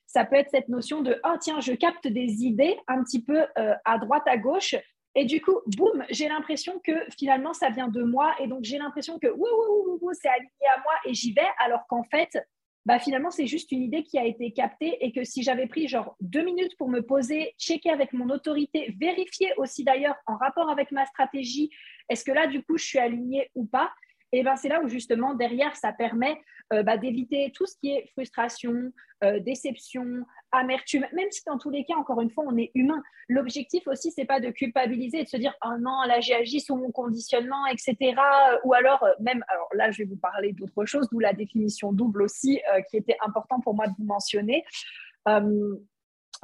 ça 0.06 0.24
peut 0.24 0.36
être 0.36 0.50
cette 0.50 0.68
notion 0.68 1.02
de 1.02 1.20
oh 1.24 1.36
tiens, 1.40 1.60
je 1.60 1.72
capte 1.72 2.06
des 2.06 2.44
idées 2.44 2.76
un 2.86 3.02
petit 3.02 3.22
peu 3.22 3.44
à 3.56 3.98
droite, 3.98 4.22
à 4.26 4.36
gauche. 4.36 4.76
Et 5.16 5.24
du 5.24 5.40
coup, 5.40 5.58
boum, 5.66 6.04
j'ai 6.10 6.28
l'impression 6.28 6.80
que 6.84 6.92
finalement, 7.18 7.52
ça 7.52 7.68
vient 7.70 7.88
de 7.88 8.02
moi. 8.02 8.32
Et 8.38 8.46
donc, 8.46 8.60
j'ai 8.62 8.78
l'impression 8.78 9.18
que 9.18 9.26
oui, 9.26 9.50
oui, 9.58 9.98
oui, 10.00 10.14
c'est 10.20 10.28
aligné 10.28 10.68
à 10.76 10.80
moi 10.82 10.92
et 11.04 11.14
j'y 11.14 11.32
vais. 11.32 11.48
Alors 11.58 11.84
qu'en 11.88 12.04
fait, 12.04 12.38
bah, 12.86 12.98
finalement, 12.98 13.30
c'est 13.30 13.46
juste 13.46 13.72
une 13.72 13.82
idée 13.82 14.04
qui 14.04 14.18
a 14.18 14.24
été 14.24 14.52
captée 14.52 15.04
et 15.04 15.12
que 15.12 15.24
si 15.24 15.42
j'avais 15.42 15.66
pris 15.66 15.88
genre 15.88 16.16
deux 16.20 16.44
minutes 16.44 16.76
pour 16.78 16.88
me 16.88 17.00
poser, 17.00 17.54
checker 17.58 17.90
avec 17.90 18.12
mon 18.12 18.30
autorité, 18.30 18.94
vérifier 18.98 19.52
aussi 19.56 19.84
d'ailleurs 19.84 20.16
en 20.26 20.36
rapport 20.36 20.70
avec 20.70 20.92
ma 20.92 21.04
stratégie, 21.06 21.70
est-ce 22.08 22.24
que 22.24 22.32
là, 22.32 22.46
du 22.46 22.62
coup, 22.62 22.78
je 22.78 22.84
suis 22.84 22.98
alignée 22.98 23.50
ou 23.54 23.66
pas 23.66 23.90
et 24.32 24.42
ben 24.42 24.56
c'est 24.56 24.68
là 24.68 24.80
où 24.82 24.88
justement 24.88 25.34
derrière 25.34 25.74
ça 25.76 25.92
permet 25.92 26.40
euh, 26.72 26.84
bah, 26.84 26.96
d'éviter 26.96 27.50
tout 27.52 27.66
ce 27.66 27.76
qui 27.76 27.90
est 27.90 28.06
frustration, 28.12 28.92
euh, 29.24 29.40
déception, 29.40 30.24
amertume, 30.52 31.04
même 31.12 31.30
si 31.30 31.42
dans 31.44 31.58
tous 31.58 31.70
les 31.70 31.84
cas, 31.84 31.96
encore 31.96 32.20
une 32.20 32.30
fois, 32.30 32.44
on 32.46 32.56
est 32.56 32.70
humain. 32.74 33.02
L'objectif 33.28 33.88
aussi, 33.88 34.12
c'est 34.12 34.24
pas 34.24 34.38
de 34.38 34.50
culpabiliser 34.50 35.20
et 35.20 35.24
de 35.24 35.28
se 35.28 35.36
dire 35.36 35.52
oh 35.64 35.76
non, 35.80 36.02
là 36.06 36.20
j'ai 36.20 36.34
agi 36.34 36.60
sous 36.60 36.76
mon 36.76 36.92
conditionnement, 36.92 37.66
etc. 37.66 38.14
Ou 38.64 38.74
alors 38.74 39.02
euh, 39.02 39.12
même, 39.18 39.44
alors 39.48 39.68
là 39.74 39.90
je 39.90 39.98
vais 39.98 40.08
vous 40.08 40.16
parler 40.16 40.52
d'autre 40.52 40.84
chose, 40.84 41.08
d'où 41.10 41.18
la 41.18 41.32
définition 41.32 41.92
double 41.92 42.22
aussi, 42.22 42.60
qui 42.88 42.96
était 42.96 43.16
important 43.24 43.60
pour 43.60 43.74
moi 43.74 43.88
de 43.88 43.94
vous 43.98 44.04
mentionner. 44.04 44.64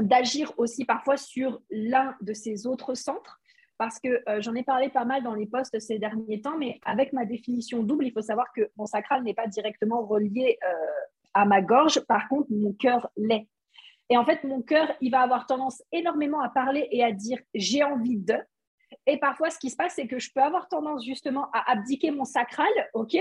d'agir 0.00 0.52
aussi 0.58 0.84
parfois 0.84 1.16
sur 1.16 1.62
l'un 1.70 2.16
de 2.20 2.32
ces 2.32 2.66
autres 2.66 2.94
centres 2.94 3.40
parce 3.78 3.98
que 4.00 4.22
euh, 4.28 4.40
j'en 4.40 4.54
ai 4.54 4.62
parlé 4.62 4.88
pas 4.88 5.04
mal 5.04 5.22
dans 5.22 5.34
les 5.34 5.46
posts 5.46 5.78
ces 5.78 5.98
derniers 5.98 6.40
temps, 6.40 6.56
mais 6.58 6.80
avec 6.84 7.12
ma 7.12 7.24
définition 7.24 7.82
double, 7.82 8.06
il 8.06 8.12
faut 8.12 8.22
savoir 8.22 8.52
que 8.54 8.70
mon 8.76 8.86
sacral 8.86 9.22
n'est 9.22 9.34
pas 9.34 9.46
directement 9.46 10.04
relié 10.04 10.58
euh, 10.64 10.74
à 11.34 11.44
ma 11.44 11.60
gorge, 11.60 12.00
par 12.00 12.28
contre, 12.28 12.48
mon 12.50 12.72
cœur 12.72 13.08
l'est. 13.16 13.46
Et 14.08 14.16
en 14.16 14.24
fait, 14.24 14.44
mon 14.44 14.62
cœur, 14.62 14.90
il 15.00 15.10
va 15.10 15.20
avoir 15.20 15.46
tendance 15.46 15.82
énormément 15.92 16.40
à 16.40 16.48
parler 16.48 16.88
et 16.90 17.04
à 17.04 17.12
dire 17.12 17.38
j'ai 17.54 17.82
envie 17.82 18.16
de. 18.16 18.36
Et 19.06 19.18
parfois, 19.18 19.50
ce 19.50 19.58
qui 19.58 19.68
se 19.68 19.76
passe, 19.76 19.94
c'est 19.96 20.06
que 20.06 20.18
je 20.18 20.30
peux 20.32 20.42
avoir 20.42 20.68
tendance 20.68 21.04
justement 21.04 21.50
à 21.52 21.72
abdiquer 21.72 22.10
mon 22.10 22.24
sacral, 22.24 22.70
ok? 22.94 23.16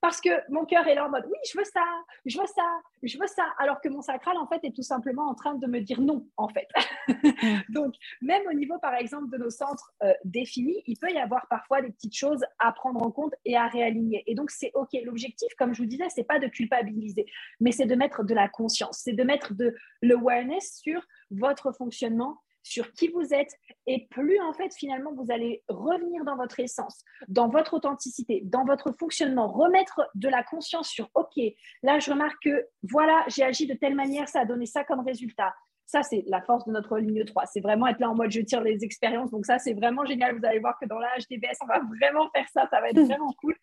Parce 0.00 0.20
que 0.20 0.30
mon 0.50 0.64
cœur 0.64 0.86
est 0.86 0.94
là 0.94 1.06
en 1.06 1.10
mode 1.10 1.24
oui, 1.26 1.38
je 1.50 1.58
veux 1.58 1.64
ça, 1.64 1.84
je 2.24 2.38
veux 2.38 2.46
ça, 2.46 2.80
je 3.02 3.18
veux 3.18 3.26
ça, 3.26 3.44
alors 3.58 3.80
que 3.80 3.88
mon 3.88 4.02
sacral 4.02 4.36
en 4.36 4.46
fait 4.46 4.60
est 4.64 4.74
tout 4.74 4.82
simplement 4.82 5.28
en 5.28 5.34
train 5.34 5.54
de 5.54 5.66
me 5.66 5.80
dire 5.80 6.00
non 6.00 6.26
en 6.36 6.48
fait. 6.48 6.68
Donc 7.70 7.94
même 8.20 8.42
au 8.48 8.52
niveau 8.52 8.78
par 8.78 8.94
exemple 8.94 9.30
de 9.30 9.38
nos 9.38 9.50
centres 9.50 9.92
euh, 10.02 10.12
définis, 10.24 10.82
il 10.86 10.98
peut 10.98 11.10
y 11.10 11.18
avoir 11.18 11.46
parfois 11.48 11.82
des 11.82 11.90
petites 11.90 12.16
choses 12.16 12.44
à 12.58 12.72
prendre 12.72 13.02
en 13.02 13.10
compte 13.10 13.34
et 13.44 13.56
à 13.56 13.66
réaligner. 13.68 14.22
Et 14.26 14.34
donc 14.34 14.50
c'est 14.50 14.70
ok. 14.74 14.90
L'objectif, 15.04 15.52
comme 15.58 15.74
je 15.74 15.82
vous 15.82 15.88
disais, 15.88 16.08
c'est 16.08 16.24
pas 16.24 16.38
de 16.38 16.46
culpabiliser, 16.46 17.26
mais 17.60 17.72
c'est 17.72 17.86
de 17.86 17.94
mettre 17.94 18.24
de 18.24 18.34
la 18.34 18.48
conscience, 18.48 19.00
c'est 19.02 19.12
de 19.12 19.22
mettre 19.24 19.54
de 19.54 19.74
l'awareness 20.02 20.78
sur 20.82 21.02
votre 21.30 21.72
fonctionnement 21.72 22.40
sur 22.66 22.92
qui 22.92 23.08
vous 23.08 23.32
êtes 23.32 23.52
et 23.86 24.08
plus 24.10 24.40
en 24.40 24.52
fait 24.52 24.74
finalement 24.74 25.12
vous 25.14 25.30
allez 25.30 25.62
revenir 25.68 26.24
dans 26.24 26.36
votre 26.36 26.58
essence, 26.58 27.04
dans 27.28 27.48
votre 27.48 27.74
authenticité, 27.74 28.42
dans 28.44 28.64
votre 28.64 28.90
fonctionnement, 28.98 29.46
remettre 29.48 30.00
de 30.16 30.28
la 30.28 30.42
conscience 30.42 30.88
sur 30.88 31.08
OK, 31.14 31.40
là 31.84 32.00
je 32.00 32.10
remarque 32.10 32.42
que 32.42 32.66
voilà, 32.82 33.24
j'ai 33.28 33.44
agi 33.44 33.68
de 33.68 33.74
telle 33.74 33.94
manière, 33.94 34.28
ça 34.28 34.40
a 34.40 34.44
donné 34.44 34.66
ça 34.66 34.82
comme 34.82 35.00
résultat. 35.00 35.54
Ça, 35.88 36.02
c'est 36.02 36.24
la 36.26 36.42
force 36.42 36.66
de 36.66 36.72
notre 36.72 36.98
ligne 36.98 37.24
3. 37.24 37.46
C'est 37.46 37.60
vraiment 37.60 37.86
être 37.86 38.00
là 38.00 38.10
en 38.10 38.16
mode 38.16 38.32
je 38.32 38.40
tire 38.40 38.60
les 38.60 38.82
expériences. 38.82 39.30
Donc, 39.30 39.46
ça, 39.46 39.60
c'est 39.60 39.72
vraiment 39.72 40.04
génial. 40.04 40.36
Vous 40.36 40.44
allez 40.44 40.58
voir 40.58 40.76
que 40.80 40.86
dans 40.86 40.98
la 40.98 41.06
HDBS, 41.16 41.58
on 41.62 41.66
va 41.66 41.78
vraiment 41.78 42.28
faire 42.34 42.48
ça. 42.52 42.66
Ça 42.68 42.80
va 42.80 42.90
être 42.90 43.00
vraiment 43.06 43.32
cool. 43.40 43.54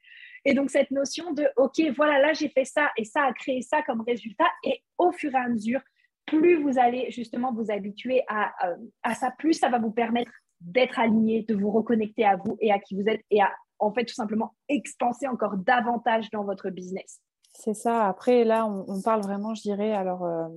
Et 0.45 0.53
donc, 0.53 0.69
cette 0.69 0.89
notion 0.91 1.33
de 1.33 1.45
OK, 1.57 1.81
voilà, 1.97 2.19
là, 2.19 2.31
j'ai 2.31 2.47
fait 2.47 2.63
ça 2.63 2.89
et 2.95 3.03
ça 3.03 3.23
a 3.23 3.33
créé 3.33 3.61
ça 3.61 3.81
comme 3.81 3.99
résultat. 4.07 4.47
Et 4.63 4.81
au 4.97 5.11
fur 5.11 5.35
et 5.35 5.37
à 5.37 5.49
mesure, 5.49 5.81
plus 6.25 6.61
vous 6.61 6.79
allez 6.79 7.11
justement 7.11 7.53
vous 7.53 7.71
habituer 7.71 8.23
à, 8.27 8.51
euh, 8.67 8.75
à 9.03 9.15
ça, 9.15 9.31
plus 9.37 9.53
ça 9.53 9.69
va 9.69 9.79
vous 9.79 9.91
permettre 9.91 10.31
d'être 10.61 10.99
aligné, 10.99 11.43
de 11.43 11.55
vous 11.55 11.71
reconnecter 11.71 12.25
à 12.25 12.37
vous 12.37 12.57
et 12.61 12.71
à 12.71 12.79
qui 12.79 12.95
vous 12.95 13.07
êtes 13.07 13.21
et 13.31 13.41
à 13.41 13.51
en 13.79 13.91
fait 13.91 14.05
tout 14.05 14.13
simplement 14.13 14.53
expanser 14.69 15.27
encore 15.27 15.57
davantage 15.57 16.29
dans 16.31 16.43
votre 16.43 16.69
business. 16.69 17.19
C'est 17.53 17.73
ça. 17.73 18.07
Après, 18.07 18.43
là, 18.43 18.65
on, 18.65 19.01
parle 19.01 19.21
vraiment, 19.21 19.53
je 19.53 19.61
dirais, 19.61 19.91
alors 19.91 20.25
euh, 20.25 20.47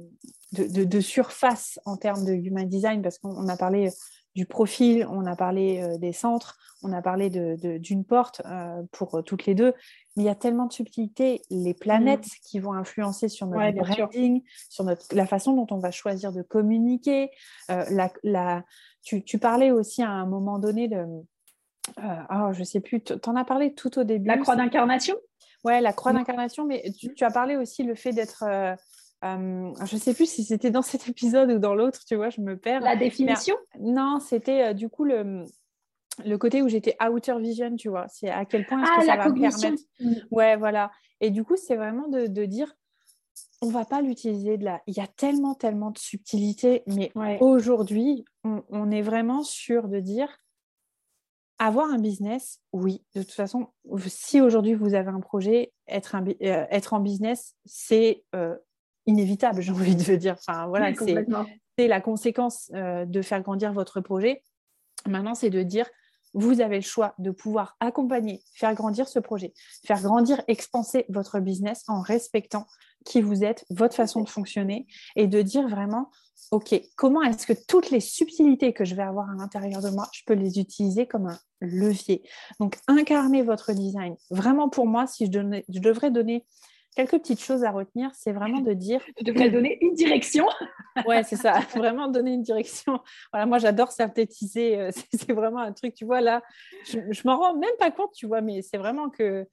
de, 0.52 0.85
de, 0.85 1.00
surface 1.00 1.79
en 1.85 1.96
termes 1.96 2.24
de 2.24 2.33
human 2.33 2.66
design 2.66 3.02
parce 3.02 3.18
qu'on 3.18 3.48
a 3.48 3.57
parlé 3.57 3.90
du 4.37 4.44
profil, 4.44 5.07
on 5.11 5.25
a 5.25 5.35
parlé 5.35 5.81
euh, 5.81 5.96
des 5.96 6.12
centres, 6.12 6.59
on 6.83 6.92
a 6.92 7.01
parlé 7.01 7.31
d'une 7.31 8.05
porte 8.05 8.42
euh, 8.44 8.83
pour 8.92 9.25
toutes 9.25 9.46
les 9.46 9.55
deux. 9.55 9.72
Mais 10.14 10.25
il 10.25 10.27
y 10.27 10.29
a 10.29 10.35
tellement 10.35 10.66
de 10.66 10.72
subtilités, 10.75 11.40
les 11.51 11.72
planètes 11.72 12.27
mm. 12.27 12.38
qui 12.44 12.61
vont 12.61 12.75
influencer 12.75 13.29
sur 13.29 13.46
notre 13.46 13.75
branding, 13.79 14.42
sur 14.68 14.85
notre, 14.85 15.07
la 15.12 15.27
façon 15.27 15.55
dont 15.55 15.66
on 15.70 15.79
va 15.79 15.90
choisir 15.90 16.33
de 16.33 16.42
communiquer. 16.42 17.31
Euh, 17.70 17.83
la, 18.22 18.62
tu, 19.03 19.38
parlais 19.38 19.70
aussi 19.70 20.03
à 20.03 20.11
un 20.11 20.27
moment 20.27 20.59
donné 20.59 20.88
de... 20.88 21.07
oh, 21.99 22.53
je 22.53 22.62
sais 22.62 22.81
plus, 22.81 23.03
tu 23.03 23.14
en 23.27 23.37
as 23.37 23.44
parlé 23.44 23.72
tout 23.72 23.99
au 23.99 24.05
début. 24.05 24.29
La 24.29 24.37
croix 24.37 24.57
d'incarnation? 24.57 25.16
Ouais, 25.64 25.81
la 25.81 25.94
croix 25.94 26.12
d'incarnation, 26.12 26.66
mais 26.66 26.85
tu, 26.99 27.14
tu, 27.14 27.25
as 27.25 27.31
parlé 27.31 27.57
aussi 27.57 27.85
le 27.85 27.94
fait 27.94 28.12
d'être 28.12 28.44
euh, 29.34 29.72
je 29.84 29.94
ne 29.96 30.00
sais 30.00 30.14
plus 30.14 30.30
si 30.30 30.44
c'était 30.44 30.70
dans 30.70 30.82
cet 30.82 31.08
épisode 31.08 31.50
ou 31.50 31.58
dans 31.58 31.74
l'autre, 31.74 32.00
tu 32.06 32.16
vois, 32.16 32.30
je 32.30 32.40
me 32.40 32.56
perds. 32.56 32.80
La 32.80 32.96
définition? 32.96 33.56
Non, 33.80 34.20
c'était 34.20 34.68
euh, 34.68 34.72
du 34.72 34.88
coup 34.88 35.04
le, 35.04 35.44
le 36.24 36.38
côté 36.38 36.62
où 36.62 36.68
j'étais 36.68 36.96
outer 37.10 37.38
vision, 37.38 37.74
tu 37.76 37.88
vois. 37.88 38.06
C'est 38.08 38.30
à 38.30 38.44
quel 38.44 38.66
point 38.66 38.82
est-ce 38.82 38.90
ah, 38.92 39.00
que 39.00 39.06
ça 39.06 39.16
va 39.16 39.28
me 39.28 39.40
permettre. 39.40 39.82
Mm. 40.00 40.14
Ouais, 40.30 40.56
voilà. 40.56 40.90
Et 41.20 41.30
du 41.30 41.44
coup, 41.44 41.56
c'est 41.56 41.76
vraiment 41.76 42.08
de, 42.08 42.26
de, 42.26 42.44
dire, 42.44 42.74
on 43.62 43.68
va 43.68 43.84
pas 43.84 44.00
l'utiliser 44.00 44.58
de 44.58 44.64
là. 44.64 44.82
Il 44.86 44.96
y 44.96 45.00
a 45.00 45.06
tellement, 45.06 45.54
tellement 45.54 45.90
de 45.90 45.98
subtilité, 45.98 46.82
mais 46.86 47.10
aujourd'hui, 47.40 48.24
on, 48.44 48.62
on, 48.68 48.90
est 48.90 49.02
vraiment 49.02 49.42
sûr 49.42 49.88
de 49.88 50.00
dire, 50.00 50.38
avoir 51.58 51.90
un 51.90 51.98
business, 51.98 52.60
oui. 52.72 53.02
De 53.14 53.22
toute 53.22 53.32
façon, 53.32 53.68
si 54.06 54.40
aujourd'hui 54.40 54.74
vous 54.74 54.94
avez 54.94 55.08
un 55.08 55.20
projet, 55.20 55.72
être, 55.88 56.14
un, 56.14 56.24
euh, 56.26 56.66
être 56.70 56.92
en 56.92 57.00
business, 57.00 57.54
c'est 57.64 58.24
inévitable, 59.06 59.62
j'ai 59.62 59.72
envie 59.72 59.96
de 59.96 60.16
dire. 60.16 60.36
Enfin, 60.38 60.66
voilà, 60.66 60.92
c'est 61.78 61.88
la 61.88 62.00
conséquence 62.00 62.70
euh, 62.74 63.04
de 63.04 63.22
faire 63.22 63.42
grandir 63.42 63.72
votre 63.72 64.00
projet. 64.00 64.42
Maintenant, 65.06 65.34
c'est 65.34 65.50
de 65.50 65.62
dire, 65.62 65.86
vous 66.34 66.60
avez 66.60 66.76
le 66.76 66.82
choix 66.82 67.14
de 67.18 67.30
pouvoir 67.30 67.76
accompagner, 67.80 68.42
faire 68.54 68.74
grandir 68.74 69.08
ce 69.08 69.18
projet, 69.18 69.54
faire 69.86 70.02
grandir, 70.02 70.42
expanser 70.48 71.06
votre 71.08 71.40
business 71.40 71.84
en 71.88 72.00
respectant 72.00 72.66
qui 73.04 73.22
vous 73.22 73.44
êtes, 73.44 73.64
votre 73.70 73.94
façon 73.94 74.22
de 74.22 74.28
fonctionner 74.28 74.86
et 75.14 75.28
de 75.28 75.40
dire 75.40 75.68
vraiment, 75.68 76.10
OK, 76.50 76.80
comment 76.96 77.22
est-ce 77.22 77.46
que 77.46 77.54
toutes 77.66 77.90
les 77.90 78.00
subtilités 78.00 78.72
que 78.72 78.84
je 78.84 78.94
vais 78.94 79.02
avoir 79.02 79.30
à 79.30 79.34
l'intérieur 79.34 79.80
de 79.80 79.90
moi, 79.90 80.08
je 80.12 80.22
peux 80.26 80.34
les 80.34 80.58
utiliser 80.58 81.06
comme 81.06 81.28
un 81.28 81.38
levier? 81.60 82.22
Donc, 82.60 82.78
incarner 82.86 83.42
votre 83.42 83.72
design. 83.72 84.16
Vraiment, 84.30 84.68
pour 84.68 84.86
moi, 84.86 85.06
si 85.06 85.26
je, 85.26 85.62
je 85.68 85.80
devrais 85.80 86.10
donner 86.10 86.44
quelques 86.96 87.18
petites 87.18 87.40
choses 87.40 87.62
à 87.62 87.70
retenir, 87.70 88.11
c'est 88.14 88.32
vraiment 88.32 88.61
de 88.61 88.72
dire. 88.72 89.00
Tu 89.16 89.24
devrais 89.24 89.50
donner 89.50 89.78
une 89.80 89.94
direction. 89.94 90.46
ouais, 91.06 91.22
c'est 91.22 91.37
ça, 91.37 91.61
vraiment 91.74 92.09
donner 92.09 92.32
une 92.32 92.42
direction. 92.42 93.00
Voilà, 93.32 93.46
moi 93.46 93.59
j'adore 93.59 93.92
synthétiser, 93.92 94.80
euh, 94.80 94.90
c'est 95.14 95.32
vraiment 95.32 95.61
un 95.61 95.72
truc, 95.72 95.94
tu 95.94 96.04
vois, 96.04 96.20
là, 96.20 96.42
je, 96.87 96.98
je 97.11 97.22
m'en 97.24 97.38
rends 97.38 97.56
même 97.56 97.70
pas 97.78 97.90
compte, 97.90 98.12
tu 98.14 98.26
vois, 98.26 98.40
mais 98.40 98.62
c'est 98.62 98.78
vraiment 98.78 99.11
que 99.11 99.46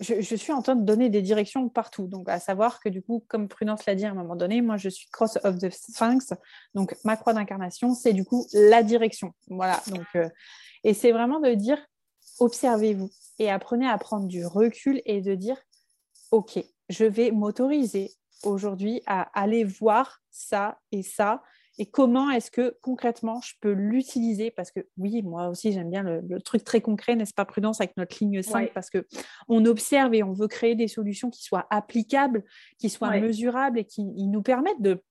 je, 0.00 0.36
suis 0.36 0.52
en 0.52 0.62
train 0.62 0.76
de 0.76 0.84
donner 0.84 1.08
des 1.08 1.22
directions 1.22 1.68
partout. 1.68 2.06
Donc, 2.06 2.28
à 2.28 2.38
savoir 2.38 2.80
que 2.80 2.88
du 2.88 3.02
coup, 3.02 3.24
comme 3.28 3.48
Prudence 3.48 3.86
l'a 3.86 3.94
dit 3.94 4.04
à 4.04 4.10
un 4.10 4.14
moment 4.14 4.36
donné, 4.36 4.60
moi 4.60 4.76
je 4.76 4.88
suis 4.88 5.08
cross 5.10 5.38
of 5.42 5.58
the 5.58 5.70
Sphinx. 5.70 6.34
Donc, 6.74 6.94
ma 7.04 7.16
croix 7.16 7.32
d'incarnation, 7.32 7.94
c'est 7.94 8.12
du 8.12 8.24
coup 8.24 8.46
la 8.52 8.82
direction. 8.82 9.32
Voilà. 9.48 9.80
Donc, 9.88 10.06
euh, 10.16 10.28
et 10.84 10.94
c'est 10.94 11.12
vraiment 11.12 11.40
de 11.40 11.54
dire 11.54 11.78
observez-vous 12.40 13.10
et 13.38 13.50
apprenez 13.50 13.88
à 13.88 13.96
prendre 13.98 14.26
du 14.26 14.46
recul 14.46 15.00
et 15.06 15.20
de 15.20 15.34
dire 15.34 15.56
OK, 16.30 16.58
je 16.88 17.04
vais 17.04 17.30
m'autoriser 17.30 18.10
aujourd'hui 18.44 19.02
à 19.06 19.22
aller 19.40 19.64
voir 19.64 20.22
ça 20.30 20.78
et 20.92 21.02
ça. 21.02 21.42
Et 21.76 21.86
comment 21.86 22.30
est-ce 22.30 22.52
que 22.52 22.76
concrètement 22.82 23.40
je 23.40 23.54
peux 23.60 23.72
l'utiliser? 23.72 24.50
Parce 24.50 24.70
que 24.70 24.80
oui 24.96 25.22
moi 25.22 25.48
aussi 25.48 25.72
j'aime 25.72 25.90
bien 25.90 26.02
le, 26.02 26.40
truc 26.40 26.62
très 26.62 26.80
concret 26.80 27.16
n'est-ce 27.16 27.34
pas 27.34 27.44
prudence 27.44 27.80
avec 27.80 27.96
notre 27.96 28.16
ligne 28.20 28.42
5 28.42 28.72
parce 28.72 28.90
que 28.90 29.06
on 29.48 29.64
observe 29.64 30.14
et 30.14 30.22
on 30.22 30.32
veut 30.32 30.46
créer 30.46 30.76
des 30.76 30.86
solutions 30.86 31.30
qui 31.30 31.42
soient 31.42 31.66
applicables 31.70 32.44
qui 32.78 32.90
soient 32.90 33.18
mesurables 33.18 33.80
et 33.80 33.84
qui 33.84 34.04
nous 34.04 34.42
permettent 34.42 34.82
de 34.82 35.02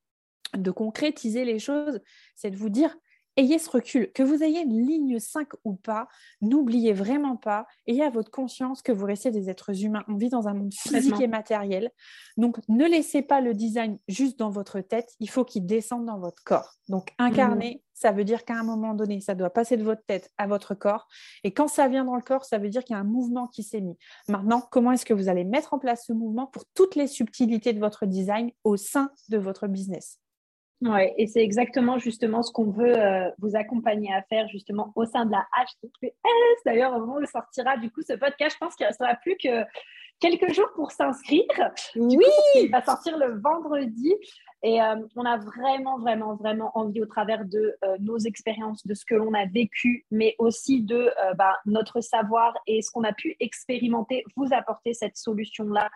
de 0.58 0.72
concrétiser 0.72 1.46
les 1.46 1.60
choses. 1.60 2.00
C'est 2.36 2.52
de 2.52 2.58
vous 2.58 2.70
dire 2.70 2.96
ayez 3.38 3.60
ce 3.60 3.70
recul, 3.70 4.12
que 4.14 4.24
vous 4.24 4.44
ayez 4.44 4.62
une 4.62 4.86
ligne 4.86 5.20
5 5.20 5.48
ou 5.64 5.76
pas, 5.76 6.08
n'oubliez 6.42 6.94
vraiment 6.94 7.36
pas, 7.36 7.66
ayez 7.88 8.04
à 8.04 8.10
votre 8.10 8.32
conscience 8.32 8.82
que 8.82 8.92
vous 8.92 9.06
restez 9.06 9.32
des 9.32 9.50
êtres 9.50 9.84
humains. 9.84 10.04
On 10.08 10.16
vit 10.16 10.30
dans 10.30 10.48
un 10.48 10.54
monde 10.54 10.74
physique 10.74 11.20
et 11.22 11.28
matériel. 11.28 11.92
Donc, 12.38 12.58
ne 12.70 12.86
laissez 12.86 13.22
pas 13.22 13.42
le 13.42 13.54
design 13.54 13.98
juste 14.08 14.40
dans 14.40 14.50
votre 14.50 14.80
tête, 14.82 15.14
il 15.20 15.30
faut 15.30 15.46
qu'il 15.46 15.66
descende 15.66 16.06
dans 16.06 16.20
votre 16.20 16.44
corps. 16.44 16.74
Donc, 16.90 17.14
incarnez 17.18 17.84
ça 17.94 18.12
veut 18.12 18.24
dire 18.24 18.44
qu'à 18.44 18.56
un 18.56 18.64
moment 18.64 18.94
donné, 18.94 19.22
ça 19.22 19.36
doit 19.36 19.50
passer 19.50 19.78
de 19.78 19.84
votre 19.84 20.04
tête 20.06 20.30
à 20.38 20.48
votre 20.48 20.74
corps. 20.74 21.08
Et 21.44 21.54
quand 21.54 21.68
ça 21.68 21.88
vient 21.88 22.04
dans 22.04 22.16
le 22.16 22.22
corps, 22.22 22.44
ça 22.44 22.58
veut 22.58 22.70
dire 22.70 22.84
qu'il 22.84 22.96
y 22.96 22.98
a 22.98 23.00
un 23.00 23.06
mouvement 23.06 23.48
qui 23.48 23.64
s'est 23.64 23.82
mis. 23.82 23.98
Maintenant, 24.28 24.62
comment 24.72 24.92
est-ce 24.92 25.06
que 25.06 25.14
vous 25.14 25.30
allez 25.30 25.46
mettre 25.46 25.74
en 25.74 25.80
place 25.80 26.06
ce 26.08 26.14
mouvement 26.14 26.48
pour 26.48 26.66
toutes 26.74 26.96
les 26.96 27.08
subtilités 27.08 27.72
de 27.72 27.80
votre 27.80 28.06
design 28.06 28.52
au 28.64 28.78
sein 28.78 29.12
de 29.30 29.38
votre 29.38 29.68
business? 29.68 30.20
Oui, 30.82 31.12
et 31.18 31.28
c'est 31.28 31.42
exactement 31.42 31.98
justement 31.98 32.44
ce 32.44 32.52
qu'on 32.52 32.70
veut 32.70 32.98
euh, 32.98 33.30
vous 33.40 33.56
accompagner 33.56 34.14
à 34.14 34.22
faire 34.24 34.48
justement 34.50 34.92
au 34.96 35.06
sein 35.06 35.26
de 35.26 35.32
la 35.32 35.46
HTTPS. 35.58 36.64
D'ailleurs, 36.66 36.94
au 36.96 37.00
moment 37.00 37.16
où 37.16 37.26
sortira 37.26 37.78
du 37.78 37.90
coup 37.90 38.02
ce 38.02 38.14
podcast, 38.14 38.56
je 38.56 38.66
pense 38.66 38.76
qu'il 38.76 38.84
ne 38.84 38.90
restera 38.90 39.16
plus 39.16 39.38
que 39.42 39.64
quelques 40.20 40.54
jours 40.54 40.68
pour 40.76 40.92
s'inscrire. 40.92 41.46
Oui. 41.96 42.26
il 42.56 42.70
va 42.70 42.84
sortir 42.84 43.18
le 43.18 43.40
vendredi. 43.40 44.14
Et 44.66 44.82
euh, 44.82 44.96
on 45.16 45.26
a 45.26 45.38
vraiment, 45.38 46.00
vraiment, 46.00 46.36
vraiment 46.36 46.72
envie 46.76 47.02
au 47.02 47.06
travers 47.06 47.44
de 47.46 47.76
euh, 47.84 47.98
nos 48.00 48.18
expériences, 48.18 48.86
de 48.86 48.94
ce 48.94 49.06
que 49.06 49.16
l'on 49.16 49.34
a 49.34 49.46
vécu, 49.46 50.06
mais 50.12 50.36
aussi 50.38 50.82
de 50.82 51.10
bah, 51.38 51.58
notre 51.66 52.00
savoir 52.02 52.54
et 52.68 52.82
ce 52.82 52.90
qu'on 52.92 53.04
a 53.04 53.12
pu 53.14 53.36
expérimenter, 53.42 54.24
vous 54.38 54.48
apporter 54.52 54.94
cette 54.94 55.18
solution-là 55.18 55.90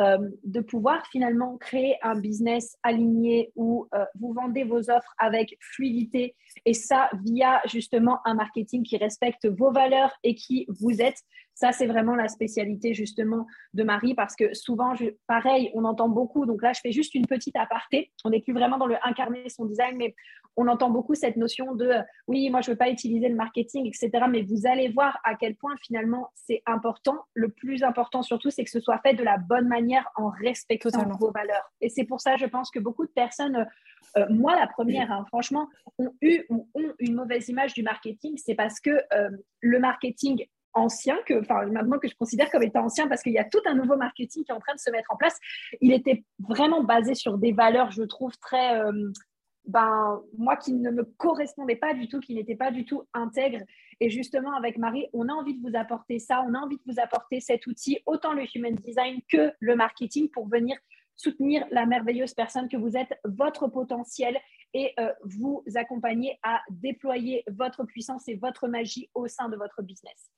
euh, 0.00 0.18
de 0.42 0.60
pouvoir 0.60 1.06
finalement 1.06 1.56
créer 1.56 1.96
un 2.02 2.18
business 2.18 2.76
aligné 2.82 3.52
où 3.54 3.86
euh, 3.94 4.04
vous 4.18 4.32
vendez 4.32 4.64
vos 4.64 4.90
offres 4.90 5.14
avec 5.18 5.56
fluidité 5.60 6.34
et 6.64 6.74
ça 6.74 7.08
via 7.24 7.60
justement 7.66 8.18
un 8.24 8.34
marketing 8.34 8.82
qui 8.82 8.96
respecte 8.96 9.46
vos 9.46 9.70
valeurs 9.70 10.12
et 10.24 10.34
qui 10.34 10.66
vous 10.80 11.00
êtes. 11.00 11.22
Ça, 11.54 11.72
c'est 11.72 11.86
vraiment 11.86 12.14
la 12.14 12.28
spécialité 12.28 12.94
justement 12.94 13.46
de 13.74 13.84
Marie 13.84 14.14
parce 14.14 14.34
que 14.34 14.54
souvent, 14.54 14.92
pareil, 15.26 15.70
on 15.74 15.84
entend 15.84 16.08
beaucoup. 16.08 16.46
Donc 16.46 16.62
là, 16.62 16.72
je 16.72 16.80
fais 16.80 16.92
juste 16.92 17.14
une 17.14 17.26
petite 17.26 17.56
aparté. 17.56 18.12
On 18.24 18.30
n'est 18.30 18.40
plus 18.40 18.52
vraiment 18.52 18.76
dans 18.76 18.86
le 18.86 18.96
incarner 19.04 19.48
son 19.48 19.64
design, 19.64 19.96
mais 19.96 20.14
on 20.56 20.68
entend 20.68 20.90
beaucoup 20.90 21.14
cette 21.14 21.36
notion 21.36 21.74
de 21.74 21.92
oui, 22.26 22.48
moi, 22.50 22.60
je 22.60 22.70
ne 22.70 22.74
veux 22.74 22.78
pas 22.78 22.90
utiliser 22.90 23.28
le 23.28 23.34
marketing, 23.34 23.86
etc. 23.86 24.10
Mais 24.28 24.42
vous 24.42 24.66
allez 24.66 24.88
voir 24.88 25.18
à 25.24 25.34
quel 25.34 25.56
point 25.56 25.74
finalement 25.82 26.30
c'est 26.34 26.62
important. 26.66 27.18
Le 27.34 27.48
plus 27.48 27.82
important 27.82 28.22
surtout, 28.22 28.50
c'est 28.50 28.64
que 28.64 28.70
ce 28.70 28.80
soit 28.80 28.98
fait 28.98 29.14
de 29.14 29.24
la 29.24 29.38
bonne 29.38 29.68
manière 29.68 30.08
en 30.16 30.30
respectant 30.30 31.08
vos 31.18 31.30
valeurs. 31.30 31.72
Et 31.80 31.88
c'est 31.88 32.04
pour 32.04 32.20
ça, 32.20 32.36
je 32.36 32.46
pense 32.46 32.70
que 32.70 32.78
beaucoup 32.78 33.06
de 33.06 33.12
personnes, 33.12 33.66
euh, 34.16 34.26
moi 34.30 34.58
la 34.58 34.66
première, 34.66 35.10
hein, 35.10 35.24
franchement, 35.28 35.68
ont 35.98 36.12
eu 36.20 36.42
ou 36.50 36.68
ont 36.74 36.92
une 36.98 37.14
mauvaise 37.14 37.48
image 37.48 37.74
du 37.74 37.82
marketing. 37.82 38.36
C'est 38.36 38.54
parce 38.54 38.80
que 38.80 38.90
euh, 38.90 39.30
le 39.60 39.78
marketing 39.78 40.44
ancien, 40.74 41.16
que, 41.26 41.40
enfin 41.40 41.66
maintenant 41.66 41.98
que 41.98 42.08
je 42.08 42.14
considère 42.16 42.50
comme 42.50 42.62
étant 42.62 42.84
ancien 42.84 43.08
parce 43.08 43.22
qu'il 43.22 43.32
y 43.32 43.38
a 43.38 43.44
tout 43.44 43.60
un 43.66 43.74
nouveau 43.74 43.96
marketing 43.96 44.44
qui 44.44 44.50
est 44.50 44.54
en 44.54 44.60
train 44.60 44.74
de 44.74 44.80
se 44.80 44.90
mettre 44.90 45.12
en 45.12 45.16
place. 45.16 45.38
Il 45.80 45.92
était 45.92 46.24
vraiment 46.38 46.82
basé 46.82 47.14
sur 47.14 47.38
des 47.38 47.52
valeurs, 47.52 47.90
je 47.90 48.02
trouve, 48.02 48.36
très, 48.38 48.80
euh, 48.80 49.12
ben, 49.66 50.20
moi 50.36 50.56
qui 50.56 50.72
ne 50.74 50.90
me 50.90 51.04
correspondait 51.04 51.76
pas 51.76 51.94
du 51.94 52.08
tout, 52.08 52.20
qui 52.20 52.34
n'était 52.34 52.56
pas 52.56 52.70
du 52.70 52.84
tout 52.84 53.04
intègre. 53.14 53.60
Et 54.00 54.10
justement, 54.10 54.54
avec 54.54 54.76
Marie, 54.76 55.06
on 55.12 55.28
a 55.28 55.32
envie 55.32 55.54
de 55.54 55.68
vous 55.68 55.76
apporter 55.76 56.18
ça, 56.18 56.44
on 56.46 56.54
a 56.54 56.58
envie 56.58 56.76
de 56.76 56.92
vous 56.92 57.00
apporter 57.00 57.40
cet 57.40 57.66
outil, 57.66 58.00
autant 58.06 58.34
le 58.34 58.44
human 58.54 58.74
design 58.74 59.20
que 59.30 59.52
le 59.60 59.76
marketing 59.76 60.28
pour 60.30 60.48
venir 60.48 60.76
soutenir 61.16 61.64
la 61.70 61.86
merveilleuse 61.86 62.34
personne 62.34 62.68
que 62.68 62.76
vous 62.76 62.96
êtes, 62.96 63.18
votre 63.24 63.68
potentiel 63.68 64.36
et 64.74 64.92
euh, 64.98 65.12
vous 65.22 65.62
accompagner 65.76 66.38
à 66.42 66.60
déployer 66.68 67.44
votre 67.46 67.84
puissance 67.84 68.28
et 68.28 68.34
votre 68.34 68.66
magie 68.66 69.08
au 69.14 69.28
sein 69.28 69.48
de 69.48 69.56
votre 69.56 69.82
business. 69.82 70.30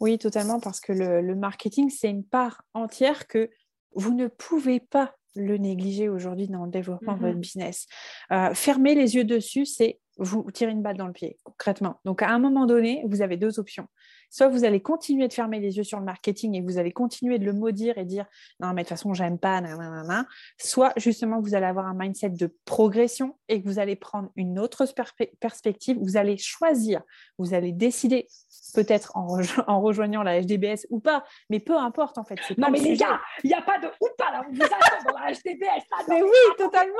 Oui, 0.00 0.18
totalement, 0.18 0.60
parce 0.60 0.80
que 0.80 0.92
le, 0.92 1.34
marketing, 1.34 1.90
c'est 1.90 2.10
une 2.10 2.24
part 2.24 2.62
entière 2.74 3.26
que 3.26 3.50
vous 3.92 4.14
ne 4.14 4.28
pouvez 4.28 4.80
pas 4.80 5.14
le 5.34 5.56
négliger 5.56 6.08
aujourd'hui 6.08 6.48
dans 6.48 6.64
le 6.64 6.70
développement 6.70 7.14
de 7.14 7.20
votre 7.20 7.34
mm-hmm. 7.34 7.40
business. 7.40 7.86
Euh, 8.32 8.54
fermer 8.54 8.94
les 8.94 9.14
yeux 9.16 9.24
dessus, 9.24 9.66
c'est 9.66 10.00
vous 10.18 10.50
tirer 10.50 10.72
une 10.72 10.82
balle 10.82 10.96
dans 10.96 11.06
le 11.06 11.12
pied, 11.12 11.38
concrètement. 11.44 12.00
Donc, 12.04 12.22
à 12.22 12.30
un 12.30 12.38
moment 12.38 12.66
donné, 12.66 13.04
vous 13.06 13.22
avez 13.22 13.36
deux 13.36 13.58
options. 13.60 13.86
Soit 14.30 14.48
vous 14.48 14.64
allez 14.64 14.80
continuer 14.80 15.28
de 15.28 15.32
fermer 15.32 15.60
les 15.60 15.76
yeux 15.76 15.84
sur 15.84 15.98
le 15.98 16.04
marketing 16.04 16.54
et 16.54 16.60
vous 16.60 16.78
allez 16.78 16.92
continuer 16.92 17.38
de 17.38 17.44
le 17.44 17.52
maudire 17.52 17.98
et 17.98 18.04
dire 18.04 18.26
non, 18.60 18.68
mais 18.68 18.82
de 18.82 18.88
toute 18.88 18.90
façon, 18.90 19.14
j'aime 19.14 19.38
pas, 19.38 19.60
nanana. 19.60 20.26
soit 20.58 20.92
justement 20.96 21.40
vous 21.40 21.54
allez 21.54 21.66
avoir 21.66 21.86
un 21.86 21.94
mindset 21.94 22.30
de 22.30 22.54
progression 22.64 23.36
et 23.48 23.62
que 23.62 23.68
vous 23.68 23.78
allez 23.78 23.96
prendre 23.96 24.30
une 24.36 24.58
autre 24.58 24.84
perspective. 25.40 25.98
Vous 26.00 26.16
allez 26.16 26.36
choisir, 26.36 27.02
vous 27.38 27.54
allez 27.54 27.72
décider 27.72 28.26
peut-être 28.74 29.16
en, 29.16 29.26
rejoignant 29.80 30.22
la 30.22 30.40
HDBS 30.40 30.86
ou 30.90 31.00
pas, 31.00 31.24
mais 31.50 31.60
peu 31.60 31.76
importe 31.76 32.18
en 32.18 32.24
fait. 32.24 32.38
Non, 32.56 32.70
mais 32.70 32.80
les 32.80 32.96
gars, 32.96 33.20
il 33.44 33.48
n'y 33.48 33.54
a 33.54 33.62
pas 33.62 33.78
de 33.78 33.86
ou 33.86 34.08
pas 34.16 34.30
là, 34.32 34.44
on 34.48 34.52
vous 34.52 34.62
attend 34.62 35.12
dans 35.12 35.18
la 35.18 35.32
HDBS. 35.32 35.84
mais 36.08 36.22
oui, 36.22 36.30
totalement. 36.56 36.94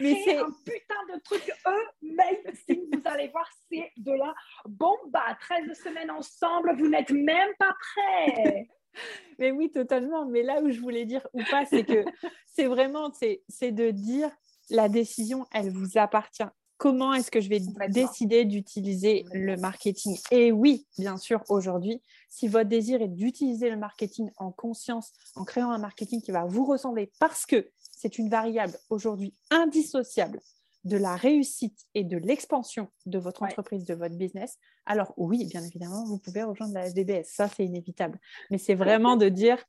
mais 0.00 0.22
c'est 0.24 0.38
un 0.38 0.50
putain 0.64 1.14
de 1.14 1.20
truc 1.22 1.50
amazing. 1.64 2.80
Vous 2.92 3.02
allez 3.04 3.28
voir, 3.28 3.48
c'est 3.70 3.92
de 3.96 4.12
la 4.12 4.34
bomba. 4.66 5.36
13 5.40 5.76
semaines 5.78 6.10
ensemble, 6.10 6.73
vous 6.74 6.88
n'êtes 6.88 7.10
même 7.10 7.50
pas 7.58 7.74
prêts. 7.94 8.68
mais 9.38 9.50
oui, 9.50 9.70
totalement. 9.70 10.26
Mais 10.26 10.42
là 10.42 10.62
où 10.62 10.70
je 10.70 10.80
voulais 10.80 11.04
dire 11.04 11.26
ou 11.32 11.42
pas, 11.50 11.64
c'est 11.66 11.84
que 11.84 12.04
c'est 12.46 12.66
vraiment, 12.66 13.12
c'est 13.48 13.72
de 13.72 13.90
dire 13.90 14.30
la 14.70 14.88
décision, 14.88 15.46
elle 15.52 15.70
vous 15.70 15.98
appartient 15.98 16.44
comment 16.76 17.14
est-ce 17.14 17.30
que 17.30 17.40
je 17.40 17.48
vais 17.48 17.60
décider 17.88 18.44
d'utiliser 18.44 19.24
le 19.32 19.56
marketing? 19.56 20.18
Et 20.30 20.52
oui, 20.52 20.86
bien 20.98 21.16
sûr, 21.16 21.42
aujourd'hui, 21.48 22.02
si 22.28 22.48
votre 22.48 22.68
désir 22.68 23.00
est 23.00 23.08
d'utiliser 23.08 23.70
le 23.70 23.76
marketing 23.76 24.30
en 24.36 24.50
conscience, 24.50 25.12
en 25.34 25.44
créant 25.44 25.70
un 25.70 25.78
marketing 25.78 26.20
qui 26.20 26.30
va 26.30 26.44
vous 26.44 26.64
ressembler, 26.64 27.10
parce 27.20 27.46
que 27.46 27.70
c'est 27.90 28.18
une 28.18 28.28
variable 28.28 28.76
aujourd'hui 28.90 29.34
indissociable 29.50 30.40
de 30.84 30.96
la 30.96 31.16
réussite 31.16 31.86
et 31.94 32.04
de 32.04 32.18
l'expansion 32.18 32.88
de 33.06 33.18
votre 33.18 33.42
entreprise, 33.42 33.84
de 33.84 33.94
votre 33.94 34.16
business, 34.16 34.58
alors 34.86 35.14
oui, 35.16 35.46
bien 35.50 35.62
évidemment, 35.62 36.04
vous 36.04 36.18
pouvez 36.18 36.42
rejoindre 36.42 36.74
la 36.74 36.86
SDBS. 36.86 37.24
Ça, 37.24 37.48
c'est 37.48 37.64
inévitable. 37.64 38.18
Mais 38.50 38.58
c'est 38.58 38.74
vraiment 38.74 39.16
de 39.16 39.28
dire, 39.28 39.64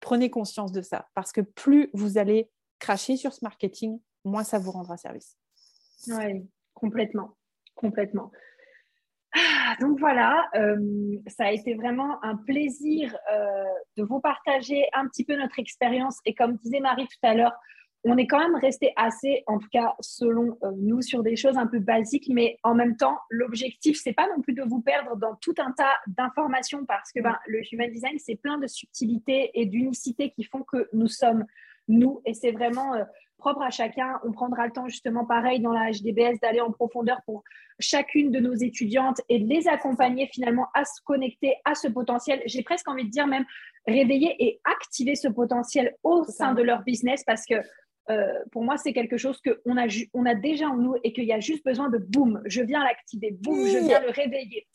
prenez 0.00 0.30
conscience 0.30 0.72
de 0.72 0.82
ça, 0.82 1.08
parce 1.14 1.32
que 1.32 1.42
plus 1.42 1.90
vous 1.92 2.18
allez 2.18 2.50
cracher 2.78 3.16
sur 3.16 3.32
ce 3.32 3.40
marketing, 3.44 4.00
moins 4.24 4.44
ça 4.44 4.58
vous 4.58 4.70
rendra 4.70 4.96
service. 4.96 5.36
Oui, 6.08 6.48
complètement, 6.74 7.36
complètement. 7.74 8.32
Ah, 9.34 9.76
donc 9.80 9.98
voilà, 9.98 10.48
euh, 10.56 11.16
ça 11.26 11.46
a 11.46 11.52
été 11.52 11.74
vraiment 11.74 12.22
un 12.22 12.36
plaisir 12.36 13.16
euh, 13.32 13.64
de 13.96 14.02
vous 14.02 14.20
partager 14.20 14.86
un 14.92 15.06
petit 15.08 15.24
peu 15.24 15.36
notre 15.36 15.58
expérience. 15.58 16.18
Et 16.26 16.34
comme 16.34 16.56
disait 16.56 16.80
Marie 16.80 17.06
tout 17.06 17.26
à 17.26 17.34
l'heure, 17.34 17.54
on 18.04 18.16
est 18.16 18.26
quand 18.26 18.38
même 18.38 18.56
resté 18.56 18.92
assez, 18.96 19.44
en 19.46 19.58
tout 19.58 19.68
cas 19.70 19.94
selon 20.00 20.58
euh, 20.64 20.72
nous, 20.76 21.02
sur 21.02 21.22
des 21.22 21.36
choses 21.36 21.56
un 21.56 21.66
peu 21.66 21.78
basiques, 21.78 22.28
mais 22.28 22.58
en 22.62 22.74
même 22.74 22.96
temps, 22.96 23.18
l'objectif, 23.30 24.00
c'est 24.02 24.12
pas 24.12 24.28
non 24.34 24.42
plus 24.42 24.54
de 24.54 24.62
vous 24.62 24.80
perdre 24.80 25.16
dans 25.16 25.36
tout 25.36 25.54
un 25.58 25.70
tas 25.72 25.94
d'informations 26.06 26.84
parce 26.84 27.12
que 27.12 27.20
ben, 27.20 27.38
le 27.46 27.60
human 27.70 27.90
design, 27.90 28.18
c'est 28.18 28.36
plein 28.36 28.58
de 28.58 28.66
subtilités 28.66 29.50
et 29.54 29.66
d'unicité 29.66 30.30
qui 30.30 30.44
font 30.44 30.62
que 30.62 30.88
nous 30.92 31.08
sommes 31.08 31.44
nous. 31.88 32.20
Et 32.24 32.34
c'est 32.34 32.52
vraiment 32.52 32.94
propre 33.42 33.62
à 33.62 33.70
chacun. 33.70 34.20
On 34.24 34.32
prendra 34.32 34.66
le 34.66 34.72
temps 34.72 34.88
justement 34.88 35.26
pareil 35.26 35.60
dans 35.60 35.72
la 35.72 35.90
HDBS 35.90 36.38
d'aller 36.40 36.60
en 36.60 36.70
profondeur 36.70 37.20
pour 37.26 37.42
chacune 37.80 38.30
de 38.30 38.38
nos 38.38 38.54
étudiantes 38.54 39.20
et 39.28 39.40
de 39.40 39.48
les 39.48 39.66
accompagner 39.66 40.28
finalement 40.32 40.68
à 40.74 40.84
se 40.84 41.00
connecter 41.04 41.56
à 41.64 41.74
ce 41.74 41.88
potentiel. 41.88 42.40
J'ai 42.46 42.62
presque 42.62 42.88
envie 42.88 43.04
de 43.04 43.10
dire 43.10 43.26
même 43.26 43.44
réveiller 43.86 44.36
et 44.38 44.60
activer 44.64 45.16
ce 45.16 45.26
potentiel 45.26 45.96
au 46.04 46.24
sein 46.24 46.54
de 46.54 46.62
leur 46.62 46.82
business 46.82 47.24
parce 47.24 47.44
que 47.44 47.56
euh, 48.10 48.32
pour 48.50 48.64
moi, 48.64 48.76
c'est 48.76 48.92
quelque 48.92 49.16
chose 49.16 49.40
qu'on 49.40 49.76
a, 49.76 49.86
on 50.14 50.26
a 50.26 50.34
déjà 50.34 50.68
en 50.68 50.76
nous 50.76 50.96
et 51.04 51.12
qu'il 51.12 51.24
y 51.24 51.32
a 51.32 51.40
juste 51.40 51.64
besoin 51.64 51.88
de 51.88 51.98
boum, 51.98 52.42
je 52.46 52.62
viens 52.62 52.82
l'activer, 52.82 53.30
boum, 53.40 53.66
je 53.66 53.78
viens 53.78 54.00
le 54.00 54.10
réveiller. 54.10 54.66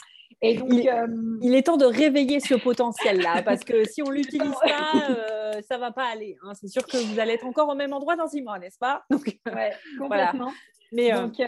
Et 0.41 0.55
donc, 0.55 0.71
euh, 0.71 1.07
il, 1.41 1.55
est 1.55 1.63
temps 1.63 1.77
de 1.77 1.85
réveiller 1.85 2.39
ce 2.39 2.53
potentiel-là, 2.53 3.41
parce 3.45 3.63
que 3.63 3.85
si 3.85 4.03
on 4.03 4.11
l'utilise 4.11 4.53
pas, 4.63 4.93
euh, 5.09 5.61
ça 5.67 5.77
va 5.77 5.91
pas 5.91 6.05
aller. 6.05 6.37
Hein. 6.43 6.53
C'est 6.53 6.67
sûr 6.67 6.85
que 6.85 6.97
vous 6.97 7.19
allez 7.19 7.33
être 7.33 7.45
encore 7.45 7.69
au 7.69 7.75
même 7.75 7.93
endroit 7.93 8.15
dans 8.15 8.27
six 8.27 8.41
mois, 8.41 8.59
n'est-ce 8.59 8.77
pas? 8.77 9.03
Donc, 9.09 9.39
complètement. 9.97 10.51
Mais 10.91 11.11
euh, 11.11 11.23
donc, 11.23 11.41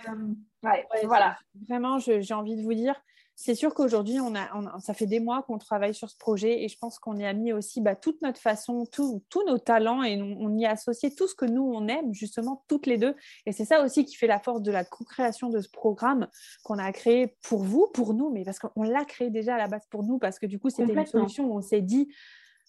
voilà. 1.04 1.38
Vraiment, 1.68 2.00
j'ai 2.00 2.34
envie 2.34 2.56
de 2.56 2.64
vous 2.64 2.74
dire, 2.74 2.96
c'est 3.42 3.56
sûr 3.56 3.74
qu'aujourd'hui, 3.74 4.20
on 4.20 4.36
a, 4.36 4.80
ça 4.82 4.94
fait 4.94 5.06
des 5.06 5.22
mois 5.22 5.44
qu'on 5.44 5.58
travaille 5.58 5.94
sur 5.94 6.10
ce 6.10 6.18
projet 6.18 6.62
et 6.62 6.68
je 6.68 6.78
pense 6.78 7.00
qu'on 7.00 7.16
y 7.16 7.24
a 7.24 7.32
mis 7.32 7.54
aussi 7.54 7.80
bah, 7.80 7.96
toute 7.96 8.22
notre 8.22 8.42
façon, 8.42 8.84
tous 8.92 9.24
nos 9.48 9.58
talents 9.58 10.04
et 10.04 10.22
on, 10.22 10.58
y 10.58 10.66
a 10.66 10.72
associé 10.72 11.16
tout 11.16 11.26
ce 11.26 11.36
que 11.36 11.46
nous, 11.46 11.64
on 11.64 11.88
aime, 11.88 12.14
justement, 12.14 12.66
toutes 12.68 12.86
les 12.86 12.98
deux. 12.98 13.16
Et 13.46 13.54
c'est 13.54 13.64
ça 13.64 13.82
aussi 13.82 14.04
qui 14.04 14.18
fait 14.18 14.28
la 14.28 14.40
force 14.40 14.62
de 14.62 14.74
la 14.74 14.84
co-création 14.84 15.48
de 15.48 15.62
ce 15.62 15.70
programme 15.70 16.28
qu'on 16.64 16.80
a 16.80 16.92
créé 16.92 17.38
pour 17.42 17.64
vous, 17.64 17.88
pour 17.94 18.14
nous, 18.14 18.30
mais 18.30 18.44
parce 18.44 18.60
qu'on 18.60 18.84
l'a 18.84 19.06
créé 19.06 19.30
déjà 19.30 19.56
à 19.56 19.58
la 19.58 19.70
base 19.70 19.88
pour 19.90 20.04
nous, 20.04 20.20
parce 20.20 20.38
que 20.38 20.46
du 20.46 20.60
coup, 20.60 20.70
c'était 20.70 20.92
une 20.92 21.06
solution 21.06 21.46
où 21.46 21.58
on 21.58 21.62
s'est 21.62 21.80
dit, 21.80 22.10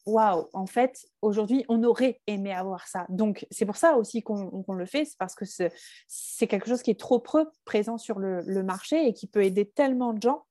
waouh, 0.06 0.46
en 0.52 0.66
fait, 0.66 1.04
aujourd'hui, 1.20 1.64
on 1.68 1.82
aurait 1.82 2.20
aimé 2.28 2.52
avoir 2.52 2.86
ça. 2.86 3.06
Donc, 3.08 3.44
c'est 3.50 3.66
pour 3.66 3.76
ça 3.76 3.96
aussi 3.96 4.22
qu'on 4.22 4.72
le 4.72 4.86
fait, 4.86 5.04
c'est 5.04 5.18
parce 5.18 5.34
que 5.34 5.44
c'est 6.06 6.46
quelque 6.46 6.68
chose 6.68 6.82
qui 6.82 6.92
est 6.92 7.00
trop 7.00 7.18
peu 7.18 7.46
présent 7.64 7.98
sur 7.98 8.20
le, 8.20 8.62
marché 8.62 9.08
et 9.08 9.12
qui 9.12 9.26
peut 9.26 9.42
aider 9.42 9.68
tellement 9.68 10.12
de 10.12 10.22
gens 10.22 10.44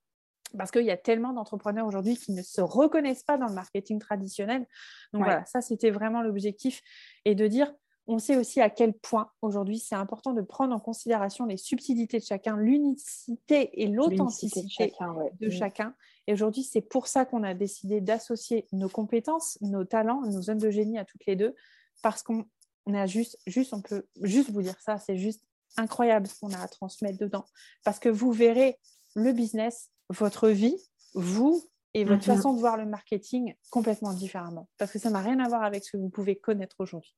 parce 0.57 0.71
qu'il 0.71 0.85
y 0.85 0.91
a 0.91 0.97
tellement 0.97 1.33
d'entrepreneurs 1.33 1.85
aujourd'hui 1.85 2.17
qui 2.17 2.31
ne 2.31 2.41
se 2.41 2.61
reconnaissent 2.61 3.23
pas 3.23 3.37
dans 3.37 3.47
le 3.47 3.53
marketing 3.53 3.99
traditionnel. 3.99 4.65
Donc 5.13 5.23
voilà, 5.23 5.45
ça 5.45 5.61
c'était 5.61 5.91
vraiment 5.91 6.21
l'objectif 6.21 6.81
et 7.25 7.35
de 7.35 7.47
dire 7.47 7.71
On 8.07 8.17
sait 8.17 8.37
aussi 8.37 8.59
à 8.59 8.69
quel 8.69 8.93
point 8.93 9.31
aujourd'hui 9.41 9.77
c'est 9.77 9.95
important 9.95 10.33
de 10.33 10.41
prendre 10.41 10.75
en 10.75 10.79
considération 10.79 11.45
les 11.45 11.57
subtilités 11.57 12.19
de 12.19 12.23
chacun, 12.23 12.57
l'unicité 12.57 13.81
et 13.81 13.87
l'authenticité 13.87 14.91
de 15.39 15.49
chacun. 15.49 15.93
Et 16.25 16.33
aujourd'hui, 16.33 16.63
c'est 16.63 16.81
pour 16.81 17.07
ça 17.07 17.25
qu'on 17.25 17.43
a 17.43 17.55
décidé 17.55 18.01
d'associer 18.01 18.67
nos 18.71 18.89
compétences, 18.89 19.57
nos 19.61 19.83
talents, 19.83 20.21
nos 20.21 20.41
zones 20.43 20.59
de 20.59 20.69
génie 20.69 20.99
à 20.99 21.05
toutes 21.05 21.25
les 21.25 21.35
deux, 21.35 21.55
parce 22.03 22.21
qu'on 22.21 22.45
a 22.87 23.05
juste, 23.07 23.37
juste, 23.47 23.73
on 23.73 23.81
peut 23.81 24.07
juste 24.21 24.51
vous 24.51 24.61
dire 24.61 24.79
ça, 24.79 24.97
c'est 24.97 25.17
juste 25.17 25.43
incroyable 25.77 26.27
ce 26.27 26.39
qu'on 26.39 26.51
a 26.51 26.59
à 26.59 26.67
transmettre 26.67 27.17
dedans. 27.17 27.45
Parce 27.83 27.99
que 27.99 28.09
vous 28.09 28.31
verrez 28.31 28.77
le 29.15 29.31
business, 29.31 29.89
votre 30.09 30.49
vie, 30.49 30.77
vous 31.13 31.63
et 31.93 32.03
votre 32.03 32.27
mhm. 32.29 32.35
façon 32.35 32.53
de 32.53 32.59
voir 32.59 32.77
le 32.77 32.85
marketing 32.85 33.53
complètement 33.71 34.13
différemment. 34.13 34.67
Parce 34.77 34.91
que 34.91 34.99
ça 34.99 35.09
n'a 35.09 35.19
rien 35.19 35.39
à 35.39 35.47
voir 35.47 35.63
avec 35.63 35.83
ce 35.83 35.93
que 35.93 35.97
vous 35.97 36.09
pouvez 36.09 36.35
connaître 36.35 36.75
aujourd'hui. 36.79 37.15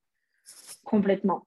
Complètement. 0.84 1.46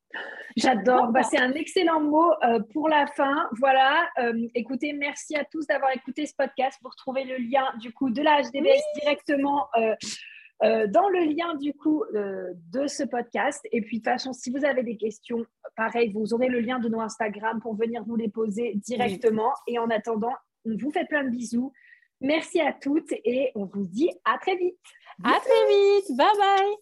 J'adore. 0.57 1.09
Bah, 1.09 1.23
c'est 1.25 1.39
un 1.39 1.53
excellent 1.53 2.01
mot 2.01 2.31
euh, 2.45 2.61
pour 2.73 2.89
la 2.89 3.07
fin. 3.07 3.49
Voilà. 3.59 4.09
Euh, 4.19 4.47
écoutez, 4.55 4.93
merci 4.93 5.37
à 5.37 5.45
tous 5.45 5.67
d'avoir 5.67 5.91
écouté 5.93 6.27
ce 6.27 6.35
podcast. 6.35 6.79
Vous 6.83 6.91
retrouvez 6.91 7.25
le 7.25 7.37
lien 7.37 7.65
du 7.81 7.93
coup 7.93 8.11
de 8.11 8.23
la 8.23 8.41
HDBS 8.43 8.83
directement 9.01 9.67
euh, 9.77 10.87
dans 10.87 11.09
le 11.09 11.25
lien 11.25 11.57
du 11.57 11.75
coup 11.75 12.05
de 12.13 12.87
ce 12.87 13.03
podcast. 13.03 13.61
Et 13.73 13.83
puis 13.83 13.99
de 13.99 14.05
toute 14.05 14.13
façon, 14.13 14.33
si 14.33 14.51
vous 14.51 14.65
avez 14.65 14.83
des 14.83 14.97
questions, 14.97 15.45
pareil, 15.77 16.13
vous 16.13 16.33
aurez 16.33 16.49
le 16.49 16.61
lien 16.61 16.79
de 16.79 16.89
nos 16.89 17.01
Instagram 17.01 17.61
pour 17.61 17.75
venir 17.75 18.05
nous 18.07 18.17
les 18.17 18.29
poser 18.29 18.75
directement. 18.77 19.53
Et 19.67 19.79
en 19.79 19.91
attendant, 19.91 20.33
on 20.65 20.77
vous 20.77 20.91
fait 20.91 21.07
plein 21.07 21.25
de 21.25 21.31
bisous. 21.31 21.73
Merci 22.21 22.61
à 22.61 22.73
toutes 22.73 23.13
et 23.25 23.51
on 23.55 23.65
vous 23.65 23.87
dit 23.87 24.11
à 24.25 24.39
très 24.39 24.57
vite. 24.57 24.79
À 25.23 25.39
très 25.41 25.67
vite. 25.69 26.17
Bye 26.17 26.37
bye. 26.39 26.77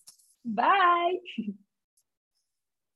Bye. 0.45 1.55